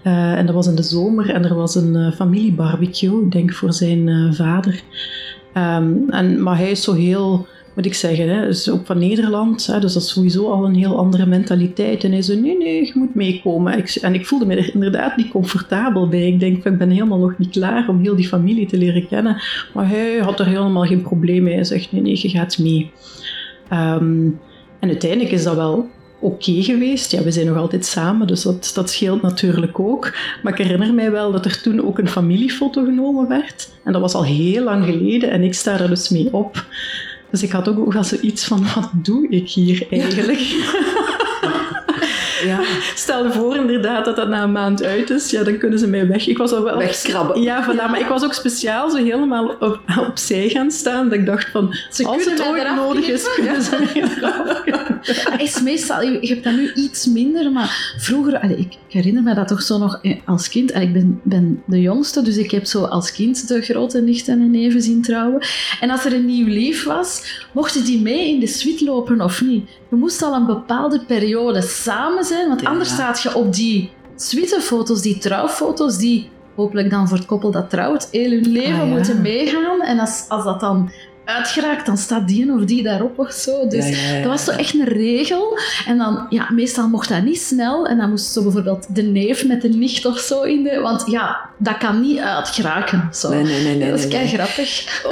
Eh, 0.02 0.33
en 0.33 0.46
dat 0.46 0.54
was 0.54 0.66
in 0.66 0.74
de 0.74 0.83
zomer 0.83 1.31
en 1.31 1.44
er 1.44 1.54
was 1.54 1.74
een 1.74 1.96
eh, 1.96 2.12
familiebarbecue, 2.12 3.24
ik 3.24 3.33
denk 3.33 3.52
voor 3.52 3.72
zijn 3.72 4.35
vader. 4.35 4.83
Ehm, 5.52 5.94
en, 6.09 6.42
maar 6.42 6.57
hij 6.57 6.70
is 6.70 6.83
zo 6.83 6.92
heel, 6.92 7.46
moet 7.78 7.86
ik 7.86 7.94
zeggen, 7.94 8.28
hè, 8.28 8.48
is 8.48 8.70
ook 8.70 8.86
van 8.86 8.98
Nederland. 8.98 9.66
Hè, 9.66 9.80
dus 9.80 9.92
dat 9.92 10.02
is 10.02 10.08
sowieso 10.08 10.50
al 10.50 10.64
een 10.64 10.74
heel 10.74 10.98
andere 10.98 11.26
mentaliteit. 11.26 12.04
En 12.04 12.12
hij 12.12 12.22
zei, 12.22 12.40
nee, 12.40 12.56
nee, 12.56 12.86
je 12.86 12.92
moet 12.94 13.14
meekomen. 13.14 13.78
Ik, 13.78 13.94
en 13.94 14.14
ik 14.14 14.26
voelde 14.26 14.46
me 14.46 14.56
er 14.56 14.74
inderdaad 14.74 15.16
niet 15.16 15.28
comfortabel 15.28 16.08
bij. 16.08 16.26
Ik 16.26 16.40
denk, 16.40 16.64
ik 16.64 16.78
ben 16.78 16.90
helemaal 16.90 17.18
nog 17.18 17.38
niet 17.38 17.50
klaar 17.50 17.88
om 17.88 18.00
heel 18.00 18.16
die 18.16 18.28
familie 18.28 18.66
te 18.66 18.78
leren 18.78 19.08
kennen. 19.08 19.42
Maar 19.74 19.88
hij 19.88 20.18
had 20.18 20.40
er 20.40 20.46
helemaal 20.46 20.84
geen 20.84 21.02
probleem 21.02 21.42
mee. 21.42 21.54
Hij 21.54 21.64
zegt, 21.64 21.92
nee, 21.92 22.02
nee, 22.02 22.18
je 22.20 22.28
gaat 22.28 22.58
mee. 22.58 22.90
Ehm, 23.68 24.26
en 24.78 24.88
uiteindelijk 24.88 25.30
is 25.30 25.44
dat 25.44 25.56
wel 25.56 25.88
oké 26.20 26.62
geweest. 26.62 27.12
Ja, 27.12 27.22
we 27.22 27.30
zijn 27.30 27.46
nog 27.46 27.56
altijd 27.56 27.84
samen, 27.84 28.26
dus 28.26 28.42
dat, 28.42 28.70
dat 28.74 28.90
scheelt 28.90 29.22
natuurlijk 29.22 29.78
ook. 29.78 30.14
Maar 30.42 30.52
ik 30.52 30.64
herinner 30.64 30.94
mij 30.94 31.10
wel 31.10 31.32
dat 31.32 31.44
er 31.44 31.62
toen 31.62 31.86
ook 31.86 31.98
een 31.98 32.08
familiefoto 32.08 32.84
genomen 32.84 33.28
werd. 33.28 33.70
En 33.84 33.92
dat 33.92 34.00
was 34.00 34.14
al 34.14 34.24
heel 34.24 34.64
lang 34.64 34.84
geleden 34.84 35.30
en 35.30 35.42
ik 35.42 35.54
sta 35.54 35.80
er 35.80 35.88
dus 35.88 36.08
mee 36.08 36.32
op. 36.32 36.66
Dus 37.30 37.42
ik 37.42 37.50
had 37.50 37.68
ook 37.68 37.92
wel 37.92 38.04
zoiets 38.04 38.44
van, 38.44 38.66
wat 38.74 38.90
doe 38.92 39.28
ik 39.28 39.48
hier 39.48 39.86
eigenlijk? 39.90 40.40
Ja. 42.44 42.60
Stel 42.94 43.24
je 43.24 43.32
voor 43.32 43.56
inderdaad 43.56 44.04
dat 44.04 44.16
dat 44.16 44.28
na 44.28 44.42
een 44.42 44.52
maand 44.52 44.84
uit 44.84 45.10
is, 45.10 45.30
ja, 45.30 45.42
dan 45.42 45.58
kunnen 45.58 45.78
ze 45.78 45.86
mij 45.86 46.06
weg. 46.06 46.26
Ik 46.26 46.38
was 46.38 46.52
al 46.52 46.62
wel... 46.62 46.78
Wegkrabben. 46.78 47.42
Ja, 47.42 47.64
voilà, 47.64 47.90
maar 47.90 48.00
ik 48.00 48.06
was 48.06 48.24
ook 48.24 48.32
speciaal 48.32 48.90
zo 48.90 48.96
helemaal 48.96 49.56
op, 49.60 49.80
opzij 50.08 50.48
gaan 50.48 50.70
staan, 50.70 51.08
dat 51.08 51.18
ik 51.18 51.26
dacht 51.26 51.48
van, 51.50 51.74
Ze 51.90 52.06
als 52.06 52.24
kunnen 52.24 52.44
het 52.44 52.52
ooit 52.52 52.74
nodig 52.74 53.08
is, 53.08 53.34
kunnen 53.34 53.62
ze 53.62 53.90
mij 53.94 54.02
eraf 54.16 54.62
is 55.46 55.62
meestal, 55.62 56.02
je 56.02 56.18
je 56.20 56.28
hebt 56.28 56.44
dat 56.44 56.52
nu 56.52 56.72
iets 56.72 57.06
minder, 57.06 57.52
maar 57.52 57.94
vroeger, 57.98 58.38
allee, 58.38 58.56
ik 58.56 58.72
herinner 58.88 59.22
me 59.22 59.35
dat 59.35 59.48
toch 59.48 59.62
zo 59.62 59.79
nog 59.79 59.98
eh, 60.03 60.16
als 60.24 60.48
kind. 60.48 60.70
En 60.70 60.83
ik 60.83 60.92
ben, 60.92 61.20
ben 61.22 61.62
de 61.66 61.81
jongste, 61.81 62.22
dus 62.22 62.37
ik 62.37 62.51
heb 62.51 62.66
zo 62.66 62.85
als 62.85 63.12
kind 63.12 63.48
de 63.48 63.62
grote 63.62 64.01
nichten 64.01 64.40
en 64.40 64.51
neven 64.51 64.83
zien 64.83 65.03
trouwen. 65.03 65.40
En 65.81 65.90
als 65.90 66.05
er 66.05 66.12
een 66.14 66.27
nieuw 66.27 66.46
lief 66.46 66.85
was, 66.85 67.40
mochten 67.53 67.85
die 67.85 68.01
mee 68.03 68.29
in 68.35 68.40
de 68.40 68.46
suite 68.46 68.85
lopen 68.85 69.20
of 69.20 69.42
niet? 69.42 69.68
Je 69.90 69.96
moest 69.96 70.22
al 70.22 70.35
een 70.35 70.46
bepaalde 70.46 71.01
periode 71.07 71.62
samen 71.62 72.24
zijn, 72.24 72.48
want 72.48 72.61
Ja. 72.61 72.68
anders 72.68 72.90
staat 72.90 73.22
je 73.22 73.35
op 73.35 73.55
die 73.55 73.90
suitefoto's, 74.16 75.03
die 75.03 75.18
trouwfoto's, 75.18 75.98
die 75.98 76.29
hopelijk 76.57 76.90
dan 76.90 77.09
voor 77.09 77.16
het 77.16 77.27
koppel 77.27 77.51
dat 77.51 77.70
trouwt, 77.70 78.09
heel 78.11 78.31
hun 78.31 78.48
leven 78.48 78.72
Ah, 78.81 78.88
ja. 78.88 78.94
moeten 78.94 79.20
meegaan. 79.22 79.81
En 79.83 79.98
als, 79.98 80.24
als 80.29 80.44
dat 80.44 80.61
dan 80.61 80.90
uitgeraakt, 81.28 81.86
dan 81.86 81.96
staat 81.96 82.28
die 82.28 82.52
of 82.52 82.64
die 82.64 82.82
daarop 82.82 83.18
of 83.18 83.32
zo. 83.32 83.66
Dus 83.68 83.88
Ja, 83.88 83.96
ja, 83.96 84.14
ja. 84.14 84.22
dat 84.22 84.30
was 84.30 84.44
zo 84.44 84.50
echt 84.50 84.74
een 84.74 84.84
regel. 84.84 85.58
En 85.86 85.98
dan, 85.98 86.26
ja, 86.28 86.50
meestal 86.50 86.88
mocht 86.88 87.08
dat 87.08 87.22
niet 87.22 87.40
snel. 87.40 87.86
En 87.86 87.96
dan 87.96 88.10
moest 88.10 88.32
zo 88.32 88.42
bijvoorbeeld 88.42 88.94
de 88.94 89.02
neef 89.02 89.46
met 89.46 89.62
de 89.62 89.68
nicht 89.68 90.06
of 90.06 90.18
zo 90.18 90.42
in 90.42 90.62
de... 90.62 90.80
Want 90.80 91.04
ja, 91.06 91.50
dat 91.58 91.76
kan 91.78 92.00
niet 92.00 92.18
uitgeraken. 92.18 93.08
Zo. 93.12 93.30
Nee, 93.30 93.42
nee, 93.42 93.62
nee. 93.62 93.76
nee, 93.76 93.90
dat 93.90 93.98
is 93.98 94.08
kei 94.08 94.28
grappig. 94.28 95.02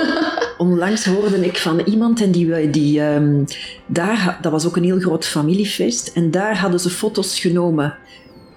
Onlangs 0.59 1.05
hoorde 1.05 1.47
ik 1.47 1.57
van 1.57 1.81
iemand 1.81 2.23
en 2.23 2.31
die, 2.31 2.71
die 2.71 3.01
ehm, 3.01 3.45
daar, 3.87 4.39
dat 4.41 4.53
was 4.53 4.67
ook 4.67 4.77
een 4.77 4.85
heel 4.85 5.01
groot 5.01 5.27
familiefeest, 5.27 6.09
en 6.15 6.31
daar 6.31 6.59
hadden 6.59 6.81
ze 6.81 6.91
foto's 6.91 7.41
genomen 7.41 7.95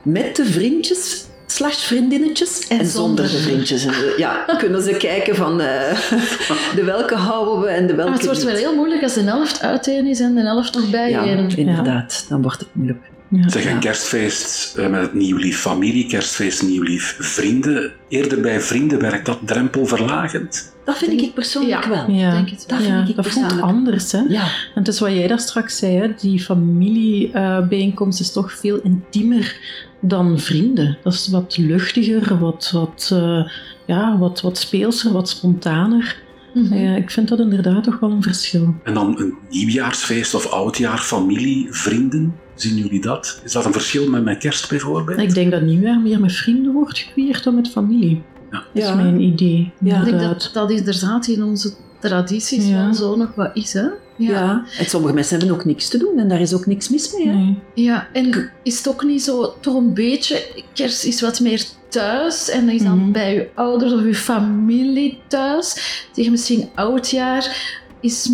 met 0.02 0.36
de 0.36 0.46
vriendjes 0.46 1.29
slash 1.52 1.76
vriendinnetjes 1.86 2.68
en, 2.68 2.80
En 2.80 2.86
zonder 2.86 3.28
zonder. 3.28 3.46
de 3.46 3.52
vriendjes. 3.52 3.86
En, 3.86 3.94
ja, 4.18 4.46
kunnen 4.58 4.82
ze 4.82 4.92
kijken 4.92 5.36
van 5.36 5.62
eh, 5.62 6.12
de 6.76 6.84
welke 6.84 7.16
houden 7.16 7.60
we 7.60 7.68
en 7.68 7.88
de 7.88 7.96
welke 7.96 8.10
Maar 8.10 8.20
het 8.20 8.28
wordt 8.28 8.44
wel 8.44 8.56
heel 8.56 8.76
moeilijk 8.76 9.04
als 9.04 9.14
de 9.14 9.22
helft 9.22 9.62
uiteen 9.62 10.06
is 10.06 10.20
en 10.20 10.36
de 10.36 10.42
helft 10.42 10.76
nog 10.76 10.90
bij 10.90 11.10
Ja, 11.10 11.24
inderdaad, 11.56 12.26
dan 12.30 12.42
wordt 12.42 12.60
het 12.60 12.70
moeilijk. 12.72 13.00
Ja. 13.30 13.50
Zeg, 13.50 13.66
een 13.66 13.72
Ja. 13.72 13.78
kerstfeest 13.80 14.78
eh, 14.78 14.90
met 14.90 15.02
het 15.02 15.14
nieuw 15.14 15.38
lief 15.38 15.60
familie, 15.60 16.06
kerstfeest 16.08 16.64
nieuw 16.64 16.84
lief 16.84 17.16
vrienden. 17.20 17.92
Eerder 18.08 18.42
bij 18.42 18.62
vrienden 18.62 19.00
werkt 19.00 19.26
dat 19.26 19.40
drempelverlagend. 19.46 20.74
Dat 20.86 20.98
vind 20.98 21.22
ik 21.22 21.34
persoonlijk 21.34 21.84
Ja. 21.84 21.90
wel. 21.90 22.12
Ja, 22.16 22.32
denk 22.32 22.50
het 22.50 22.66
wel. 22.68 22.78
Dat 22.78 22.88
vind 22.88 22.98
ja, 23.00 23.10
ik 23.10 23.16
dat 23.16 23.28
voelt 23.28 23.62
anders. 23.62 24.12
Hè? 24.12 24.20
Ja, 24.28 24.42
En 24.44 24.50
het 24.74 24.88
is 24.88 25.00
wat 25.00 25.12
jij 25.12 25.28
daar 25.28 25.40
straks 25.40 25.78
zei, 25.78 25.98
hè? 25.98 26.14
die 26.18 26.40
familiebijeenkomst 26.40 28.20
is 28.20 28.32
toch 28.32 28.54
veel 28.54 28.80
intiemer 28.84 29.56
dan 30.02 30.40
vrienden. 30.40 30.98
Dat 31.04 31.14
is 31.14 31.28
wat 31.28 31.58
luchtiger, 31.58 32.40
wat, 32.40 32.70
wat, 32.74 33.10
eh, 33.14 33.42
ja, 33.86 34.18
wat, 34.18 34.42
wat 34.42 34.58
speelser, 34.58 35.12
wat 35.12 35.30
spontaner. 35.30 36.18
Mhm. 36.54 36.74
Ja, 36.74 36.96
ik 36.96 37.10
vind 37.12 37.28
dat 37.28 37.40
inderdaad 37.40 37.84
toch 37.84 38.00
wel 38.00 38.12
een 38.12 38.24
verschil. 38.24 38.76
En 38.84 38.94
dan 38.94 39.20
een 39.20 39.34
nieuwjaarsfeest 39.50 40.34
of 40.36 40.46
oudjaar, 40.52 40.98
familie, 40.98 41.68
vrienden. 41.72 42.36
Zien 42.62 42.76
jullie 42.78 43.02
dat? 43.02 43.42
Is 43.44 43.52
dat 43.52 43.66
een 43.66 43.74
verschil 43.74 44.10
met 44.10 44.24
mijn 44.24 44.38
kerst 44.40 44.70
bijvoorbeeld? 44.70 45.20
Ik 45.20 45.34
denk 45.34 45.52
dat 45.52 45.62
nieuwjaar 45.62 46.00
meer 46.00 46.20
met 46.20 46.32
vrienden 46.32 46.74
wordt 46.74 46.98
gevierd 46.98 47.44
dan 47.44 47.56
met 47.56 47.70
familie. 47.70 48.22
Ja. 48.52 48.58
Dat 48.74 48.84
is 48.84 48.90
Ja. 48.90 48.96
mijn 48.96 49.20
idee. 49.22 49.72
Ja. 49.80 50.00
Ik 50.00 50.06
denk 50.06 50.20
dat 50.20 50.50
dat 50.54 50.72
inderdaad 50.72 51.28
in 51.28 51.44
onze 51.44 51.74
tradities 52.00 52.68
Ja. 52.68 52.84
wel 52.84 52.94
zo 52.94 53.16
nog 53.16 53.36
wat 53.36 53.50
is. 53.54 53.74
Hè? 53.74 53.86
ja. 54.18 54.66
En 54.80 54.86
sommige 54.86 55.14
mensen 55.14 55.38
hebben 55.40 55.56
ook 55.56 55.66
niks 55.66 55.88
te 55.90 55.98
doen 55.98 56.18
en 56.20 56.28
daar 56.30 56.42
is 56.42 56.54
ook 56.54 56.66
niks 56.66 56.90
mis 56.90 57.14
mee. 57.14 57.28
Hè? 57.28 57.34
Nee. 57.34 57.60
Ja, 57.74 58.08
en 58.14 58.52
is 58.64 58.78
het 58.78 58.88
ook 58.88 59.04
niet 59.04 59.22
zo, 59.24 59.54
toch 59.60 59.76
een 59.76 59.94
beetje, 59.94 60.46
kerst 60.74 61.04
is 61.04 61.22
wat 61.22 61.40
meer 61.40 61.64
thuis 61.90 62.50
en 62.50 62.66
dan 62.66 62.76
is 62.76 62.84
dan 62.84 62.98
Mhm. 63.00 63.12
bij 63.12 63.34
je 63.34 63.50
ouders 63.56 63.94
of 63.94 64.04
je 64.04 64.16
familie 64.16 65.20
thuis. 65.28 65.76
Tegen 66.14 66.32
misschien 66.32 66.70
oudjaar 66.76 67.78
is 68.02 68.30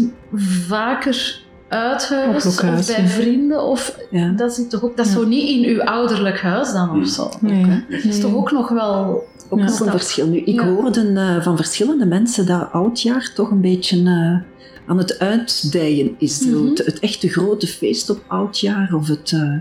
vaker 0.67 1.43
uit 1.67 2.10
huis 2.10 2.45
Op 2.45 2.51
of 2.51 2.86
bij 2.88 3.08
vrienden 3.08 3.63
of 3.63 3.99
Ja. 4.12 4.30
dat 4.30 4.58
is 4.58 4.67
toch 4.69 4.84
ook, 4.84 4.97
dat 4.97 5.06
is 5.06 5.12
Ja. 5.13 5.19
zo 5.19 5.25
niet 5.28 5.49
in 5.49 5.69
uw 5.75 5.84
ouderlijk 5.84 6.39
huis 6.39 6.71
dan 6.71 7.01
of 7.01 7.08
zo. 7.08 7.30
Nee. 7.41 7.84
Dat 7.89 8.04
is 8.04 8.19
toch 8.19 8.36
ook 8.36 8.51
nog 8.51 8.69
wel... 8.69 9.28
Ook 9.49 9.60
Ja. 9.60 9.65
nog 9.65 9.80
een 9.80 9.89
verschil. 9.91 10.28
Nu, 10.28 10.38
ik 10.38 10.62
Ja. 10.62 10.67
hoorde 10.67 11.13
eh, 11.13 11.41
van 11.43 11.56
verschillende 11.56 12.06
mensen 12.06 12.45
dat 12.45 12.71
oudjaar 12.71 13.32
toch 13.36 13.51
een 13.51 13.62
beetje 13.62 13.97
eh, 13.97 14.89
aan 14.89 14.97
het 14.97 15.19
uitdijen 15.19 16.15
is. 16.17 16.45
Mhm. 16.45 16.65
het, 16.67 16.86
het 16.86 16.99
echte 16.99 17.30
grote 17.30 17.67
feest 17.67 18.10
op 18.10 18.23
oudjaar 18.28 18.93
of 18.93 19.08
het, 19.08 19.32
eh, 19.32 19.54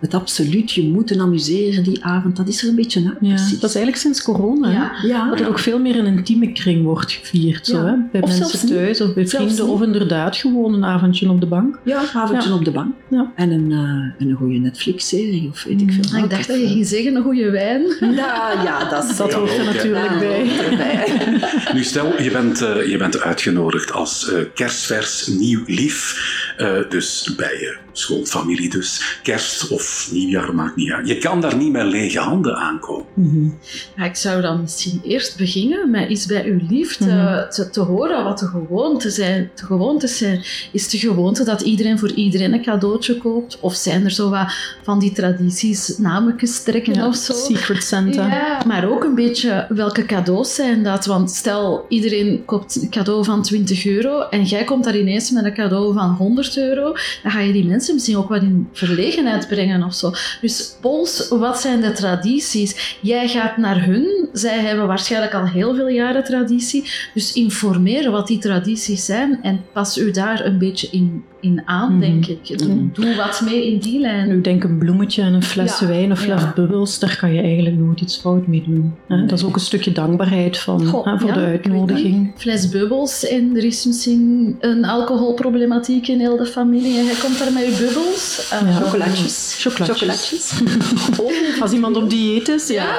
het 0.00 0.14
absoluut 0.14 0.72
je 0.72 0.82
moeten 0.82 1.20
amuseren 1.20 1.84
die 1.84 2.04
avond, 2.04 2.36
dat 2.36 2.48
is 2.48 2.62
er 2.62 2.68
een 2.68 2.74
beetje. 2.74 3.00
Ja, 3.02 3.10
precies. 3.18 3.60
dat 3.60 3.70
is 3.70 3.76
eigenlijk 3.76 3.96
sinds 3.96 4.22
corona. 4.22 4.68
hè. 4.68 4.74
Ja. 4.74 4.92
ja, 5.06 5.30
Dat 5.30 5.40
er 5.40 5.48
ook 5.48 5.58
veel 5.58 5.78
meer 5.78 5.96
in 5.96 6.04
een 6.04 6.16
intieme 6.16 6.52
kring 6.52 6.84
wordt 6.84 7.12
gevierd. 7.12 7.66
Zo, 7.66 7.84
hè? 7.86 7.94
Bij 8.12 8.20
Of 8.20 8.38
mensen 8.38 8.68
thuis 8.68 9.00
of 9.00 9.14
bij 9.14 9.26
vrienden. 9.28 9.50
niet. 9.50 9.60
Of 9.60 9.82
inderdaad 9.82 10.36
gewoon 10.36 10.74
een 10.74 10.84
avondje 10.84 11.28
op 11.30 11.40
de 11.40 11.46
bank. 11.46 11.78
ja, 11.84 12.00
een 12.00 12.20
avondje 12.20 12.48
Ja. 12.48 12.54
op 12.54 12.64
de 12.64 12.70
bank. 12.70 12.94
Ja. 13.10 13.32
En 13.36 13.50
een, 13.50 13.72
eh, 13.72 13.78
en 13.78 14.28
een 14.28 14.36
goede 14.36 14.58
Netflix-serie 14.58 15.48
of 15.48 15.64
weet 15.64 15.80
ik 15.80 15.92
veel. 15.92 16.18
Ah, 16.18 16.24
ik 16.24 16.30
dacht 16.30 16.48
dat 16.48 16.60
je 16.60 16.66
ging 16.68 16.86
zeggen 16.86 17.14
een 17.14 17.22
goede 17.22 17.50
wijn. 17.50 17.82
Ja, 18.20 18.62
ja, 18.64 18.88
dat, 18.90 19.18
hoort 19.18 19.58
er 19.58 19.64
natuurlijk 19.64 20.10
Ja, 20.10 20.18
bij. 20.18 21.06
Nu 21.74 21.82
stel, 21.84 22.22
je 22.22 22.30
bent, 22.30 22.62
eh, 22.62 22.86
je 22.90 22.96
bent 22.96 23.20
uitgenodigd 23.20 23.92
als 23.92 24.30
eh, 24.32 24.40
kerstvers 24.54 25.26
nieuw 25.26 25.62
lief. 25.66 26.14
Eh, 26.56 26.72
dus 26.88 27.32
bij 27.36 27.52
je 27.52 27.76
schoolfamilie 27.92 28.70
dus. 28.70 29.18
Kerst 29.22 29.68
of 29.68 30.08
nieuwjaar 30.12 30.54
maakt 30.54 30.76
niet 30.76 30.90
uit. 30.90 31.08
Je 31.08 31.18
kan 31.18 31.40
daar 31.40 31.56
niet 31.56 31.72
met 31.72 31.86
lege 31.86 32.18
handen 32.18 32.56
aankomen. 32.56 33.04
Mhm. 33.14 33.48
Ja, 33.96 34.04
ik 34.04 34.16
zou 34.16 34.42
dan 34.42 34.60
misschien 34.60 35.00
eerst 35.04 35.36
beginnen 35.36 35.90
met 35.90 36.08
iets 36.10 36.26
bij 36.26 36.44
uw 36.44 36.60
lief 36.68 36.96
te, 36.96 37.04
Mhm. 37.04 37.50
te, 37.50 37.70
te 37.70 37.80
horen 37.80 38.24
wat 38.24 38.38
de 38.38 38.46
gewoonten 38.46 39.10
zijn. 39.10 39.50
De 39.54 39.64
gewoontes 39.64 40.18
zijn. 40.18 40.44
Is 40.72 40.88
de 40.88 40.98
gewoonte 40.98 41.44
dat 41.44 41.60
iedereen 41.60 41.98
voor 41.98 42.10
iedereen 42.12 42.52
een 42.52 42.62
cadeautje 42.62 43.16
koopt? 43.18 43.58
Of 43.60 43.74
zijn 43.74 44.04
er 44.04 44.10
zo 44.10 44.30
wat 44.30 44.52
van 44.82 44.98
die 44.98 45.12
tradities, 45.12 45.98
nametjes 45.98 46.62
trekken 46.62 46.94
Ja, 46.94 47.06
of 47.06 47.16
zo? 47.16 47.32
Secret 47.32 47.82
Santa. 47.84 48.26
Ja, 48.26 48.62
maar 48.66 48.88
ook 48.90 49.04
een 49.04 49.14
beetje 49.14 49.66
welke 49.68 50.04
cadeaus 50.04 50.54
zijn 50.54 50.82
dat? 50.82 51.06
Want 51.06 51.30
stel, 51.30 51.84
iedereen 51.88 52.44
koopt 52.44 52.82
een 52.82 52.90
cadeau 52.90 53.24
van 53.24 53.42
20 53.42 53.86
euro 53.86 54.20
en 54.20 54.44
jij 54.44 54.64
komt 54.64 54.84
daar 54.84 54.96
ineens 54.98 55.30
met 55.30 55.44
een 55.44 55.54
cadeau 55.54 55.94
van 55.94 56.10
100 56.10 56.56
euro, 56.56 56.82
dan 57.22 57.32
ga 57.32 57.40
je 57.40 57.52
die 57.52 57.64
mensen 57.64 57.78
misschien 57.88 58.16
ook 58.16 58.28
wat 58.28 58.42
in 58.42 58.68
verlegenheid 58.72 59.48
brengen 59.48 59.82
of 59.82 59.94
zo. 59.94 60.12
Dus 60.40 60.76
pols, 60.80 61.28
wat 61.28 61.60
zijn 61.60 61.80
de 61.80 61.92
tradities? 61.92 62.98
Jij 63.02 63.28
gaat 63.28 63.56
naar 63.56 63.84
hun, 63.84 64.28
zij 64.32 64.58
hebben 64.58 64.86
waarschijnlijk 64.86 65.34
al 65.34 65.46
heel 65.46 65.74
veel 65.74 65.88
jaren 65.88 66.24
traditie, 66.24 66.90
dus 67.14 67.32
informeren 67.32 68.12
wat 68.12 68.26
die 68.26 68.38
tradities 68.38 69.04
zijn 69.04 69.38
en 69.42 69.64
pas 69.72 69.98
u 69.98 70.10
daar 70.10 70.44
een 70.44 70.58
beetje 70.58 70.88
in, 70.90 71.24
in 71.40 71.62
aan, 71.64 71.90
Mhm. 71.92 72.00
denk 72.00 72.26
ik. 72.26 72.58
Doe, 72.58 72.68
Mhm. 72.68 72.84
doe 72.92 73.14
wat 73.14 73.40
mee 73.44 73.72
in 73.72 73.78
die 73.78 74.00
lijn. 74.00 74.28
Nu, 74.28 74.36
ik 74.36 74.44
denk 74.44 74.64
een 74.64 74.78
bloemetje 74.78 75.22
en 75.22 75.32
een 75.34 75.42
fles 75.42 75.78
Ja, 75.78 75.86
wijn 75.86 76.12
of 76.12 76.18
fles 76.20 76.40
ja. 76.40 76.52
bubbels, 76.54 76.98
daar 76.98 77.16
kan 77.20 77.32
je 77.32 77.40
eigenlijk 77.42 77.76
nooit 77.76 78.00
iets 78.00 78.16
fout 78.16 78.46
mee 78.46 78.62
doen. 78.66 78.94
hè. 79.08 79.16
Nee. 79.16 79.26
Dat 79.26 79.38
is 79.38 79.44
ook 79.44 79.54
een 79.54 79.60
stukje 79.60 79.92
dankbaarheid 79.92 80.58
van, 80.58 80.84
Goh, 80.86 81.04
hè, 81.06 81.18
voor 81.18 81.28
ja, 81.28 81.34
de 81.34 81.40
uitnodiging. 81.40 82.32
fles 82.36 82.68
bubbels 82.68 83.26
en 83.26 83.56
er 83.56 83.64
is 83.64 83.84
misschien 83.84 84.56
een 84.60 84.84
alcoholproblematiek 84.84 86.08
in 86.08 86.18
heel 86.20 86.36
de 86.36 86.46
familie 86.46 86.98
en 86.98 87.04
jij 87.04 87.14
komt 87.24 87.38
daar 87.38 87.52
met 87.52 87.64
je 87.64 87.76
bubbels. 87.78 88.48
Eh, 88.50 88.60
Ja. 88.60 88.72
Chocolatjes. 88.80 89.56
Chocolatjes. 89.58 90.50
Chocolatjes. 90.58 91.60
Als 91.62 91.72
iemand 91.72 91.96
op 91.96 92.10
dieet 92.10 92.48
is, 92.48 92.68
ja. 92.68 92.94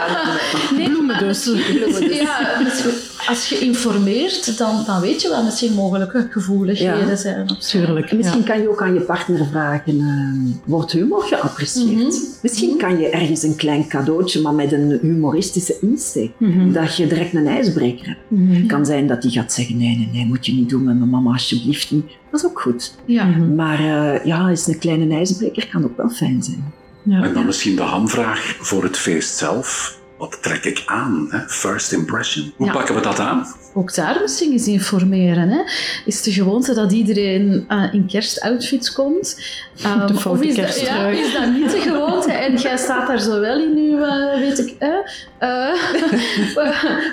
Nee, 0.78 0.90
Bloemen 0.90 1.20
dus. 1.20 1.44
Bloemen 1.44 2.02
dus. 2.08 2.18
Ja, 2.20 2.60
dus 2.64 2.84
als 3.28 3.50
je 3.50 3.60
informeert, 3.60 4.58
dan, 4.58 4.84
dan 4.86 5.02
weet 5.02 5.22
je 5.22 5.30
wat 5.30 5.44
misschien 5.44 5.74
mogelijke 5.74 6.28
gevoeligheden 6.30 7.18
zijn. 7.18 7.50
Of 7.50 7.64
zo. 7.64 7.78
Tuurlijk. 7.80 8.12
En 8.12 8.18
misschien 8.34 8.54
ja. 8.54 8.54
kan 8.54 8.62
je 8.62 8.70
ook 8.70 8.82
aan 8.82 8.94
je 8.94 9.02
partner 9.02 9.46
vragen, 9.46 10.00
eh, 10.00 10.70
wordt 10.70 10.92
humor 10.92 11.22
geapprecieerd? 11.24 12.14
Mhm. 12.14 12.24
Misschien 12.42 12.78
kan 12.78 13.00
je 13.00 13.10
ergens 13.10 13.44
een 13.44 13.56
klein 13.56 13.88
cadeautje, 13.88 14.42
maar 14.42 14.54
met 14.54 14.72
een 14.72 15.00
humoristische 15.02 15.78
insteek. 15.82 16.32
Mhm. 16.38 16.72
Dat 16.72 16.96
je 16.96 17.08
direct 17.08 17.34
een 17.34 17.48
ijsbreker 17.48 18.08
hebt. 18.08 18.20
Mhm. 18.28 18.54
Het 18.54 18.66
kan 18.66 18.86
zijn 18.86 19.08
dat 19.08 19.22
die 19.22 19.32
gaat 19.32 19.54
zeggen, 19.54 19.78
nee, 19.78 19.98
nee, 19.98 20.10
nee, 20.12 20.26
moet 20.26 20.46
je 20.46 20.54
niet 20.54 20.70
doen 20.70 20.84
met 20.84 20.98
mijn 20.98 21.10
mama, 21.10 21.32
alsjeblieft 21.32 21.92
niet. 21.92 22.06
Dat 22.32 22.40
is 22.40 22.46
ook 22.46 22.62
goed. 22.62 22.96
Ja. 23.06 23.26
Maar 23.56 23.80
eh, 23.80 24.26
ja, 24.26 24.50
eens 24.50 24.68
een 24.68 24.80
kleine 24.80 25.16
ijsbreker 25.16 25.68
kan 25.68 25.84
ook 25.84 25.98
wel 25.98 26.10
fijn 26.10 26.44
zijn. 26.44 26.74
Ja. 27.04 27.24
En 27.24 27.34
dan 27.34 27.46
misschien 27.46 27.76
de 27.76 27.82
hamvraag 27.82 28.58
voor 28.60 28.84
het 28.84 28.98
feest 28.98 29.38
zelf. 29.38 30.00
Wat 30.22 30.38
trek 30.42 30.66
ik 30.66 30.84
aan? 30.86 31.28
Hè? 31.30 31.40
First 31.48 31.92
impression. 31.92 32.54
Hoe 32.56 32.66
Ja. 32.66 32.72
pakken 32.74 32.96
we 32.96 33.02
dat 33.02 33.20
aan? 33.20 33.46
Ook 33.74 33.96
daar 33.96 34.18
misschien 34.22 34.52
eens 34.52 34.68
informeren. 34.68 35.50
Hè? 35.50 35.62
Is 36.06 36.22
de 36.22 36.32
gewoonte 36.32 36.74
dat 36.74 36.92
iedereen 36.92 37.66
eh, 37.68 37.94
in 37.94 38.06
kerstoutfits 38.08 38.92
komt? 38.94 39.42
Um, 39.86 40.08
De 40.08 40.14
foute 40.14 40.42
of 40.42 40.48
is 40.48 40.56
dat, 40.56 40.80
ja, 40.80 41.08
is 41.08 41.34
dat 41.34 41.52
niet 41.54 41.72
de 41.72 41.80
gewoonte? 41.80 42.32
En 42.32 42.56
jij 42.58 42.78
staat 42.78 43.08
daar 43.08 43.20
zo 43.20 43.40
wel 43.40 43.60
in 43.60 43.78
uw, 43.78 44.04
eh, 44.04 44.40
weet 44.40 44.60
ik, 44.60 44.76
eh, 44.80 45.74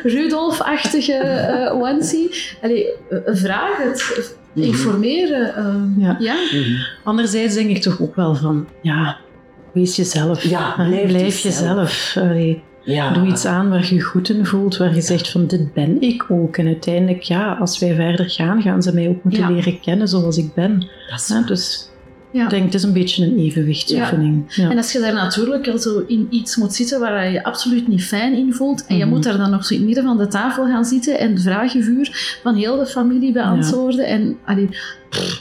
Rudolf-achtige 0.15 1.13
eh 1.13 1.75
onesie. 1.75 2.31
Allee, 2.63 2.87
vraag 3.27 3.77
het. 3.77 4.37
Informeren. 4.55 5.55
ehm, 5.55 6.01
Ja. 6.01 6.17
ja. 6.19 6.37
Anderzijds 7.05 7.55
denk 7.55 7.71
ik 7.71 7.83
toch 7.83 8.01
ook 8.01 8.15
wel 8.17 8.35
van, 8.35 8.69
ja, 8.83 9.17
wees 9.73 9.97
jezelf. 9.97 10.43
Ja, 10.43 10.75
blijf 11.07 11.39
jezelf. 11.39 12.13
jezelf. 12.15 12.67
Ja. 12.95 13.13
Doe 13.13 13.27
iets 13.27 13.45
aan 13.45 13.69
waar 13.69 13.87
je 13.89 13.95
je 13.95 14.01
goed 14.01 14.29
in 14.29 14.47
voelt, 14.47 14.77
waar 14.77 14.95
je 14.95 15.01
zegt 15.01 15.31
van 15.31 15.47
dit 15.47 15.73
ben 15.73 16.01
ik 16.01 16.25
ook. 16.31 16.57
En 16.57 16.67
uiteindelijk, 16.67 17.23
ja, 17.23 17.53
als 17.61 17.79
wij 17.79 17.95
verder 17.95 18.31
gaan, 18.31 18.63
gaan 18.63 18.83
ze 18.83 18.95
mij 18.95 19.09
ook 19.09 19.25
moeten 19.25 19.43
Ja. 19.43 19.51
leren 19.51 19.81
kennen 19.81 20.09
zoals 20.09 20.37
ik 20.37 20.55
ben. 20.55 20.87
Dat 21.11 21.19
is. 21.19 21.47
Dus 21.47 21.91
ik 22.33 22.51
denk, 22.51 22.65
het 22.65 22.75
is 22.75 22.83
een 22.83 22.93
beetje 22.93 23.25
een 23.27 23.39
evenwichtsoefening. 23.39 24.45
Ja. 24.55 24.71
En 24.71 24.77
als 24.77 24.93
je 24.93 24.99
daar 25.01 25.13
natuurlijk 25.15 25.69
al 25.69 25.79
zo 25.79 26.05
in 26.07 26.27
iets 26.31 26.57
moet 26.57 26.75
zitten 26.75 27.01
waar 27.01 27.25
je 27.27 27.33
je 27.33 27.45
absoluut 27.45 27.89
niet 27.89 28.05
fijn 28.05 28.37
in 28.37 28.53
voelt, 28.55 28.87
en 28.87 28.97
je 28.97 29.05
Mhm. 29.05 29.15
moet 29.15 29.23
daar 29.23 29.37
dan 29.37 29.51
nog 29.51 29.65
zo 29.65 29.73
in 29.75 29.79
het 29.81 29.87
midden 29.89 30.05
van 30.05 30.19
de 30.19 30.27
tafel 30.27 30.67
gaan 30.67 30.85
zitten 30.85 31.19
en 31.19 31.31
het 31.31 31.43
vragenvuur 31.43 32.39
van 32.43 32.55
heel 32.55 32.77
de 32.79 32.87
familie 32.87 33.33
beantwoorden, 33.33 34.07
en 34.07 34.37
allee, 34.45 34.69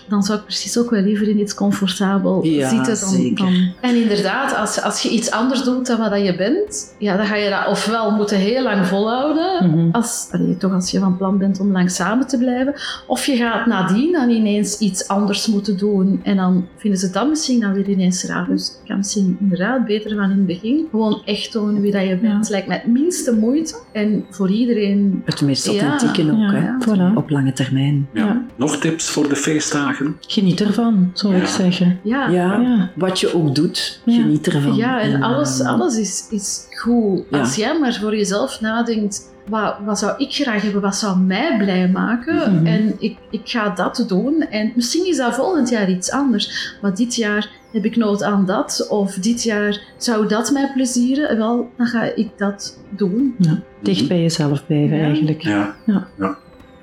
dan 0.10 0.24
zou 0.24 0.38
ik 0.40 0.44
precies 0.46 0.78
ook 0.78 0.90
wel 0.90 1.02
liever 1.02 1.28
in 1.28 1.40
iets 1.40 1.54
comfortabel 1.54 2.46
Ja, 2.46 2.70
zitten 2.70 3.00
dan, 3.00 3.14
zeker. 3.14 3.46
dan... 3.46 3.72
En 3.82 3.96
inderdaad, 4.02 4.56
als, 4.56 4.82
als 4.82 5.02
je 5.02 5.10
iets 5.10 5.32
anders 5.32 5.64
doet 5.64 5.88
dan 5.88 5.98
wat 6.10 6.26
je 6.26 6.36
bent, 6.36 6.96
ja, 7.00 7.18
dan 7.18 7.26
ga 7.26 7.36
je 7.36 7.50
dat 7.50 7.68
ofwel 7.68 8.12
moeten 8.12 8.38
heel 8.38 8.64
lang 8.64 8.86
volhouden, 8.88 9.70
Mhm. 9.70 9.90
als, 9.92 10.28
allee, 10.32 10.58
toch 10.58 10.74
als 10.74 10.92
je 10.92 11.00
van 11.00 11.18
plan 11.18 11.38
bent 11.38 11.60
om 11.60 11.72
lang 11.72 11.92
samen 11.92 12.28
te 12.28 12.38
blijven, 12.38 12.74
of 13.08 13.26
je 13.26 13.36
gaat 13.36 13.66
nadien 13.66 14.12
dan 14.12 14.30
ineens 14.30 14.78
iets 14.78 15.08
anders 15.08 15.48
moeten 15.48 15.78
doen 15.78 16.20
en 16.24 16.36
dan 16.36 16.68
vinden 16.78 17.00
ze 17.00 17.10
dat 17.10 17.30
misschien 17.30 17.60
dan 17.60 17.74
weer 17.74 17.90
ineens 17.90 18.24
raar. 18.24 18.48
Dus 18.50 18.68
het 18.68 18.80
kan 18.88 18.98
misschien 18.98 19.38
inderdaad 19.40 19.86
beter 19.86 20.16
van 20.16 20.24
in 20.24 20.38
het 20.38 20.46
begin 20.46 20.88
gewoon 20.92 21.22
echt 21.26 21.52
tonen 21.52 21.82
wie 21.82 21.92
dat 21.92 22.02
je 22.08 22.18
bent. 22.18 22.46
Ja. 22.48 22.52
Lijkt 22.52 22.68
mij 22.68 22.78
het 22.84 22.92
minste 22.92 23.36
moeite 23.36 23.76
en 23.94 24.26
voor 24.30 24.50
iedereen... 24.50 25.22
Het 25.26 25.42
meest 25.42 25.72
Ja. 25.72 25.90
authentieke 25.90 26.32
ook, 26.32 26.38
Ja, 26.38 26.52
hè? 26.54 26.72
voilà. 26.96 27.16
Op 27.16 27.30
lange 27.30 27.54
termijn. 27.54 28.08
Ja. 28.14 28.26
Ja. 28.26 28.46
Nog 28.56 28.78
tips 28.78 29.10
voor 29.10 29.30
de 29.30 29.36
feestdagen? 29.62 30.18
Geniet 30.28 30.62
ervan, 30.62 31.12
zou 31.14 31.36
Ja. 31.36 31.42
ik 31.42 31.48
zeggen. 31.48 32.00
Ja, 32.04 32.28
Ja, 32.30 32.60
Ja. 32.60 32.90
wat 32.96 33.20
je 33.20 33.34
ook 33.34 33.56
doet, 33.56 34.02
Ja. 34.06 34.14
geniet 34.22 34.48
ervan. 34.48 34.76
Ja, 34.76 35.02
en 35.02 35.24
alles, 35.24 35.60
eh, 35.60 35.68
alles 35.68 35.98
is, 35.98 36.28
is 36.30 36.66
goed. 36.82 37.24
Ja. 37.30 37.40
Als 37.40 37.56
jij 37.56 37.80
maar 37.80 37.94
voor 37.94 38.16
jezelf 38.16 38.62
nadenkt, 38.62 39.36
wat, 39.50 39.76
wat 39.86 40.00
zou 40.00 40.14
ik 40.18 40.34
graag 40.34 40.62
hebben, 40.62 40.82
wat 40.82 40.96
zou 40.96 41.20
mij 41.20 41.58
blij 41.58 41.90
maken? 41.90 42.54
Mhm. 42.56 42.66
En 42.66 42.96
ik, 43.00 43.18
ik 43.32 43.42
ga 43.44 43.70
dat 43.70 44.06
doen. 44.08 44.42
En 44.50 44.72
misschien 44.76 45.08
is 45.08 45.18
dat 45.18 45.36
volgend 45.36 45.70
jaar 45.70 45.90
iets 45.90 46.12
anders. 46.12 46.76
Maar 46.82 46.96
dit 46.96 47.16
jaar 47.16 47.50
heb 47.72 47.86
ik 47.86 47.96
nood 47.96 48.24
aan 48.24 48.46
dat. 48.46 48.88
Of 48.90 49.14
dit 49.14 49.44
jaar 49.44 49.80
zou 49.98 50.28
dat 50.28 50.52
mij 50.52 50.72
plezieren. 50.74 51.38
Wel, 51.38 51.70
dan 51.78 51.88
ga 51.88 52.02
ik 52.16 52.30
dat 52.38 52.78
doen. 52.90 53.36
Dicht 53.82 54.08
bij 54.08 54.22
jezelf 54.22 54.66
blijven 54.66 54.98
Ja. 54.98 55.04
eigenlijk. 55.04 55.42
Ja. 55.42 55.76
Ja. 55.86 56.08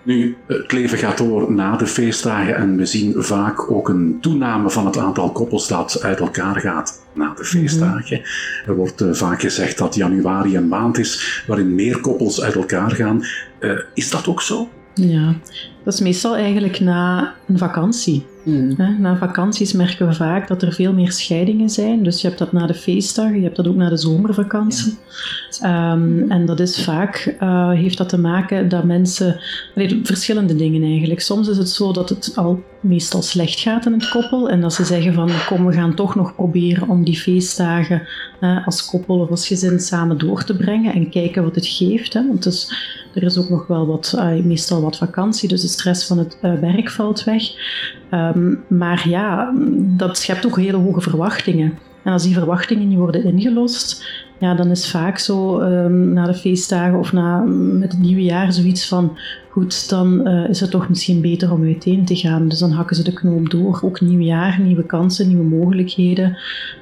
Nu, 0.05 0.37
het 0.47 0.73
leven 0.73 0.99
gaat 0.99 1.19
door 1.19 1.53
na 1.53 1.77
de 1.77 1.87
feestdagen 1.87 2.57
en 2.57 2.77
we 2.77 2.87
zien 2.87 3.15
vaak 3.17 3.71
ook 3.71 3.89
een 3.89 4.19
toename 4.21 4.71
van 4.71 4.87
het 4.87 4.99
aantal 4.99 5.33
koppels 5.33 5.69
dat 5.69 6.03
uit 6.03 6.21
elkaar 6.21 6.61
gaat 6.61 7.03
na 7.13 7.35
de 7.35 7.45
feestdagen. 7.45 8.23
Er 8.67 8.75
wordt 8.75 9.01
eh, 9.01 9.09
vaak 9.13 9.41
gezegd 9.41 9.79
dat 9.79 9.95
januari 9.95 10.57
een 10.57 10.69
maand 10.69 10.99
is 10.99 11.43
waarin 11.47 11.75
meer 11.75 12.01
koppels 12.01 12.43
uit 12.43 12.55
elkaar 12.55 12.91
gaan. 12.91 13.25
Eh, 13.59 13.79
is 13.95 14.11
dat 14.11 14.27
ook 14.27 14.43
zo? 14.43 14.69
Ja, 14.95 15.35
dat 15.85 15.95
is 15.95 16.01
meestal 16.01 16.37
eigenlijk 16.37 16.81
na 16.81 17.35
een 17.47 17.59
vakantie. 17.59 18.25
mm, 18.45 18.75
Hè. 18.77 18.99
Na 18.99 19.17
vakanties 19.17 19.73
merken 19.73 20.09
we 20.09 20.15
vaak 20.15 20.49
dat 20.49 20.63
er 20.63 20.73
veel 20.73 20.93
meer 20.93 21.13
scheidingen 21.13 21.71
zijn. 21.71 22.03
Dus 22.03 22.21
je 22.21 22.27
hebt 22.27 22.39
dat 22.39 22.53
na 22.53 22.67
de 22.67 22.75
feestdagen, 22.75 23.37
je 23.37 23.43
hebt 23.43 23.57
dat 23.57 23.67
ook 23.69 23.75
na 23.75 23.89
de 23.89 23.97
zomervakantie. 23.97 24.95
Ehm, 25.61 26.31
en 26.31 26.47
dat 26.47 26.61
is 26.61 26.85
vaak, 26.85 27.37
eh, 27.39 27.71
heeft 27.71 27.99
dat 27.99 28.09
te 28.09 28.19
maken 28.19 28.69
dat 28.69 28.85
mensen, 28.85 29.41
verschillende 30.03 30.57
dingen 30.57 30.83
eigenlijk. 30.83 31.21
Soms 31.21 31.49
is 31.49 31.57
het 31.57 31.69
zo 31.69 31.93
dat 31.93 32.09
het 32.09 32.33
al 32.37 32.63
meestal 32.81 33.23
slecht 33.23 33.61
gaat 33.61 33.87
in 33.87 33.93
het 33.93 34.09
koppel 34.09 34.51
en 34.51 34.61
dat 34.61 34.75
ze 34.75 34.85
zeggen 34.85 35.15
van 35.15 35.31
kom 35.47 35.67
we 35.67 35.73
gaan 35.73 35.95
toch 35.95 36.15
nog 36.15 36.35
proberen 36.35 36.89
om 36.89 37.05
die 37.05 37.19
feestdagen 37.19 38.03
als 38.65 38.85
koppel 38.91 39.19
of 39.19 39.31
als 39.31 39.47
gezin 39.47 39.81
samen 39.81 40.19
door 40.19 40.45
te 40.45 40.57
brengen 40.57 40.95
en 40.95 41.11
kijken 41.11 41.45
wat 41.45 41.55
het 41.55 41.67
geeft. 41.67 42.13
Hè. 42.13 42.27
Want 42.27 42.43
dus, 42.43 42.75
er 43.15 43.23
is 43.23 43.39
ook 43.39 43.49
nog 43.49 43.67
wel 43.67 43.87
wat, 43.87 44.15
eh, 44.19 44.45
meestal 44.45 44.81
wat 44.81 44.97
vakantie, 44.97 45.49
dus 45.49 45.61
de 45.61 45.69
stress 45.69 46.07
van 46.07 46.19
het 46.19 46.39
eh, 46.41 46.55
werk 46.55 46.91
valt 46.91 47.25
weg. 47.25 47.43
Ehm, 48.11 48.55
maar 48.69 49.09
ja, 49.09 49.53
dat 49.79 50.19
schept 50.19 50.47
ook 50.47 50.57
hele 50.57 50.77
hoge 50.77 51.01
verwachtingen. 51.01 51.79
En 52.03 52.13
als 52.13 52.23
die 52.23 52.35
verwachtingen 52.35 52.89
niet 52.89 52.99
worden 52.99 53.25
ingelost, 53.25 54.07
ja, 54.39 54.55
dan 54.55 54.71
is 54.71 54.91
vaak 54.91 55.19
zo 55.19 55.59
ehm, 55.59 56.13
na 56.13 56.27
de 56.27 56.35
feestdagen 56.35 56.99
of 56.99 57.13
na, 57.13 57.39
met 57.79 57.93
het 57.93 58.01
nieuwe 58.01 58.23
jaar 58.23 58.53
zoiets 58.53 58.89
van, 58.89 59.17
goed, 59.51 59.89
dan 59.89 60.27
eh, 60.27 60.49
is 60.49 60.61
het 60.61 60.71
toch 60.71 60.89
misschien 60.89 61.21
beter 61.21 61.53
om 61.53 61.65
uiteen 61.65 62.05
te 62.05 62.17
gaan. 62.17 62.49
Dus 62.49 62.59
dan 62.59 62.71
hakken 62.71 62.97
ze 62.97 63.03
de 63.03 63.13
knoop 63.13 63.51
door. 63.51 63.81
Ook 63.85 64.01
nieuw 64.01 64.21
jaar, 64.21 64.61
nieuwe 64.61 64.85
kansen, 64.85 65.29
nieuwe 65.29 65.45
mogelijkheden. 65.45 66.39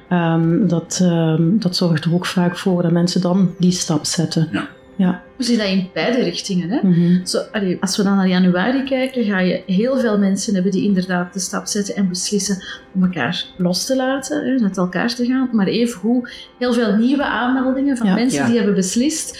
Ehm, 0.09 0.67
dat, 0.67 1.05
dat 1.39 1.75
zorgt 1.75 2.05
er 2.05 2.13
ook 2.13 2.25
vaak 2.25 2.57
voor 2.57 2.81
dat 2.81 2.91
mensen 2.91 3.21
dan 3.21 3.49
die 3.57 3.71
stap 3.71 4.05
zetten. 4.05 4.47
Ja. 4.51 4.67
Ja. 4.95 5.21
We 5.37 5.43
zien 5.43 5.57
dat 5.57 5.67
in 5.67 5.89
beide 5.93 6.23
richtingen. 6.23 6.69
Hè? 6.69 6.79
Mhm. 6.87 7.25
Zo, 7.25 7.37
allee, 7.51 7.77
als 7.81 7.97
we 7.97 8.03
dan 8.03 8.15
naar 8.15 8.27
januari 8.27 8.83
kijken, 8.83 9.23
ga 9.23 9.39
je 9.39 9.63
heel 9.65 9.99
veel 9.99 10.17
mensen 10.17 10.53
hebben 10.53 10.71
die 10.71 10.83
inderdaad 10.83 11.33
de 11.33 11.39
stap 11.39 11.65
zetten 11.67 11.95
en 11.95 12.09
beslissen 12.09 12.63
om 12.95 13.03
elkaar 13.03 13.45
los 13.57 13.85
te 13.85 13.95
laten, 13.95 14.45
hè, 14.45 14.59
met 14.59 14.77
elkaar 14.77 15.15
te 15.15 15.25
gaan. 15.25 15.49
Maar 15.51 15.67
evengoed 15.67 16.31
heel 16.59 16.73
veel 16.73 16.95
nieuwe 16.95 17.23
aanmeldingen 17.25 17.97
van 17.97 18.07
Ja. 18.07 18.13
mensen 18.13 18.39
Ja. 18.41 18.47
die 18.47 18.55
hebben 18.55 18.75
beslist, 18.75 19.39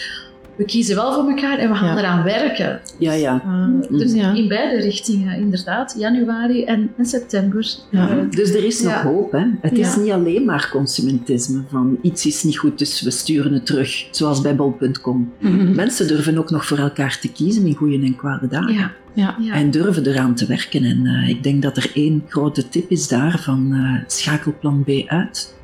we 0.56 0.64
kiezen 0.64 0.96
wel 0.96 1.12
voor 1.12 1.28
elkaar 1.28 1.58
en 1.58 1.68
we 1.68 1.74
gaan 1.74 1.94
Ja. 1.94 1.98
eraan 1.98 2.22
werken. 2.24 2.80
ja, 2.98 3.12
ja. 3.12 3.42
Uh, 3.46 3.98
dus 3.98 4.12
Ja. 4.12 4.32
in 4.32 4.48
beide 4.48 4.82
richtingen, 4.82 5.36
inderdaad. 5.38 5.94
Januari 5.98 6.64
en, 6.64 6.90
en 6.96 7.06
september. 7.06 7.66
Ja. 7.90 8.16
Uh, 8.16 8.30
Dus 8.30 8.50
er 8.54 8.64
is 8.64 8.82
nog 8.82 8.92
Ja. 8.92 9.02
hoop. 9.02 9.32
Hè? 9.32 9.44
Het 9.60 9.78
is 9.78 9.96
niet 9.96 10.10
alleen 10.10 10.44
maar 10.44 10.68
consumentisme 10.72 11.62
van 11.70 11.98
iets 12.02 12.26
is 12.26 12.42
niet 12.42 12.58
goed, 12.58 12.78
dus 12.78 13.02
we 13.02 13.10
sturen 13.10 13.52
het 13.52 13.66
terug. 13.66 14.06
Zoals 14.10 14.40
bij 14.40 14.56
bol.com. 14.56 15.32
Mhm. 15.40 15.74
Mensen 15.74 16.06
durven 16.08 16.38
ook 16.38 16.50
nog 16.50 16.66
voor 16.66 16.78
elkaar 16.78 17.18
te 17.20 17.32
kiezen 17.32 17.66
in 17.66 17.74
goede 17.74 17.94
en 18.06 18.16
kwade 18.16 18.46
dagen. 18.48 18.72
ja. 18.74 18.90
Ja. 19.14 19.36
Ja. 19.40 19.54
En 19.54 19.70
durven 19.70 20.06
eraan 20.06 20.34
te 20.34 20.46
werken. 20.46 20.84
En 20.84 21.06
eh, 21.06 21.28
ik 21.28 21.42
denk 21.42 21.62
dat 21.62 21.76
er 21.76 21.90
één 21.94 22.24
grote 22.28 22.68
tip 22.68 22.90
is 22.90 23.08
daar 23.08 23.38
van 23.38 23.72
eh, 23.72 24.02
schakelplan 24.06 24.82
B 24.84 24.88
uit. 25.06 25.54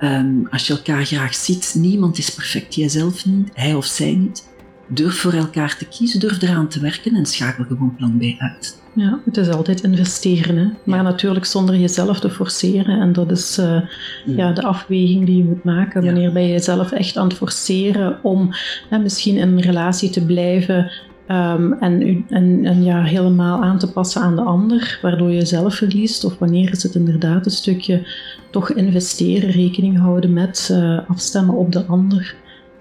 Ehm, 0.00 0.44
als 0.50 0.66
je 0.66 0.72
elkaar 0.72 1.04
graag 1.06 1.34
ziet, 1.34 1.74
niemand 1.78 2.18
is 2.18 2.30
perfect. 2.34 2.74
Jijzelf 2.74 3.26
niet, 3.26 3.48
hij 3.54 3.74
of 3.74 3.84
zij 3.84 4.14
niet. 4.14 4.48
Durf 4.88 5.14
voor 5.20 5.32
elkaar 5.32 5.76
te 5.76 5.84
kiezen, 5.86 6.20
durf 6.20 6.42
eraan 6.42 6.68
te 6.68 6.80
werken 6.80 7.14
en 7.14 7.26
schakel 7.26 7.64
gewoon 7.64 7.94
plan 7.96 8.18
B 8.18 8.22
uit. 8.40 8.78
Ja, 8.94 9.18
het 9.24 9.36
is 9.36 9.48
altijd 9.48 9.80
investeren, 9.82 10.56
hè? 10.56 10.64
maar 10.84 10.96
Ja. 10.98 11.02
natuurlijk 11.02 11.44
zonder 11.44 11.76
jezelf 11.76 12.20
te 12.20 12.30
forceren. 12.30 13.00
En 13.00 13.12
dat 13.12 13.30
is 13.30 13.58
eh, 13.58 13.80
Mm. 14.26 14.36
ja, 14.36 14.52
de 14.52 14.62
afweging 14.62 15.26
die 15.26 15.36
je 15.36 15.44
moet 15.44 15.64
maken. 15.64 16.02
Ja. 16.04 16.12
Wanneer 16.12 16.32
ben 16.32 16.42
je 16.42 16.48
jezelf 16.48 16.92
echt 16.92 17.16
aan 17.16 17.28
het 17.28 17.36
forceren 17.36 18.18
om 18.22 18.48
hè, 18.88 18.98
misschien 18.98 19.36
in 19.36 19.48
een 19.48 19.60
relatie 19.60 20.10
te 20.10 20.24
blijven 20.24 20.90
ehm, 21.30 21.72
en, 21.72 22.24
en, 22.28 22.64
en 22.64 22.82
ja, 22.82 23.02
helemaal 23.02 23.62
aan 23.62 23.78
te 23.78 23.92
passen 23.92 24.20
aan 24.22 24.36
de 24.36 24.42
ander, 24.42 24.98
waardoor 25.02 25.28
je 25.30 25.34
jezelf 25.36 25.74
verliest. 25.74 26.24
Of 26.24 26.38
wanneer 26.38 26.70
is 26.70 26.82
het 26.82 26.94
inderdaad 26.94 27.44
een 27.46 27.50
stukje 27.52 28.06
toch 28.50 28.72
investeren, 28.72 29.50
rekening 29.50 29.98
houden 29.98 30.32
met 30.32 30.68
eh, 30.72 30.98
afstemmen 31.08 31.54
op 31.54 31.72
de 31.72 31.84
ander. 31.84 32.34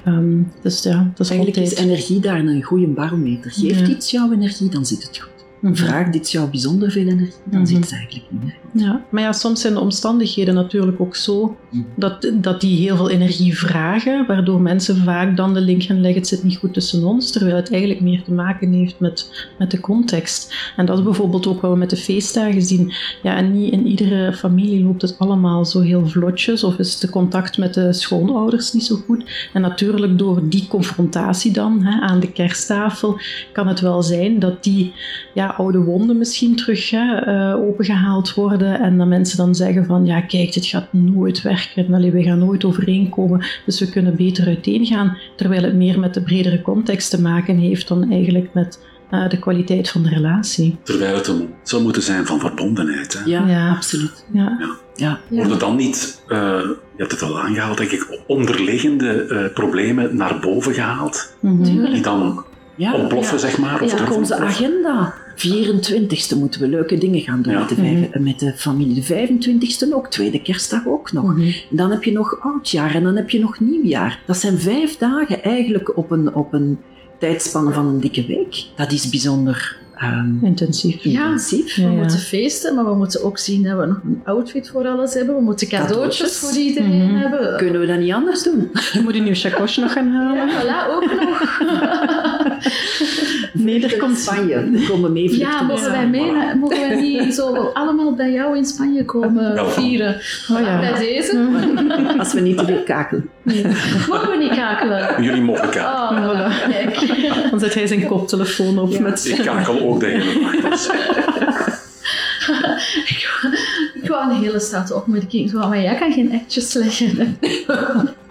Ehm, 0.03 0.41
dus 0.61 0.83
ja, 0.83 1.11
dat 1.15 1.19
is 1.25 1.29
Eigenlijk 1.29 1.59
altijd... 1.59 1.79
is 1.79 1.85
energie 1.85 2.19
daar 2.19 2.39
een 2.39 2.63
goede 2.63 2.87
barometer. 2.87 3.51
Geeft 3.51 3.79
Ja. 3.79 3.87
iets 3.95 4.11
jouw 4.11 4.31
energie, 4.31 4.69
dan 4.69 4.85
zit 4.85 5.03
het 5.03 5.17
goed. 5.17 5.31
Mhm. 5.61 5.75
Vraagt 5.75 6.15
iets 6.15 6.31
jou 6.31 6.49
bijzonder 6.49 6.91
veel 6.91 7.07
energie, 7.07 7.33
dan 7.45 7.59
Mhm. 7.61 7.69
zit 7.69 7.79
het 7.83 7.91
eigenlijk 7.93 8.25
niet 8.31 8.43
meer. 8.43 8.55
Ja, 8.73 9.01
maar 9.09 9.23
ja, 9.23 9.31
soms 9.31 9.61
zijn 9.61 9.73
de 9.73 9.79
omstandigheden 9.79 10.53
natuurlijk 10.53 11.01
ook 11.01 11.15
zo 11.15 11.57
dat, 11.95 12.31
dat 12.33 12.61
die 12.61 12.77
heel 12.77 12.95
veel 12.95 13.09
energie 13.09 13.57
vragen, 13.57 14.25
waardoor 14.27 14.61
mensen 14.61 14.97
vaak 14.97 15.37
dan 15.37 15.53
de 15.53 15.61
link 15.61 15.83
gaan 15.83 16.01
leggen, 16.01 16.19
het 16.19 16.29
zit 16.29 16.43
niet 16.43 16.57
goed 16.57 16.73
tussen 16.73 17.03
ons, 17.03 17.31
terwijl 17.31 17.55
het 17.55 17.71
eigenlijk 17.71 18.01
meer 18.01 18.23
te 18.23 18.31
maken 18.31 18.71
heeft 18.71 18.99
met, 18.99 19.49
met 19.57 19.71
de 19.71 19.79
context. 19.79 20.53
En 20.75 20.85
dat 20.85 20.97
is 20.97 21.03
bijvoorbeeld 21.03 21.47
ook 21.47 21.61
wat 21.61 21.71
we 21.71 21.77
met 21.77 21.89
de 21.89 21.97
feestdagen 21.97 22.61
zien. 22.61 22.93
Ja, 23.23 23.35
en 23.35 23.51
niet 23.51 23.73
in 23.73 23.87
iedere 23.87 24.33
familie 24.33 24.83
loopt 24.83 25.01
het 25.01 25.15
allemaal 25.19 25.65
zo 25.65 25.79
heel 25.79 26.07
vlotjes, 26.07 26.63
of 26.63 26.77
is 26.77 26.99
de 26.99 27.09
contact 27.09 27.57
met 27.57 27.73
de 27.73 27.93
schoonouders 27.93 28.73
niet 28.73 28.85
zo 28.85 28.95
goed. 29.05 29.49
En 29.53 29.61
natuurlijk 29.61 30.17
door 30.17 30.49
die 30.49 30.67
confrontatie 30.67 31.51
dan 31.51 31.83
hè, 31.83 32.01
aan 32.01 32.19
de 32.19 32.31
kersttafel, 32.31 33.19
kan 33.51 33.67
het 33.67 33.79
wel 33.79 34.03
zijn 34.03 34.39
dat 34.39 34.63
die 34.63 34.93
ja, 35.33 35.47
oude 35.47 35.79
wonden 35.79 36.17
misschien 36.17 36.55
terug 36.55 36.89
hè, 36.89 37.15
eh, 37.15 37.61
opengehaald 37.61 38.33
worden 38.33 38.58
en 38.65 38.97
dat 38.97 39.07
mensen 39.07 39.37
dan 39.37 39.55
zeggen 39.55 39.85
van 39.85 40.05
ja 40.05 40.21
kijk 40.21 40.53
dit 40.53 40.65
gaat 40.65 40.93
nooit 40.93 41.41
werken, 41.41 41.93
Allee, 41.93 42.11
we 42.11 42.23
gaan 42.23 42.39
nooit 42.39 42.65
overeenkomen, 42.65 43.45
dus 43.65 43.79
we 43.79 43.89
kunnen 43.89 44.15
beter 44.15 44.45
uiteen 44.47 44.85
gaan, 44.85 45.17
terwijl 45.35 45.63
het 45.63 45.73
meer 45.75 45.99
met 45.99 46.13
de 46.13 46.21
bredere 46.21 46.61
context 46.61 47.09
te 47.09 47.21
maken 47.21 47.57
heeft 47.57 47.87
dan 47.87 48.11
eigenlijk 48.11 48.53
met 48.53 48.87
eh, 49.09 49.29
de 49.29 49.39
kwaliteit 49.39 49.89
van 49.89 50.03
de 50.03 50.09
relatie. 50.09 50.77
Terwijl 50.83 51.15
het 51.15 51.27
een 51.27 51.49
zou 51.63 51.81
moeten 51.83 52.01
zijn 52.01 52.25
van 52.25 52.39
verbondenheid. 52.39 53.13
Hè? 53.13 53.19
Ja, 53.25 53.47
Ja. 53.47 53.69
absoluut. 53.75 54.25
Ja, 54.33 54.57
Ja. 54.95 55.19
Ja. 55.29 55.37
Worden 55.41 55.59
dan 55.59 55.75
niet, 55.75 56.21
eh, 56.27 56.37
je 56.37 56.77
hebt 56.97 57.11
het 57.11 57.21
al 57.21 57.39
aangehaald, 57.39 57.77
denk 57.77 57.91
ik, 57.91 58.19
onderliggende 58.27 59.23
eh, 59.25 59.53
problemen 59.53 60.15
naar 60.15 60.39
boven 60.39 60.73
gehaald? 60.73 61.35
Mhm. 61.39 61.63
Die 61.63 62.01
dan 62.01 62.43
Ja. 62.75 62.93
ontploffen, 62.93 63.33
Ja. 63.37 63.39
zeg 63.41 63.57
maar? 63.57 63.81
Of 63.81 63.99
Ja. 64.09 64.15
onze 64.15 64.35
agenda 64.35 65.13
24ste 65.47 66.37
moeten 66.37 66.61
we 66.61 66.67
leuke 66.67 66.97
dingen 66.97 67.21
gaan 67.21 67.41
doen 67.41 67.53
Ja. 67.53 67.59
met, 67.59 67.69
de 67.69 67.75
vijf- 67.75 68.19
met 68.19 68.39
de 68.39 68.53
familie. 68.55 68.95
De 68.95 69.03
25ste 69.03 69.93
ook, 69.93 70.07
tweede 70.07 70.41
kerstdag 70.41 70.87
ook 70.87 71.11
nog. 71.11 71.35
Mhm. 71.35 71.51
Dan 71.69 71.91
heb 71.91 72.03
je 72.03 72.11
nog 72.11 72.39
oudjaar 72.41 72.95
en 72.95 73.03
dan 73.03 73.15
heb 73.15 73.29
je 73.29 73.39
nog 73.39 73.59
nieuwjaar. 73.59 74.19
Dat 74.25 74.37
zijn 74.37 74.59
vijf 74.59 74.97
dagen 74.97 75.43
eigenlijk 75.43 75.97
op 75.97 76.11
een, 76.11 76.33
op 76.35 76.53
een 76.53 76.77
tijdspanne 77.19 77.71
van 77.73 77.85
een 77.87 77.99
dikke 77.99 78.25
week. 78.25 78.65
Dat 78.75 78.91
is 78.91 79.09
bijzonder 79.09 79.77
ehm, 79.95 80.45
Intensief. 80.45 81.03
Ja. 81.03 81.23
intensief. 81.23 81.75
We 81.75 81.81
Ja, 81.81 81.87
ja. 81.89 81.93
moeten 81.95 82.19
feesten, 82.19 82.75
maar 82.75 82.85
we 82.85 82.95
moeten 82.95 83.23
ook 83.23 83.37
zien 83.37 83.63
dat 83.63 83.79
we 83.79 83.85
nog 83.85 83.99
een 84.03 84.21
outfit 84.25 84.69
voor 84.69 84.87
alles 84.87 85.13
hebben. 85.13 85.35
We 85.35 85.41
moeten 85.41 85.67
cadeautjes 85.67 86.17
Cadeautjes. 86.17 86.37
voor 86.37 86.57
iedereen 86.57 87.05
Mhm. 87.11 87.15
hebben. 87.15 87.57
Kunnen 87.57 87.81
we 87.81 87.87
dat 87.87 87.99
niet 87.99 88.13
anders 88.13 88.43
doen? 88.43 88.69
Je 88.93 88.99
moet 89.03 89.15
een 89.15 89.23
nieuw 89.23 89.33
chakosje 89.35 89.81
nog 89.81 89.91
gaan 89.93 90.07
halen. 90.11 90.47
Ja, 90.47 90.61
voilà, 90.61 90.89
ook 90.95 91.21
nog. 91.21 91.39
Nee, 93.53 93.83
er 93.87 93.97
komt 93.97 94.17
Spanje. 94.17 94.69
Komen 94.89 95.11
mee 95.11 95.37
Ja, 95.37 95.61
mogen 95.61 95.91
wij, 95.91 96.07
mee, 96.07 96.31
mogen 96.59 96.79
wij 96.79 97.01
niet 97.01 97.33
zo 97.33 97.55
allemaal 97.73 98.13
bij 98.13 98.31
jou 98.31 98.57
in 98.57 98.65
Spanje 98.65 99.05
komen 99.05 99.71
vieren? 99.71 100.15
Oh 100.51 100.59
ja. 100.59 100.79
Bij 100.79 100.93
deze 100.99 101.47
Als 102.19 102.33
we 102.33 102.39
niet 102.39 102.57
te 102.57 102.65
veel 102.65 102.83
kakelen. 102.83 103.29
mogen 104.09 104.29
we 104.29 104.37
niet 104.39 104.55
kakelen. 104.55 105.07
Jullie 105.23 105.41
mogen 105.41 105.69
kaken. 105.69 106.17
Oh, 106.17 106.33
voilà. 106.33 106.69
Kijk. 106.71 107.49
Dan 107.49 107.59
zet 107.59 107.73
hij 107.73 107.87
zijn 107.87 108.07
koptelefoon 108.07 108.79
op 108.79 108.91
Ja. 108.91 109.01
met... 109.01 109.25
Ik 109.25 109.45
kakel 109.45 109.79
ook 109.79 109.99
de 109.99 110.05
hele 110.05 110.69
dus. 110.69 110.89
Ik 114.01 114.07
wou 114.07 114.29
een 114.31 114.41
hele 114.41 114.59
stad 114.59 114.91
opmerking, 114.91 115.49
zo, 115.49 115.57
maar 115.57 115.81
jij 115.81 115.95
kan 115.95 116.11
geen 116.11 116.31
actjes 116.33 116.73
leggen. 116.73 117.37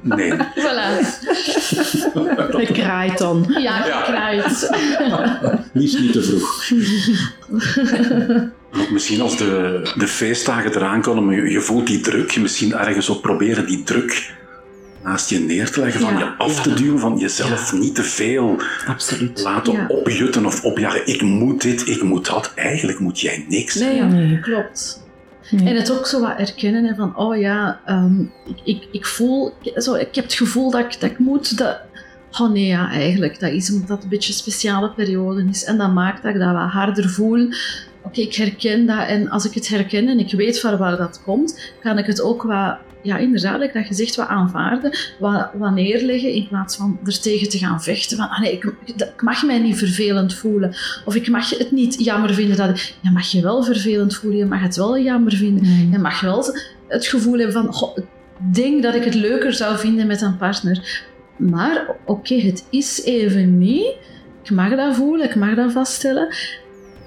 Nee. 0.00 0.32
Voilà. 0.32 1.16
Hij 2.56 2.66
kraait 2.72 3.18
dan. 3.18 3.54
Ja, 3.58 3.80
gekraaid. 3.80 4.70
Liefst 5.72 5.98
niet 6.00 6.12
te 6.12 6.22
vroeg. 6.22 6.70
Misschien 8.90 9.20
als 9.20 9.36
de, 9.36 9.80
de 9.96 10.06
feestdagen 10.08 10.74
eraan 10.76 11.02
komen, 11.02 11.36
je, 11.36 11.50
je 11.50 11.60
voelt 11.60 11.86
die 11.86 12.00
druk, 12.00 12.36
misschien 12.36 12.72
ergens 12.72 13.10
ook 13.10 13.20
proberen 13.20 13.66
die 13.66 13.82
druk 13.82 14.36
naast 15.04 15.30
je 15.30 15.38
neer 15.38 15.70
te 15.70 15.80
leggen, 15.80 16.00
van 16.00 16.12
Ja. 16.12 16.18
je 16.18 16.24
af 16.38 16.62
te 16.62 16.74
duwen, 16.74 16.98
van 16.98 17.16
jezelf 17.18 17.72
niet 17.72 17.94
te 17.94 18.02
veel 18.02 18.56
Absoluut. 18.86 19.42
laten 19.42 19.72
Ja. 19.72 19.84
opjutten 19.88 20.46
of 20.46 20.64
opjagen. 20.64 21.06
Ik 21.06 21.22
moet 21.22 21.62
dit, 21.62 21.88
ik 21.88 22.02
moet 22.02 22.26
dat. 22.26 22.52
Eigenlijk 22.54 22.98
moet 22.98 23.20
jij 23.20 23.44
niks. 23.48 23.74
Nee, 23.74 23.96
Ja, 23.96 24.06
Nee. 24.06 24.40
klopt. 24.40 25.06
Nee. 25.50 25.68
En 25.68 25.76
het 25.76 25.92
ook 25.98 26.06
zo 26.06 26.20
wat 26.20 26.38
erkennen 26.38 26.84
hè, 26.84 26.94
van, 26.94 27.16
oh 27.16 27.36
ja, 27.36 27.80
ehm, 27.84 28.20
ik, 28.20 28.60
ik, 28.64 28.88
ik 28.90 29.06
voel, 29.06 29.52
zo, 29.76 29.94
ik 29.94 30.14
heb 30.14 30.24
het 30.24 30.34
gevoel 30.34 30.70
dat 30.70 30.80
ik, 30.80 31.00
dat 31.00 31.10
ik 31.10 31.18
moet, 31.18 31.58
dat, 31.58 31.80
oh 32.40 32.50
nee 32.50 32.66
ja, 32.66 32.90
eigenlijk, 32.90 33.40
dat 33.40 33.50
is 33.50 33.72
omdat 33.72 33.88
het 33.88 34.02
een 34.02 34.08
beetje 34.08 34.28
een 34.28 34.38
speciale 34.38 34.90
periode 34.90 35.44
is. 35.50 35.64
En 35.64 35.78
dat 35.78 35.92
maakt 35.92 36.22
dat 36.22 36.34
ik 36.34 36.40
dat 36.40 36.52
wat 36.52 36.70
harder 36.70 37.08
voel. 37.08 37.48
Oké, 38.02 38.20
ik 38.20 38.34
herken 38.34 38.86
dat 38.86 39.06
en 39.06 39.28
als 39.28 39.44
ik 39.44 39.54
het 39.54 39.68
herken 39.68 40.08
en 40.08 40.18
ik 40.18 40.32
weet 40.32 40.60
van 40.60 40.76
waar 40.76 40.96
dat 40.96 41.22
komt, 41.24 41.72
kan 41.82 41.98
ik 41.98 42.06
het 42.06 42.20
ook 42.20 42.42
wat, 42.42 42.76
ja 43.02 43.16
inderdaad, 43.16 43.60
like 43.60 43.78
dat 43.78 43.88
je 43.88 43.94
zegt, 43.94 44.16
wat 44.16 44.28
aanvaarden, 44.28 44.96
wat, 45.18 45.50
wat 45.54 45.72
neerleggen 45.72 46.32
in 46.32 46.48
plaats 46.48 46.76
van 46.76 46.98
er 47.04 47.20
tegen 47.20 47.48
te 47.48 47.58
gaan 47.58 47.82
vechten. 47.82 48.16
Van, 48.16 48.28
ah 48.28 48.40
nee, 48.40 48.52
ik, 48.52 48.72
ik 48.84 49.22
mag 49.22 49.42
mij 49.42 49.58
niet 49.58 49.78
vervelend 49.78 50.34
voelen. 50.34 50.74
Of 51.04 51.14
ik 51.14 51.28
mag 51.28 51.58
het 51.58 51.70
niet 51.70 52.04
jammer 52.04 52.34
vinden 52.34 52.56
dat... 52.56 52.78
Je 53.00 53.10
mag 53.10 53.26
je 53.26 53.42
wel 53.42 53.62
vervelend 53.62 54.16
voelen, 54.16 54.38
je 54.38 54.46
mag 54.46 54.60
het 54.60 54.76
wel 54.76 54.98
jammer 54.98 55.32
vinden. 55.32 55.62
Nee. 55.62 55.88
Je 55.90 55.98
mag 55.98 56.20
wel 56.20 56.44
het 56.88 57.06
gevoel 57.06 57.36
hebben 57.36 57.52
van, 57.52 57.72
goh, 57.72 57.96
ik 57.96 58.04
denk 58.54 58.82
dat 58.82 58.94
ik 58.94 59.04
het 59.04 59.14
leuker 59.14 59.52
zou 59.52 59.78
vinden 59.78 60.06
met 60.06 60.20
een 60.20 60.36
partner. 60.36 61.06
Maar 61.36 61.86
oké, 62.04 62.34
het 62.34 62.64
is 62.70 63.04
even 63.04 63.58
niet. 63.58 63.94
Ik 64.42 64.50
mag 64.50 64.76
dat 64.76 64.96
voelen, 64.96 65.26
ik 65.26 65.34
mag 65.34 65.54
dat 65.54 65.72
vaststellen. 65.72 66.34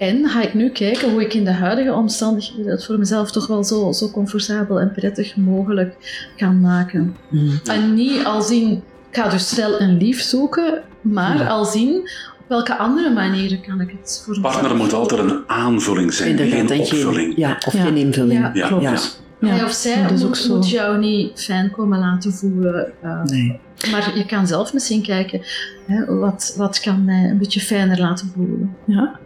En 0.02 0.28
ga 0.30 0.42
ik 0.42 0.54
nu 0.54 0.70
kijken 0.70 1.12
hoe 1.12 1.22
ik 1.22 1.34
in 1.34 1.44
de 1.44 1.52
huidige 1.52 1.94
omstandigheden 1.94 2.72
het 2.72 2.86
voor 2.86 2.98
mezelf 2.98 3.32
toch 3.32 3.48
wel 3.48 3.64
zo, 3.64 3.92
zo 3.92 4.10
comfortabel 4.12 4.80
en 4.80 4.92
prettig 4.92 5.36
mogelijk 5.36 5.96
kan 6.38 6.60
maken. 6.60 7.16
Mm. 7.30 7.60
En 7.66 7.94
niet 7.94 8.26
als 8.26 8.50
in, 8.52 8.72
ik 9.10 9.18
ga 9.18 9.30
dus 9.30 9.50
snel 9.50 9.82
een 9.82 9.98
lief 9.98 10.22
zoeken, 10.22 10.82
maar 11.02 11.38
Ja. 11.38 11.48
als 11.48 11.76
in, 11.76 11.96
op 12.40 12.46
welke 12.48 12.78
andere 12.78 13.14
manieren 13.14 13.62
kan 13.62 13.82
ik 13.82 13.90
het 14.02 14.22
voor 14.26 14.36
mezelf 14.36 14.54
Partner 14.54 14.76
moet 14.78 14.94
altijd 14.94 15.22
een 15.22 15.44
aanvulling 15.48 16.14
zijn, 16.14 16.30
Inderdaad, 16.30 16.54
geen 16.54 16.80
en 16.80 16.86
geen- 16.86 17.06
opvulling. 17.08 17.38
Ja, 17.38 17.58
of 17.68 17.74
Ja. 17.74 17.84
geen 17.84 17.96
invulling. 17.98 18.40
Ja. 18.40 18.52
Ja. 18.54 18.68
Klopt. 18.68 19.20
Ja. 19.40 19.66
Of 19.66 19.72
zij 19.72 20.06
ook 20.12 20.18
moet, 20.20 20.38
zo. 20.38 20.56
moet 20.56 20.70
jou 20.70 20.98
niet 21.00 21.42
fijn 21.44 21.72
komen 21.72 22.00
laten 22.00 22.34
voelen. 22.34 22.92
eh, 23.02 23.24
Nee. 23.24 23.60
Maar 23.92 24.18
je 24.18 24.26
kan 24.26 24.48
zelf 24.48 24.74
misschien 24.74 25.02
kijken, 25.02 25.42
hè, 25.86 26.06
wat, 26.18 26.54
wat 26.58 26.80
kan 26.80 27.06
mij 27.06 27.30
een 27.30 27.38
beetje 27.38 27.60
fijner 27.60 28.00
laten 28.00 28.32
voelen. 28.36 28.76
Ja. 28.86 29.20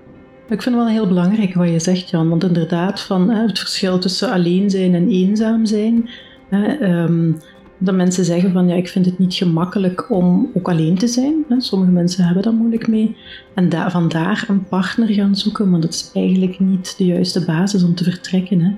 Ik 0.50 0.62
vind 0.62 0.76
het 0.76 0.84
wel 0.84 0.93
heel 0.93 1.08
belangrijk 1.08 1.54
wat 1.54 1.70
je 1.70 1.80
zegt, 1.80 2.10
Jan. 2.10 2.30
Want 2.30 2.43
inderdaad, 2.43 3.02
van, 3.02 3.30
het 3.30 3.60
verschil 3.60 4.00
tussen 4.00 4.32
alleen 4.32 4.70
zijn 4.70 4.96
en 4.96 5.10
eenzaam 5.10 5.66
zijn. 5.66 6.10
Ehm, 6.50 7.32
dat 7.78 7.96
mensen 7.96 8.26
zeggen 8.26 8.52
van, 8.52 8.68
ja, 8.68 8.76
ik 8.76 8.88
vind 8.88 9.06
het 9.06 9.20
niet 9.20 9.34
gemakkelijk 9.34 10.12
om 10.12 10.52
ook 10.54 10.70
alleen 10.70 10.98
te 10.98 11.08
zijn. 11.08 11.46
Sommige 11.58 11.91
mensen 11.91 12.24
hebben 12.24 12.43
daar 12.43 12.54
moeilijk 12.54 12.88
mee. 12.88 13.18
En 13.54 13.70
da 13.70 13.89
vandaar 13.89 14.46
een 14.48 14.64
partner 14.68 15.08
gaan 15.08 15.36
zoeken, 15.36 15.70
maar 15.70 15.80
dat 15.80 15.93
is 15.93 16.10
eigenlijk 16.14 16.60
niet 16.60 16.98
de 16.98 17.06
juiste 17.06 17.46
basis 17.46 17.84
om 17.84 17.96
te 17.96 18.04
vertrekken. 18.04 18.62
Hè. 18.62 18.72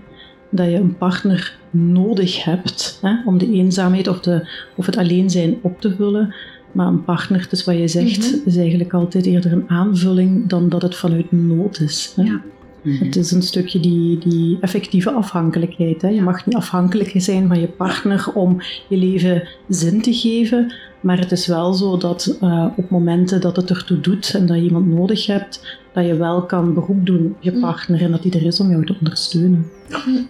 Dat 0.50 0.66
je 0.66 0.76
een 0.76 0.98
partner 0.98 1.58
nodig 1.72 2.44
hebt 2.44 3.00
hè, 3.02 3.16
om 3.26 3.38
de 3.38 3.52
eenzaamheid 3.52 4.08
of, 4.08 4.20
de, 4.20 4.50
of 4.76 4.86
het 4.86 4.98
alleen 4.98 5.30
zijn 5.30 5.58
op 5.62 5.82
te 5.82 5.96
vullen. 5.96 6.36
Maar 6.78 6.88
een 6.88 7.04
partner, 7.04 7.42
het 7.42 7.52
is 7.52 7.64
wat 7.64 7.78
je 7.78 7.88
zegt, 7.88 8.32
Mhm. 8.32 8.48
is 8.50 8.58
eigenlijk 8.58 8.94
altijd 8.94 9.26
eerder 9.26 9.52
een 9.52 9.70
aanvulling 9.70 10.48
dan 10.50 10.70
dat 10.70 10.82
het 10.82 10.96
vanuit 10.96 11.32
nood 11.32 11.80
is. 11.80 12.14
Hè. 12.16 12.24
Ja. 12.24 12.42
Mhm. 12.84 13.06
Het 13.06 13.16
is 13.16 13.32
een 13.32 13.42
stukje 13.42 13.80
die, 13.80 14.18
die 14.18 14.58
effectieve 14.62 15.12
afhankelijkheid. 15.12 16.02
Hè. 16.02 16.08
Je 16.08 16.22
mag 16.22 16.46
niet 16.46 16.56
afhankelijk 16.56 17.12
zijn 17.16 17.48
van 17.48 17.60
je 17.60 17.68
partner 17.68 18.32
om 18.34 18.62
je 18.90 18.98
leven 18.98 19.48
zin 19.70 20.02
te 20.02 20.14
geven. 20.14 20.74
Maar 21.02 21.20
het 21.20 21.32
is 21.32 21.48
wel 21.48 21.74
zo 21.74 21.98
dat 21.98 22.38
eh, 22.42 22.66
op 22.78 22.90
momenten 22.90 23.42
dat 23.42 23.56
het 23.56 23.70
ertoe 23.70 24.00
doet 24.00 24.34
en 24.36 24.46
dat 24.46 24.58
je 24.58 24.64
iemand 24.64 24.88
nodig 24.88 25.26
hebt, 25.26 25.80
dat 25.94 26.06
je 26.06 26.16
wel 26.16 26.46
kan 26.46 26.74
beroep 26.74 27.06
doen 27.06 27.26
op 27.26 27.42
je 27.44 27.52
Mm. 27.52 27.60
partner 27.60 28.02
en 28.02 28.12
dat 28.12 28.22
die 28.24 28.32
er 28.34 28.46
is 28.46 28.60
om 28.60 28.70
jou 28.70 28.86
te 28.86 28.96
ondersteunen. 29.00 29.66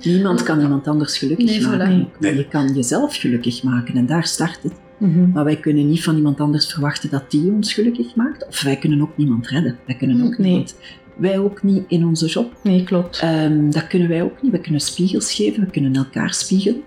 Niemand 0.04 0.43
kan 0.43 0.62
iemand 0.62 0.88
anders 0.88 1.18
gelukkig 1.18 1.45
Nee, 1.45 1.78
maken. 1.78 2.08
Nee. 2.20 2.36
Je 2.36 2.48
kan 2.48 2.74
jezelf 2.74 3.16
gelukkig 3.16 3.64
maken 3.64 3.95
en 3.95 4.06
daar 4.06 4.26
start 4.26 4.60
het. 4.64 4.74
Mhm. 4.98 5.30
Maar 5.30 5.43
wij 5.43 5.56
kunnen 5.56 5.88
niet 5.88 6.04
van 6.04 6.16
iemand 6.16 6.39
anders 6.39 6.74
verwachten 6.74 7.10
dat 7.10 7.32
die 7.32 7.52
ons 7.52 7.74
gelukkig 7.74 8.16
maakt. 8.16 8.48
Of 8.48 8.62
wij 8.62 8.76
kunnen 8.78 9.02
ook 9.02 9.18
niemand 9.18 9.48
redden. 9.48 9.78
Wij 9.86 9.95
kunnen 9.95 10.22
ook 10.26 10.38
Nee. 10.38 10.48
niemand. 10.48 10.76
Wij 11.18 11.39
ook 11.39 11.64
niet 11.64 11.84
in 11.88 12.06
onze 12.06 12.26
job. 12.28 12.54
Nee, 12.64 12.84
klopt. 12.84 13.20
Ehm, 13.20 13.70
dat 13.70 13.88
kunnen 13.88 14.08
wij 14.08 14.22
ook 14.24 14.41
niet. 14.41 14.52
We 14.52 14.60
kunnen 14.60 14.82
spiegels 14.82 15.34
geven, 15.34 15.64
we 15.66 15.70
kunnen 15.72 15.95
elkaar 15.95 16.34
spiegelen. 16.34 16.82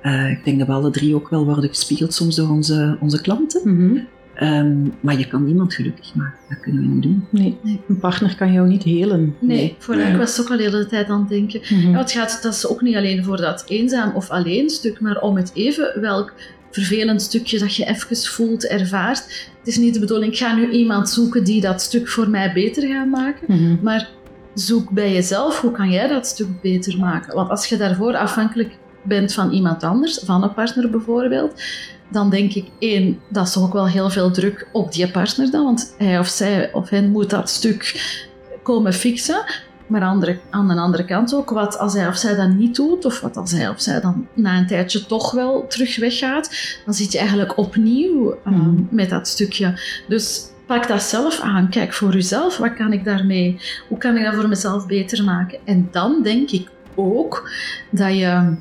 Eh, 0.00 0.30
ik 0.30 0.44
denk 0.44 0.58
dat 0.58 0.66
we 0.66 0.72
alle 0.72 0.90
drie 0.90 1.14
ook 1.14 1.28
wel 1.28 1.44
worden 1.44 1.68
gespiegeld 1.68 2.14
soms 2.14 2.36
door 2.36 2.48
onze, 2.48 2.96
onze 3.00 3.20
klanten. 3.20 3.60
Mhm. 3.64 3.98
Ehm, 4.34 4.76
maar 5.00 5.18
je 5.18 5.26
kan 5.26 5.44
niemand 5.44 5.74
gelukkig 5.74 6.14
maken. 6.14 6.38
Dat 6.48 6.60
kunnen 6.60 6.82
we 6.82 6.88
niet 6.88 7.02
doen. 7.02 7.24
Nee. 7.30 7.58
Nee. 7.62 7.80
een 7.88 7.98
partner 7.98 8.36
kan 8.36 8.52
jou 8.52 8.68
niet 8.68 8.82
helen. 8.82 9.34
Nee, 9.40 9.56
Nee. 9.56 9.74
voor 9.78 9.96
Nee. 9.96 10.10
ik 10.12 10.16
was 10.16 10.40
ook 10.40 10.50
al 10.50 10.56
de 10.56 10.62
hele 10.62 10.86
tijd 10.86 11.08
aan 11.08 11.20
het 11.20 11.28
denken. 11.28 11.60
Ja, 11.90 11.98
het 11.98 12.12
gaat 12.12 12.42
dat 12.42 12.52
is 12.54 12.66
ook 12.68 12.82
niet 12.82 12.96
alleen 12.96 13.24
voor 13.24 13.36
dat 13.36 13.64
eenzaam 13.68 14.14
of 14.14 14.30
alleen 14.30 14.70
stuk, 14.70 15.00
maar 15.00 15.20
om 15.20 15.36
het 15.36 15.50
even 15.54 16.00
welk 16.00 16.32
vervelend 16.74 17.22
stukje 17.22 17.58
dat 17.58 17.76
je 17.76 17.84
even 17.84 18.16
voelt, 18.16 18.66
ervaart. 18.66 19.18
Het 19.58 19.66
is 19.66 19.76
niet 19.76 19.94
de 19.94 20.00
bedoeling, 20.00 20.32
ik 20.32 20.38
ga 20.38 20.54
nu 20.54 20.70
iemand 20.70 21.08
zoeken 21.08 21.44
die 21.44 21.60
dat 21.60 21.82
stuk 21.82 22.08
voor 22.08 22.28
mij 22.28 22.52
beter 22.52 22.88
gaat 22.88 23.08
maken. 23.08 23.46
Mhm. 23.48 23.76
Maar 23.82 24.08
zoek 24.54 24.90
bij 24.90 25.12
jezelf, 25.12 25.60
hoe 25.60 25.72
kan 25.72 25.90
jij 25.90 26.08
dat 26.08 26.26
stuk 26.26 26.60
beter 26.60 26.98
maken? 26.98 27.34
Want 27.34 27.50
als 27.50 27.66
je 27.66 27.76
daarvoor 27.76 28.16
afhankelijk 28.16 28.76
bent 29.02 29.32
van 29.32 29.50
iemand 29.50 29.82
anders, 29.82 30.18
van 30.24 30.42
een 30.42 30.54
partner 30.54 30.90
bijvoorbeeld, 30.90 31.62
dan 32.08 32.30
denk 32.30 32.52
ik, 32.52 32.66
één, 32.78 33.20
dat 33.28 33.46
is 33.46 33.52
toch 33.52 33.62
ook 33.62 33.72
wel 33.72 33.88
heel 33.88 34.10
veel 34.10 34.30
druk 34.30 34.68
op 34.72 34.92
die 34.92 35.10
partner 35.10 35.50
dan, 35.50 35.64
want 35.64 35.94
hij 35.98 36.18
of 36.18 36.28
zij 36.28 36.72
of 36.72 36.88
hen 36.88 37.10
moet 37.10 37.30
dat 37.30 37.50
stuk 37.50 38.02
komen 38.62 38.92
fixen. 38.92 39.44
Maar 39.86 40.02
andere, 40.02 40.38
aan 40.50 40.68
de 40.68 40.74
andere 40.74 41.04
kant 41.04 41.34
ook, 41.34 41.50
wat 41.50 41.78
als 41.78 41.92
hij 41.94 42.08
of 42.08 42.16
zij 42.16 42.34
dat 42.36 42.48
niet 42.48 42.74
doet, 42.76 43.04
of 43.04 43.20
wat 43.20 43.36
als 43.36 43.52
hij 43.52 43.68
of 43.68 43.80
zij 43.80 44.00
dan 44.00 44.26
na 44.34 44.58
een 44.58 44.66
tijdje 44.66 45.06
toch 45.06 45.30
wel 45.32 45.66
terug 45.68 45.96
weggaat, 45.98 46.50
dan 46.84 46.94
zit 46.94 47.12
je 47.12 47.18
eigenlijk 47.18 47.58
opnieuw 47.58 48.32
eh, 48.44 48.52
Mhm. 48.52 48.82
met 48.90 49.10
dat 49.10 49.28
stukje. 49.28 49.80
Dus 50.08 50.42
pak 50.66 50.88
dat 50.88 51.02
zelf 51.02 51.40
aan. 51.40 51.68
Kijk 51.70 51.92
voor 51.92 52.12
jezelf, 52.12 52.56
wat 52.56 52.74
kan 52.74 52.92
ik 52.92 53.04
daarmee? 53.04 53.60
Hoe 53.88 53.98
kan 53.98 54.16
ik 54.16 54.24
dat 54.24 54.34
voor 54.34 54.48
mezelf 54.48 54.86
beter 54.86 55.24
maken? 55.24 55.58
En 55.64 55.88
dan 55.90 56.22
denk 56.22 56.50
ik 56.50 56.68
ook 56.94 57.50
dat 57.90 58.16
je 58.16 58.54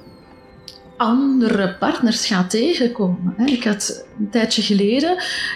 andere 0.98 1.76
partners 1.80 2.26
gaat 2.26 2.50
tegenkomen. 2.50 3.34
hè. 3.38 3.46
Ik 3.46 3.64
had 3.64 4.06
een 4.20 4.30
tijdje 4.30 4.62
geleden 4.62 5.16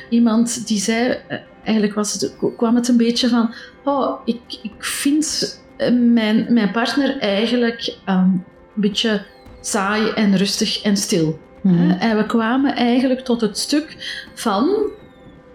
iemand 0.10 0.68
die 0.68 0.80
zei, 0.80 1.18
eh, 1.28 1.38
eigenlijk 1.68 1.96
was 1.96 2.14
het, 2.14 2.36
kwam 2.58 2.76
het 2.76 2.88
een 2.88 2.98
beetje 2.98 3.28
van, 3.28 3.54
oh, 3.84 4.20
ik, 4.26 4.40
ik 4.62 4.84
vind 4.84 5.60
eh, 5.78 5.92
mijn, 5.94 6.46
mijn 6.50 6.72
partner 6.72 7.18
eigenlijk 7.20 7.96
ehm, 8.06 8.20
een 8.20 8.44
beetje 8.76 9.26
saai 9.62 10.10
en 10.10 10.38
rustig 10.38 10.82
en 10.82 10.98
stil. 10.98 11.40
Mhm. 11.62 11.90
En 11.90 12.18
we 12.18 12.26
kwamen 12.26 12.76
eigenlijk 12.76 13.20
tot 13.20 13.42
het 13.42 13.58
stuk 13.58 13.96
van 14.34 14.92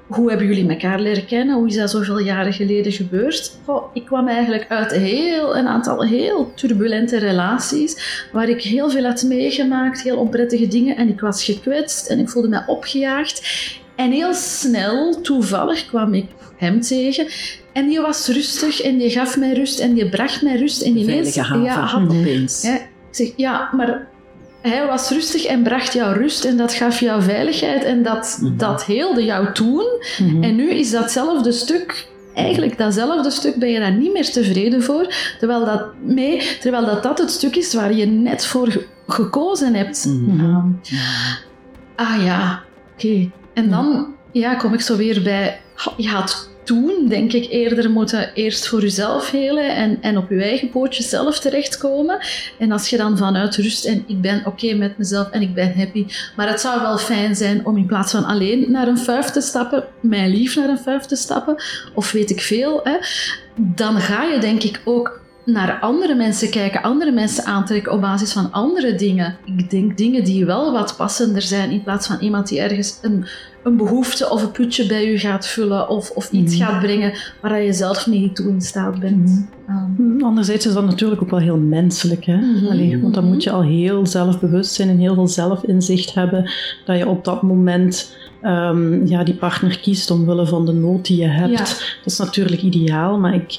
hoe 0.07 0.29
hebben 0.29 0.47
jullie 0.47 0.69
elkaar 0.69 1.01
leren 1.01 1.27
kennen? 1.27 1.57
Hoe 1.57 1.69
is 1.69 1.77
dat 1.77 1.91
zoveel 1.91 2.19
jaren 2.19 2.53
geleden 2.53 2.93
gebeurd? 2.93 3.57
Oh, 3.65 3.95
ik 3.95 4.05
kwam 4.05 4.29
eigenlijk 4.29 4.67
uit 4.69 4.93
heel, 4.93 5.57
een 5.57 5.67
aantal 5.67 6.05
heel 6.05 6.53
turbulente 6.55 7.19
relaties, 7.19 8.27
waar 8.33 8.49
ik 8.49 8.63
heel 8.63 8.91
veel 8.91 9.05
had 9.05 9.23
meegemaakt, 9.23 10.03
heel 10.03 10.17
onprettige 10.17 10.69
dingen, 10.69 10.97
en 10.97 11.09
ik 11.09 11.21
was 11.21 11.45
gekwetst 11.45 12.07
en 12.11 12.19
ik 12.19 12.29
voelde 12.29 12.49
me 12.49 12.63
opgejaagd. 12.67 13.43
En 13.97 14.11
heel 14.11 14.35
snel, 14.35 15.21
toevallig, 15.21 15.87
kwam 15.87 16.15
ik 16.15 16.27
hem 16.57 16.81
tegen. 16.81 17.27
En 17.73 17.89
die 17.89 18.01
was 18.01 18.29
rustig 18.29 18.81
en 18.81 18.99
die 18.99 19.11
gaf 19.11 19.37
mij 19.39 19.53
rust 19.53 19.79
en 19.79 19.95
die 19.95 20.09
bracht 20.09 20.43
mij 20.43 20.57
rust. 20.57 20.83
En 20.83 21.05
Veilige 21.05 21.41
haven, 21.41 21.63
ja, 21.63 21.81
had, 21.81 22.03
opeens. 22.03 22.63
ja, 22.63 22.75
ik 22.75 22.89
zeg, 23.11 23.29
ja, 23.37 23.69
maar 23.77 24.07
hij 24.63 24.87
was 24.87 25.11
rustig 25.11 25.45
en 25.45 25.63
bracht 25.63 25.93
jou 25.93 26.17
rust 26.19 26.45
en 26.45 26.57
dat 26.57 26.73
gaf 26.75 27.01
jou 27.01 27.23
veiligheid 27.23 27.85
en 27.85 28.03
dat, 28.03 28.39
Mhm. 28.41 28.57
dat 28.57 28.85
heelde 28.85 29.25
jou 29.25 29.53
toen. 29.53 29.85
Mhm. 30.19 30.43
En 30.43 30.57
nu 30.57 30.71
is 30.71 30.91
datzelfde 30.91 31.53
stuk, 31.53 32.07
eigenlijk 32.35 32.79
datzelfde 32.79 33.31
stuk, 33.31 33.57
ben 33.57 33.69
je 33.71 33.79
daar 33.79 33.93
niet 33.97 34.13
meer 34.13 34.31
tevreden 34.31 34.83
voor. 34.83 35.15
Terwijl 35.39 35.65
dat, 35.65 35.85
mee, 36.05 36.43
terwijl 36.61 36.85
dat, 36.87 37.03
dat 37.03 37.19
het 37.19 37.31
stuk 37.31 37.57
is 37.57 37.75
waar 37.75 37.95
je 37.95 38.07
net 38.07 38.47
voor 38.47 38.71
ge- 38.71 38.87
gekozen 39.07 39.75
hebt. 39.75 40.05
Mhm. 40.07 40.61
Ah 41.97 42.25
ja, 42.25 42.63
oké. 42.95 43.31
En 43.55 43.71
dan 43.71 44.15
ja, 44.33 44.55
kom 44.55 44.75
ik 44.75 44.81
zo 44.81 44.97
weer 44.97 45.23
bij, 45.23 45.61
je 45.97 46.09
had 46.09 46.51
toen, 46.65 47.07
denk 47.09 47.33
ik, 47.33 47.51
eerder 47.51 47.91
moeten 47.91 48.33
eerst 48.35 48.69
voor 48.69 48.81
jezelf 48.81 49.31
helen 49.31 49.75
en, 49.75 49.99
en 50.01 50.17
op 50.17 50.31
je 50.31 50.43
eigen 50.43 50.71
pootjes 50.71 51.09
zelf 51.09 51.39
terechtkomen. 51.39 52.19
En 52.59 52.73
als 52.73 52.89
je 52.89 52.97
dan 52.97 53.19
vanuit 53.19 53.57
rust 53.57 53.85
en 53.85 54.05
ik 54.07 54.21
ben 54.21 54.43
oké 54.47 54.75
met 54.75 54.99
mezelf 54.99 55.31
en 55.31 55.43
ik 55.43 55.55
ben 55.55 55.75
happy, 55.77 56.07
maar 56.37 56.49
het 56.49 56.61
zou 56.61 56.81
wel 56.81 56.99
fijn 56.99 57.37
zijn 57.37 57.67
om 57.67 57.77
in 57.77 57.87
plaats 57.87 58.13
van 58.13 58.25
alleen 58.25 58.71
naar 58.71 58.89
een 58.89 58.99
vuif 58.99 59.27
te 59.27 59.41
stappen, 59.41 59.85
mijn 60.01 60.31
lief 60.31 60.57
naar 60.57 60.69
een 60.69 60.79
vuif 60.79 61.05
te 61.05 61.17
stappen, 61.17 61.63
of 61.95 62.13
weet 62.13 62.31
ik 62.31 62.41
veel, 62.41 62.81
hè, 62.83 62.97
dan 63.57 64.01
ga 64.01 64.25
je 64.25 64.39
denk 64.39 64.63
ik 64.63 64.81
ook 64.85 65.22
naar 65.45 65.79
andere 65.81 66.15
mensen 66.15 66.51
kijken, 66.51 66.83
andere 66.83 67.11
mensen 67.13 67.45
aantrekken 67.45 67.93
op 67.93 68.01
basis 68.01 68.33
van 68.33 68.53
andere 68.53 68.95
dingen. 68.95 69.37
Ik 69.45 69.71
denk 69.71 69.97
dingen 69.97 70.25
die 70.25 70.45
wel 70.45 70.73
wat 70.73 70.97
passender 70.97 71.43
zijn 71.43 71.71
in 71.71 71.83
plaats 71.83 72.07
van 72.07 72.17
iemand 72.21 72.49
die 72.49 72.61
ergens 72.61 72.99
een, 73.03 73.25
een 73.63 73.77
behoefte 73.77 74.31
of 74.31 74.43
een 74.43 74.51
putje 74.51 74.87
bij 74.87 75.13
u 75.13 75.19
gaat 75.19 75.47
vullen 75.47 75.89
of, 75.89 76.11
of 76.11 76.31
iets 76.31 76.57
Mhm. 76.59 76.65
gaat 76.65 76.81
brengen 76.81 77.13
waar 77.41 77.63
je 77.63 77.73
zelf 77.73 78.07
niet 78.07 78.37
toe 78.37 78.49
in 78.49 78.61
staat 78.61 79.01
bent. 79.01 79.47
Ehm, 79.69 79.81
Mm, 79.97 80.23
Anderzijds 80.25 80.67
is 80.67 80.73
dat 80.75 80.85
natuurlijk 80.85 81.23
ook 81.23 81.31
wel 81.31 81.39
heel 81.41 81.57
menselijk. 81.57 82.25
Hè? 82.25 82.37
Mhm. 82.37 82.67
Allee, 82.67 83.01
want 83.01 83.15
dan 83.15 83.25
moet 83.25 83.43
je 83.43 83.51
al 83.51 83.63
heel 83.63 84.07
zelfbewust 84.07 84.73
zijn 84.73 84.89
en 84.89 84.99
heel 84.99 85.15
veel 85.15 85.29
zelfinzicht 85.29 86.15
hebben 86.15 86.51
dat 86.85 86.99
je 86.99 87.09
op 87.09 87.25
dat 87.25 87.43
moment 87.43 88.17
ehm, 88.43 89.07
ja, 89.07 89.25
die 89.25 89.35
partner 89.35 89.79
kiest 89.79 90.11
omwille 90.11 90.47
van 90.47 90.67
de 90.67 90.73
nood 90.73 91.07
die 91.07 91.17
je 91.21 91.27
hebt. 91.27 91.51
Ja. 91.51 91.65
Dat 92.03 92.13
is 92.13 92.19
natuurlijk 92.19 92.63
ideaal, 92.63 93.19
maar 93.19 93.35
ik, 93.35 93.59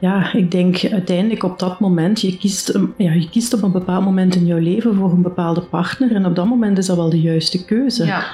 ja, 0.00 0.32
ik 0.32 0.50
denk 0.50 0.84
uiteindelijk 0.92 1.42
op 1.42 1.58
dat 1.58 1.80
moment, 1.80 2.20
je 2.20 2.36
kiest, 2.36 2.78
ja, 2.96 3.12
je 3.12 3.28
kiest 3.28 3.54
op 3.54 3.62
een 3.62 3.72
bepaald 3.72 4.04
moment 4.04 4.34
in 4.34 4.46
jouw 4.46 4.58
leven 4.58 4.94
voor 4.94 5.12
een 5.12 5.22
bepaalde 5.22 5.60
partner 5.60 6.14
en 6.14 6.26
op 6.26 6.36
dat 6.36 6.46
moment 6.46 6.78
is 6.78 6.86
dat 6.86 6.96
wel 6.96 7.10
de 7.10 7.20
juiste 7.20 7.64
keuze. 7.64 8.04
ja. 8.04 8.24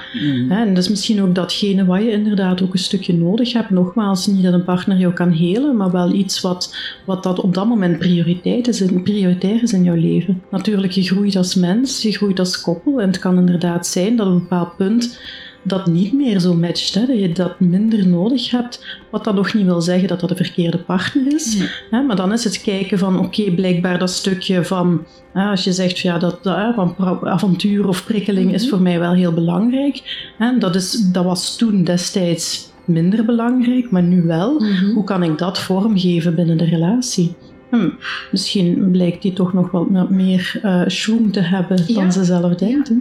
Hè, 0.49 0.61
En 0.61 0.73
dat 0.73 0.83
is 0.83 0.89
misschien 0.89 1.21
ook 1.21 1.35
datgene 1.35 1.85
wat 1.85 2.01
je 2.01 2.11
inderdaad 2.11 2.61
ook 2.61 2.73
een 2.73 2.79
stukje 2.79 3.13
nodig 3.13 3.53
hebt. 3.53 3.69
Nogmaals, 3.69 4.27
niet 4.27 4.43
dat 4.43 4.53
een 4.53 4.63
partner 4.63 4.97
jou 4.97 5.13
kan 5.13 5.31
helen, 5.31 5.77
maar 5.77 5.91
wel 5.91 6.13
iets 6.13 6.41
wat, 6.41 6.75
wat 7.05 7.23
dat 7.23 7.39
op 7.39 7.53
dat 7.53 7.67
moment 7.67 7.97
prioriteit 7.99 8.67
is, 8.67 8.83
prioritair 9.03 9.63
is 9.63 9.73
in 9.73 9.83
jouw 9.83 9.95
leven. 9.95 10.41
Natuurlijk, 10.51 10.91
je 10.93 11.03
groeit 11.03 11.35
als 11.35 11.55
mens, 11.55 12.01
je 12.01 12.11
groeit 12.11 12.39
als 12.39 12.61
koppel. 12.61 13.01
En 13.01 13.07
het 13.07 13.19
kan 13.19 13.37
inderdaad 13.37 13.87
zijn 13.87 14.15
dat 14.15 14.27
op 14.27 14.33
een 14.33 14.39
bepaald 14.39 14.75
punt 14.77 15.19
dat 15.63 15.85
niet 15.87 16.13
meer 16.13 16.39
zo 16.39 16.53
matcht. 16.53 16.93
Hè, 16.93 17.05
dat 17.05 17.19
je 17.19 17.31
dat 17.31 17.59
minder 17.59 18.07
nodig 18.07 18.51
hebt. 18.51 18.85
Wat 19.11 19.23
dat 19.23 19.35
nog 19.35 19.53
niet 19.53 19.65
wil 19.65 19.81
zeggen 19.81 20.07
dat 20.07 20.19
dat 20.19 20.29
de 20.29 20.35
verkeerde 20.35 20.77
partner 20.77 21.33
is. 21.33 21.55
Nee. 21.57 21.67
Hè, 21.89 22.01
maar 22.01 22.15
dan 22.15 22.33
is 22.33 22.43
het 22.43 22.61
kijken 22.61 22.97
van, 22.97 23.19
oké, 23.19 23.51
blijkbaar 23.51 23.99
dat 23.99 24.09
stukje 24.09 24.63
van, 24.65 25.03
hè, 25.33 25.49
als 25.49 25.63
je 25.63 25.71
zegt 25.71 25.99
ja, 25.99 26.17
dat, 26.17 26.39
van 26.75 26.95
avontuur 27.23 27.87
of 27.87 28.05
prikkeling 28.05 28.53
is 28.53 28.61
Mhm. 28.61 28.69
voor 28.69 28.81
mij 28.81 28.99
wel 28.99 29.13
heel 29.13 29.33
belangrijk. 29.33 30.01
Hè, 30.37 30.57
dat, 30.57 30.75
is, 30.75 30.91
dat 31.11 31.23
was 31.23 31.57
toen 31.57 31.83
destijds 31.83 32.71
minder 32.85 33.25
belangrijk, 33.25 33.91
maar 33.91 34.03
nu 34.03 34.21
wel. 34.21 34.59
Mhm. 34.59 34.91
Hoe 34.93 35.03
kan 35.03 35.23
ik 35.23 35.37
dat 35.37 35.59
vormgeven 35.59 36.35
binnen 36.35 36.57
de 36.57 36.65
relatie? 36.65 37.35
Hm, 37.69 37.89
misschien 38.31 38.91
blijkt 38.91 39.21
die 39.21 39.33
toch 39.33 39.53
nog 39.53 39.71
wel 39.71 39.87
wat 39.91 40.09
meer 40.09 40.61
schwung 40.87 41.33
te 41.33 41.39
hebben 41.41 41.93
dan 41.93 42.11
ze 42.11 42.23
zelf 42.23 42.55
denkt. 42.55 42.91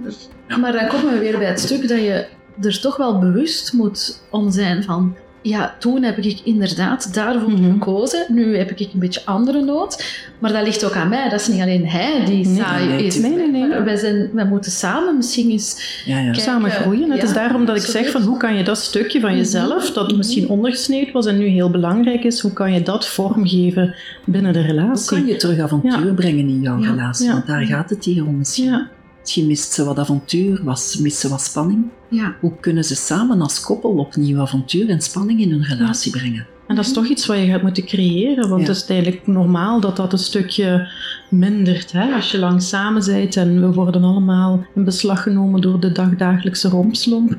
Maar 0.60 0.72
dan 0.72 0.88
komen 0.88 1.12
we 1.12 1.18
weer 1.18 1.38
bij 1.38 1.48
het 1.48 1.60
stuk 1.60 1.88
dat 1.88 1.98
je 1.98 2.26
er 2.62 2.80
toch 2.80 2.96
wel 2.96 3.18
bewust 3.18 3.72
moet 3.72 4.22
om 4.30 4.50
zijn 4.50 4.82
van... 4.84 5.14
Ja, 5.42 5.74
toen 5.78 6.02
heb 6.02 6.18
ik 6.18 6.40
inderdaad 6.44 7.14
daarvoor 7.14 7.50
Mhm. 7.50 7.72
gekozen. 7.72 8.26
Nu 8.28 8.56
heb 8.56 8.70
ik 8.70 8.80
een 8.92 8.98
beetje 9.00 9.20
andere 9.24 9.62
nood. 9.64 10.04
Maar 10.38 10.52
dat 10.52 10.62
ligt 10.64 10.84
ook 10.84 10.92
aan 10.94 11.08
mij. 11.08 11.28
Dat 11.28 11.40
is 11.40 11.48
niet 11.48 11.60
alleen 11.60 11.86
hij 11.88 12.24
die 12.24 12.46
Nee, 12.46 12.56
saai 12.56 12.86
nee, 12.88 13.04
is. 13.06 13.18
nee, 13.18 13.32
nee, 13.36 13.50
nee. 13.50 13.80
Wij, 13.80 13.96
zijn, 13.96 14.30
wij 14.32 14.44
moeten 14.44 14.70
samen 14.70 15.16
misschien 15.16 15.50
eens... 15.50 16.02
Ja, 16.04 16.18
ja. 16.18 16.32
Samen 16.34 16.70
groeien. 16.70 17.10
Het 17.10 17.20
ja, 17.20 17.26
is 17.26 17.32
daarom 17.32 17.64
dat 17.64 17.76
ik 17.76 17.82
zeg 17.82 18.10
van 18.10 18.22
hoe 18.22 18.36
kan 18.36 18.54
je 18.56 18.62
dat 18.64 18.78
stukje 18.78 19.20
van 19.20 19.30
Mhm. 19.30 19.38
jezelf, 19.38 19.92
dat 19.92 20.06
Mhm. 20.08 20.16
misschien 20.16 20.48
ondergesneeuwd 20.48 21.12
was 21.12 21.26
en 21.26 21.38
nu 21.38 21.46
heel 21.46 21.70
belangrijk 21.70 22.24
is, 22.24 22.40
hoe 22.40 22.52
kan 22.52 22.72
je 22.72 22.82
dat 22.82 23.06
vormgeven 23.08 23.94
binnen 24.24 24.52
de 24.52 24.58
Hoe 24.58 24.68
relatie? 24.68 25.16
kan 25.16 25.26
je 25.26 25.36
terug 25.36 25.58
avontuur 25.58 26.06
Ja. 26.06 26.12
brengen 26.12 26.48
in 26.48 26.60
jouw 26.60 26.78
Ja. 26.80 26.90
relatie? 26.90 27.26
Ja. 27.26 27.32
Want 27.32 27.46
daar 27.46 27.62
gaat 27.64 27.90
het 27.90 28.04
hier 28.04 28.26
om 28.26 28.38
misschien. 28.38 28.86
Misschien 29.20 29.46
mist 29.46 29.72
ze 29.72 29.84
wat 29.84 29.98
avontuur, 29.98 30.64
was, 30.64 30.96
mist 30.96 31.18
ze 31.18 31.28
wat 31.28 31.40
spanning. 31.40 31.84
Ja, 32.08 32.36
Hoe 32.40 32.52
kunnen 32.60 32.84
ze 32.84 32.94
samen 32.94 33.40
als 33.40 33.60
koppel 33.60 33.90
opnieuw 33.90 34.40
avontuur 34.40 34.88
en 34.88 35.00
spanning 35.00 35.40
in 35.40 35.50
hun 35.50 35.64
relatie 35.64 36.12
brengen? 36.12 36.46
En 36.68 36.76
dat 36.76 36.84
is 36.84 36.92
toch 36.92 37.06
iets 37.06 37.26
wat 37.26 37.38
je 37.38 37.46
gaat 37.46 37.62
moeten 37.62 37.84
creëren, 37.84 38.48
want 38.48 38.62
Ja. 38.62 38.68
het 38.68 38.76
is 38.76 38.86
eigenlijk 38.86 39.26
normaal 39.26 39.80
dat 39.80 39.96
dat 39.96 40.12
een 40.12 40.18
stukje 40.18 40.88
mindert. 41.30 41.92
Hè? 41.92 42.14
Als 42.14 42.30
je 42.30 42.38
lang 42.38 42.62
samen 42.62 43.04
bent 43.06 43.36
en 43.36 43.60
we 43.60 43.72
worden 43.72 44.02
allemaal 44.04 44.64
in 44.74 44.84
beslag 44.84 45.22
genomen 45.22 45.60
door 45.60 45.80
de 45.80 45.92
dagdagelijkse 45.92 46.68
rompslomp. 46.68 47.38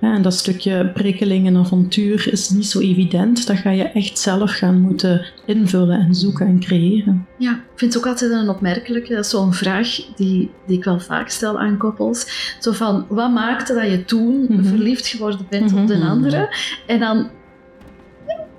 Hè? 0.00 0.12
En 0.14 0.22
dat 0.22 0.34
stukje 0.34 0.90
prikkeling 0.94 1.46
en 1.46 1.56
avontuur 1.56 2.28
is 2.32 2.48
niet 2.50 2.66
zo 2.66 2.80
evident. 2.80 3.46
Dat 3.46 3.56
ga 3.56 3.70
je 3.70 3.82
echt 3.82 4.18
zelf 4.18 4.50
gaan 4.50 4.80
moeten 4.80 5.26
invullen 5.46 6.00
en 6.00 6.14
zoeken 6.14 6.46
en 6.46 6.60
creëren. 6.60 7.26
ja, 7.38 7.50
ik 7.52 7.84
vind 7.84 7.94
het 7.94 8.02
ook 8.02 8.08
altijd 8.08 8.30
een 8.30 8.48
opmerkelijke. 8.48 9.14
Dat 9.14 9.24
is 9.24 9.30
zo'n 9.30 9.52
vraag 9.54 9.88
die, 10.16 10.50
die 10.66 10.76
ik 10.78 10.84
wel 10.84 11.00
vaak 11.00 11.28
stel 11.28 11.58
aan 11.58 11.76
koppels. 11.76 12.26
Zo 12.60 12.72
van, 12.72 13.06
wat 13.08 13.32
maakte 13.32 13.74
dat 13.74 13.90
je 13.90 14.04
toen 14.04 14.46
Mhm. 14.48 14.64
verliefd 14.64 15.06
geworden 15.06 15.46
bent 15.50 15.72
op 15.72 15.86
de 15.86 15.96
Mhm. 15.96 16.06
andere? 16.08 16.56
En 16.86 17.00
dan... 17.00 17.30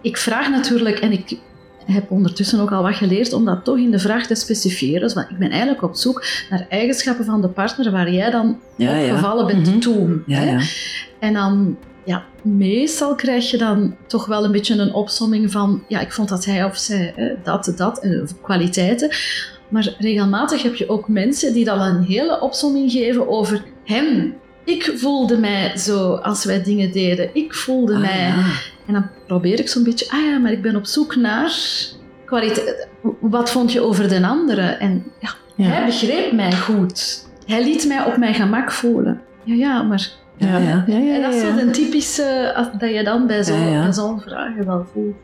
Ik 0.01 0.17
vraag 0.17 0.49
natuurlijk, 0.49 0.99
en 0.99 1.11
ik 1.11 1.37
heb 1.85 2.11
ondertussen 2.11 2.59
ook 2.59 2.71
al 2.71 2.81
wat 2.83 2.95
geleerd 2.95 3.33
om 3.33 3.45
dat 3.45 3.63
toch 3.65 3.77
in 3.77 3.91
de 3.91 3.99
vraag 3.99 4.27
te 4.27 4.35
specifieren. 4.35 5.01
Dus 5.01 5.13
van, 5.13 5.25
ik 5.29 5.37
ben 5.37 5.49
eigenlijk 5.49 5.81
op 5.83 5.95
zoek 5.95 6.25
naar 6.49 6.65
eigenschappen 6.69 7.25
van 7.25 7.41
de 7.41 7.47
partner 7.49 7.91
waar 7.91 8.11
jij 8.11 8.29
dan 8.29 8.59
Ja, 8.75 8.95
ja. 8.95 9.03
opgevallen 9.09 9.47
bent 9.47 9.67
Mhm. 9.67 9.79
toen. 9.79 10.23
Ja, 10.25 10.39
hè? 10.39 10.57
En 11.19 11.33
dan, 11.33 11.77
ja, 12.05 12.23
meestal 12.41 13.15
krijg 13.15 13.51
je 13.51 13.57
dan 13.57 13.95
toch 14.07 14.25
wel 14.25 14.43
een 14.43 14.51
beetje 14.51 14.75
een 14.75 14.93
opsomming 14.93 15.51
van, 15.51 15.83
ja, 15.87 15.99
ik 15.99 16.11
vond 16.11 16.29
dat 16.29 16.45
hij 16.45 16.63
of 16.63 16.77
zij 16.77 17.13
hè, 17.15 17.33
dat, 17.43 17.73
dat, 17.75 17.99
en 17.99 18.27
kwaliteiten. 18.41 19.09
Maar 19.69 19.95
regelmatig 19.99 20.63
heb 20.63 20.75
je 20.75 20.89
ook 20.89 21.07
mensen 21.07 21.53
die 21.53 21.65
dan 21.65 21.79
een 21.81 22.03
hele 22.03 22.41
opsomming 22.41 22.91
geven 22.91 23.27
over 23.29 23.63
hem. 23.85 24.33
Ik 24.65 24.93
voelde 24.95 25.37
mij 25.37 25.77
zo 25.77 26.13
als 26.13 26.45
wij 26.45 26.63
dingen 26.63 26.91
deden. 26.91 27.29
Ik 27.33 27.53
voelde 27.53 27.93
Ah, 27.93 27.99
mij. 27.99 28.33
En 28.89 28.95
dan 28.95 29.05
probeer 29.27 29.59
ik 29.59 29.69
zo'n 29.69 29.83
beetje, 29.83 30.11
ah 30.11 30.25
ja, 30.25 30.37
maar 30.37 30.51
ik 30.51 30.61
ben 30.61 30.75
op 30.75 30.85
zoek 30.85 31.15
naar 31.15 31.53
kwaliteit. 32.25 32.87
Wat 33.19 33.51
vond 33.51 33.71
je 33.71 33.81
over 33.81 34.09
de 34.09 34.27
andere? 34.27 34.61
En 34.61 35.03
ja, 35.19 35.29
Ja. 35.55 35.65
hij 35.65 35.85
begreep 35.85 36.31
mij 36.31 36.51
goed. 36.51 37.27
Hij 37.45 37.63
liet 37.63 37.87
mij 37.87 38.05
op 38.05 38.17
mijn 38.17 38.33
gemak 38.33 38.71
voelen. 38.71 39.21
Ja, 39.43 39.53
ja, 39.55 39.81
maar 39.83 40.09
Ja, 40.37 40.57
ja. 40.57 40.83
en 40.87 41.21
dat 41.21 41.33
is 41.33 41.41
zo 41.41 41.57
een 41.57 41.71
typische, 41.71 42.53
dat 42.77 42.93
je 42.93 43.03
dan 43.03 43.27
bij 43.27 43.43
zo'n 43.43 43.93
zo'n 43.93 44.21
vragen 44.21 44.65
wel 44.65 44.85
voelt. 44.93 45.15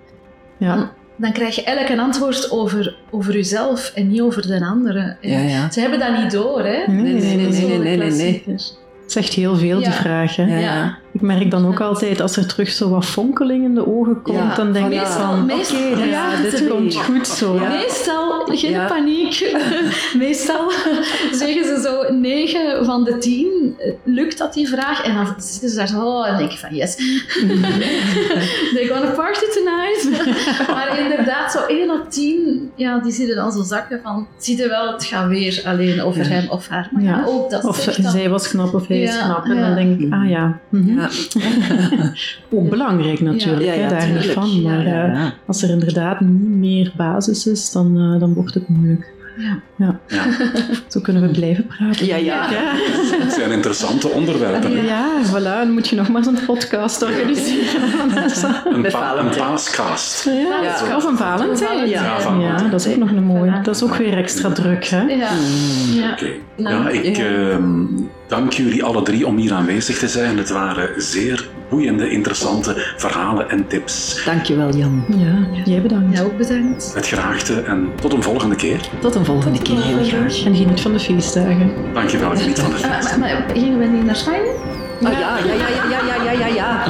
Ja. 0.58 0.76
Dan, 0.76 0.90
dan 1.16 1.32
krijg 1.32 1.56
je 1.56 1.64
eigenlijk 1.64 2.00
een 2.00 2.06
antwoord 2.06 2.52
over, 2.52 2.96
over 3.12 3.34
jezelf 3.34 3.92
en 3.96 4.08
niet 4.08 4.22
over 4.22 4.48
de 4.48 4.66
andere. 4.66 5.18
Ja, 5.22 5.40
ja. 5.40 5.72
Ze 5.72 5.80
hebben 5.80 6.00
dat 6.00 6.18
niet 6.18 6.32
door, 6.32 6.60
hè? 6.60 6.84
Nee, 6.92 7.02
nee, 7.02 7.14
nee, 7.14 7.36
nee, 7.36 7.48
nee, 7.48 7.68
nee, 7.68 7.78
nee, 7.78 7.98
nee. 7.98 7.98
klassieker. 7.98 8.54
Het 9.02 9.12
zegt 9.12 9.34
heel 9.34 9.56
veel, 9.56 9.80
die 9.80 9.92
vraag. 9.92 10.36
Hè? 10.36 10.44
Ja. 10.44 10.60
ja. 10.60 10.98
Ik 11.16 11.22
merk 11.22 11.52
dan 11.52 11.68
ook 11.68 11.82
altijd, 11.82 12.22
als 12.22 12.38
er 12.38 12.46
terug 12.48 12.70
zo 12.70 12.90
wat 12.90 13.06
fonkeling 13.06 13.64
in 13.64 13.76
de 13.76 13.88
ogen 13.88 14.22
komt, 14.22 14.38
Ja, 14.38 14.56
dan 14.56 14.72
denk 14.74 14.86
ik 14.86 15.00
meestal- 15.00 15.20
van, 15.20 15.46
meestal- 15.46 15.78
oké, 15.92 15.96
dit- 16.02 16.10
ja, 16.10 16.42
dit 16.42 16.68
komt 16.68 16.96
goed 16.96 17.28
zo. 17.28 17.56
Ja. 17.56 17.68
Meestal, 17.70 18.46
geen 18.46 18.72
Ja. 18.72 18.86
paniek. 18.88 19.56
Meestal 20.18 20.72
zeggen 21.42 21.64
ze 21.66 21.80
zo 21.84 22.14
9 22.14 22.86
van 22.86 23.04
de 23.04 23.18
10 23.18 23.76
eh, 23.78 23.92
lukt 24.04 24.38
dat 24.38 24.54
die 24.54 24.68
vraag. 24.68 25.04
En 25.04 25.16
dan 25.16 25.26
zitten 25.38 25.70
ze 25.70 25.76
daar 25.76 25.88
zo 25.88 26.06
oh, 26.06 26.28
en 26.28 26.38
denk 26.38 26.52
je 26.52 26.58
van 26.58 26.76
yes. 26.76 26.96
They're 28.74 28.88
gonna 28.94 29.10
party 29.12 29.46
tonight. 29.54 30.28
maar 30.68 31.00
inderdaad, 31.00 31.52
zo 31.52 31.60
1 31.68 31.92
op 31.92 32.10
10, 32.12 32.72
ja, 32.76 33.00
die 33.00 33.12
zitten 33.12 33.36
dan 33.36 33.52
zo 33.52 33.64
zakken 33.64 34.00
van 34.04 34.28
zie 34.38 34.58
je 34.58 34.68
wel, 34.68 34.92
het 34.92 35.04
gaat 35.06 35.28
weer 35.28 35.62
alleen 35.66 36.02
over 36.02 36.22
Ja. 36.24 36.28
hem 36.28 36.50
of 36.50 36.68
haar. 36.68 36.90
Maar 36.92 37.04
ja, 37.04 37.10
Ja. 37.10 37.24
ook 37.28 37.50
dat 37.50 37.64
Of 37.64 37.84
dan... 37.84 38.12
zij 38.12 38.30
was 38.30 38.48
knap 38.50 38.74
of 38.74 38.88
hij 38.88 39.02
is 39.02 39.18
knap. 39.18 39.46
En 39.46 39.56
ja. 39.56 39.62
dan 39.66 39.76
denk 39.76 40.00
ik, 40.00 40.14
ah 40.14 40.30
ja. 40.30 40.60
mhm. 40.70 41.00
Ja, 41.00 41.05
Ja. 41.30 42.14
Ook 42.58 42.70
belangrijk 42.70 43.22
natuurlijk, 43.22 43.66
Ja, 43.66 43.74
ja, 43.74 43.82
hè, 43.82 43.90
daar 43.90 44.10
niet 44.10 44.26
van. 44.26 44.62
Maar 44.62 44.86
eh, 44.86 45.26
als 45.46 45.62
er 45.62 45.70
inderdaad 45.70 46.20
niet 46.20 46.50
meer 46.50 46.94
basis 46.98 47.48
is, 47.48 47.72
dan, 47.72 48.00
eh, 48.00 48.20
dan 48.20 48.34
wordt 48.34 48.54
het 48.54 48.68
moeilijk. 48.68 49.14
Ja. 49.38 49.60
Ja. 49.78 50.00
Ja. 50.08 50.24
Zo 50.88 51.00
kunnen 51.00 51.22
we 51.22 51.28
blijven 51.28 51.68
praten. 51.68 52.06
Ja, 52.06 52.16
ja. 52.16 52.48
Het 53.20 53.34
zijn 53.34 53.52
interessante 53.52 54.08
onderwerpen. 54.08 54.78
hè. 54.78 54.84
Ja, 54.84 55.08
voilà. 55.26 55.58
Dan 55.60 55.72
moet 55.72 55.88
je 55.88 55.96
nog 55.96 56.10
maar 56.10 56.24
zo'n 56.24 56.38
podcast 56.46 57.02
organiseren. 57.04 57.92
Een, 58.74 58.82
Met 58.82 58.92
pa 58.92 59.16
een. 59.18 59.26
Ja, 60.26 60.62
Ja. 60.88 60.96
Of 60.96 61.04
een 61.04 61.18
Valentijn. 61.18 61.90
Ja, 61.90 62.18
Ja, 62.40 62.58
dat 62.70 62.86
is 62.86 62.92
ook 62.92 62.98
nog 62.98 63.10
een 63.10 63.24
mooie. 63.24 63.60
Dat 63.64 63.76
is 63.76 63.84
ook 63.84 63.96
weer 63.96 64.18
extra 64.18 64.50
druk, 64.52 64.86
hè? 64.86 65.02
Ja. 65.02 65.30
ja. 65.94 66.12
Oké. 66.12 66.28
Nou, 66.58 66.84
ja, 66.84 66.90
ik 66.90 67.18
ja. 67.18 67.24
ehm, 67.26 67.84
dank 68.28 68.54
jullie 68.54 68.84
alle 68.84 69.02
drie 69.02 69.28
om 69.28 69.38
hier 69.38 69.54
aanwezig 69.54 69.98
te 69.98 70.08
zijn. 70.08 70.38
Het 70.38 70.50
waren 70.50 71.02
zeer 71.02 71.50
boeiende, 71.70 72.10
interessante 72.10 72.94
verhalen 72.98 73.50
en 73.50 73.68
tips. 73.68 74.22
Dankjewel, 74.26 74.76
Jan. 74.76 75.06
Ja, 75.18 75.62
jij 75.66 75.82
bedankt. 75.82 76.18
Ja, 76.18 76.24
ook 76.24 76.38
bedankt. 76.38 76.92
Het 76.96 77.08
graagte 77.08 77.62
en 77.62 77.90
tot 78.02 78.14
een 78.14 78.24
volgende 78.24 78.56
keer. 78.56 78.80
Tot 79.00 79.16
een 79.16 79.26
volgende 79.26 79.62
keer, 79.62 79.82
heel 79.82 80.04
graag. 80.04 80.44
En 80.46 80.56
geniet 80.56 80.82
van 80.82 80.92
de 80.92 81.00
feestdagen. 81.00 81.72
Dankjewel, 81.94 82.30
geniet 82.36 82.60
van 82.60 82.72
de 82.74 82.88
Maar, 82.88 83.02
feest. 83.02 83.18
maar, 83.18 83.30
maar 83.48 83.56
gingen 83.56 83.80
we 83.80 83.86
niet 83.86 84.06
naar 84.06 84.16
Spanje? 84.16 84.54
Ah, 85.04 85.12
ja, 85.12 85.38
ja, 85.38 85.54
ja, 85.54 85.68
ja, 85.90 86.16
ja, 86.16 86.24
ja, 86.24 86.32
ja, 86.32 86.48
ja. 86.48 86.84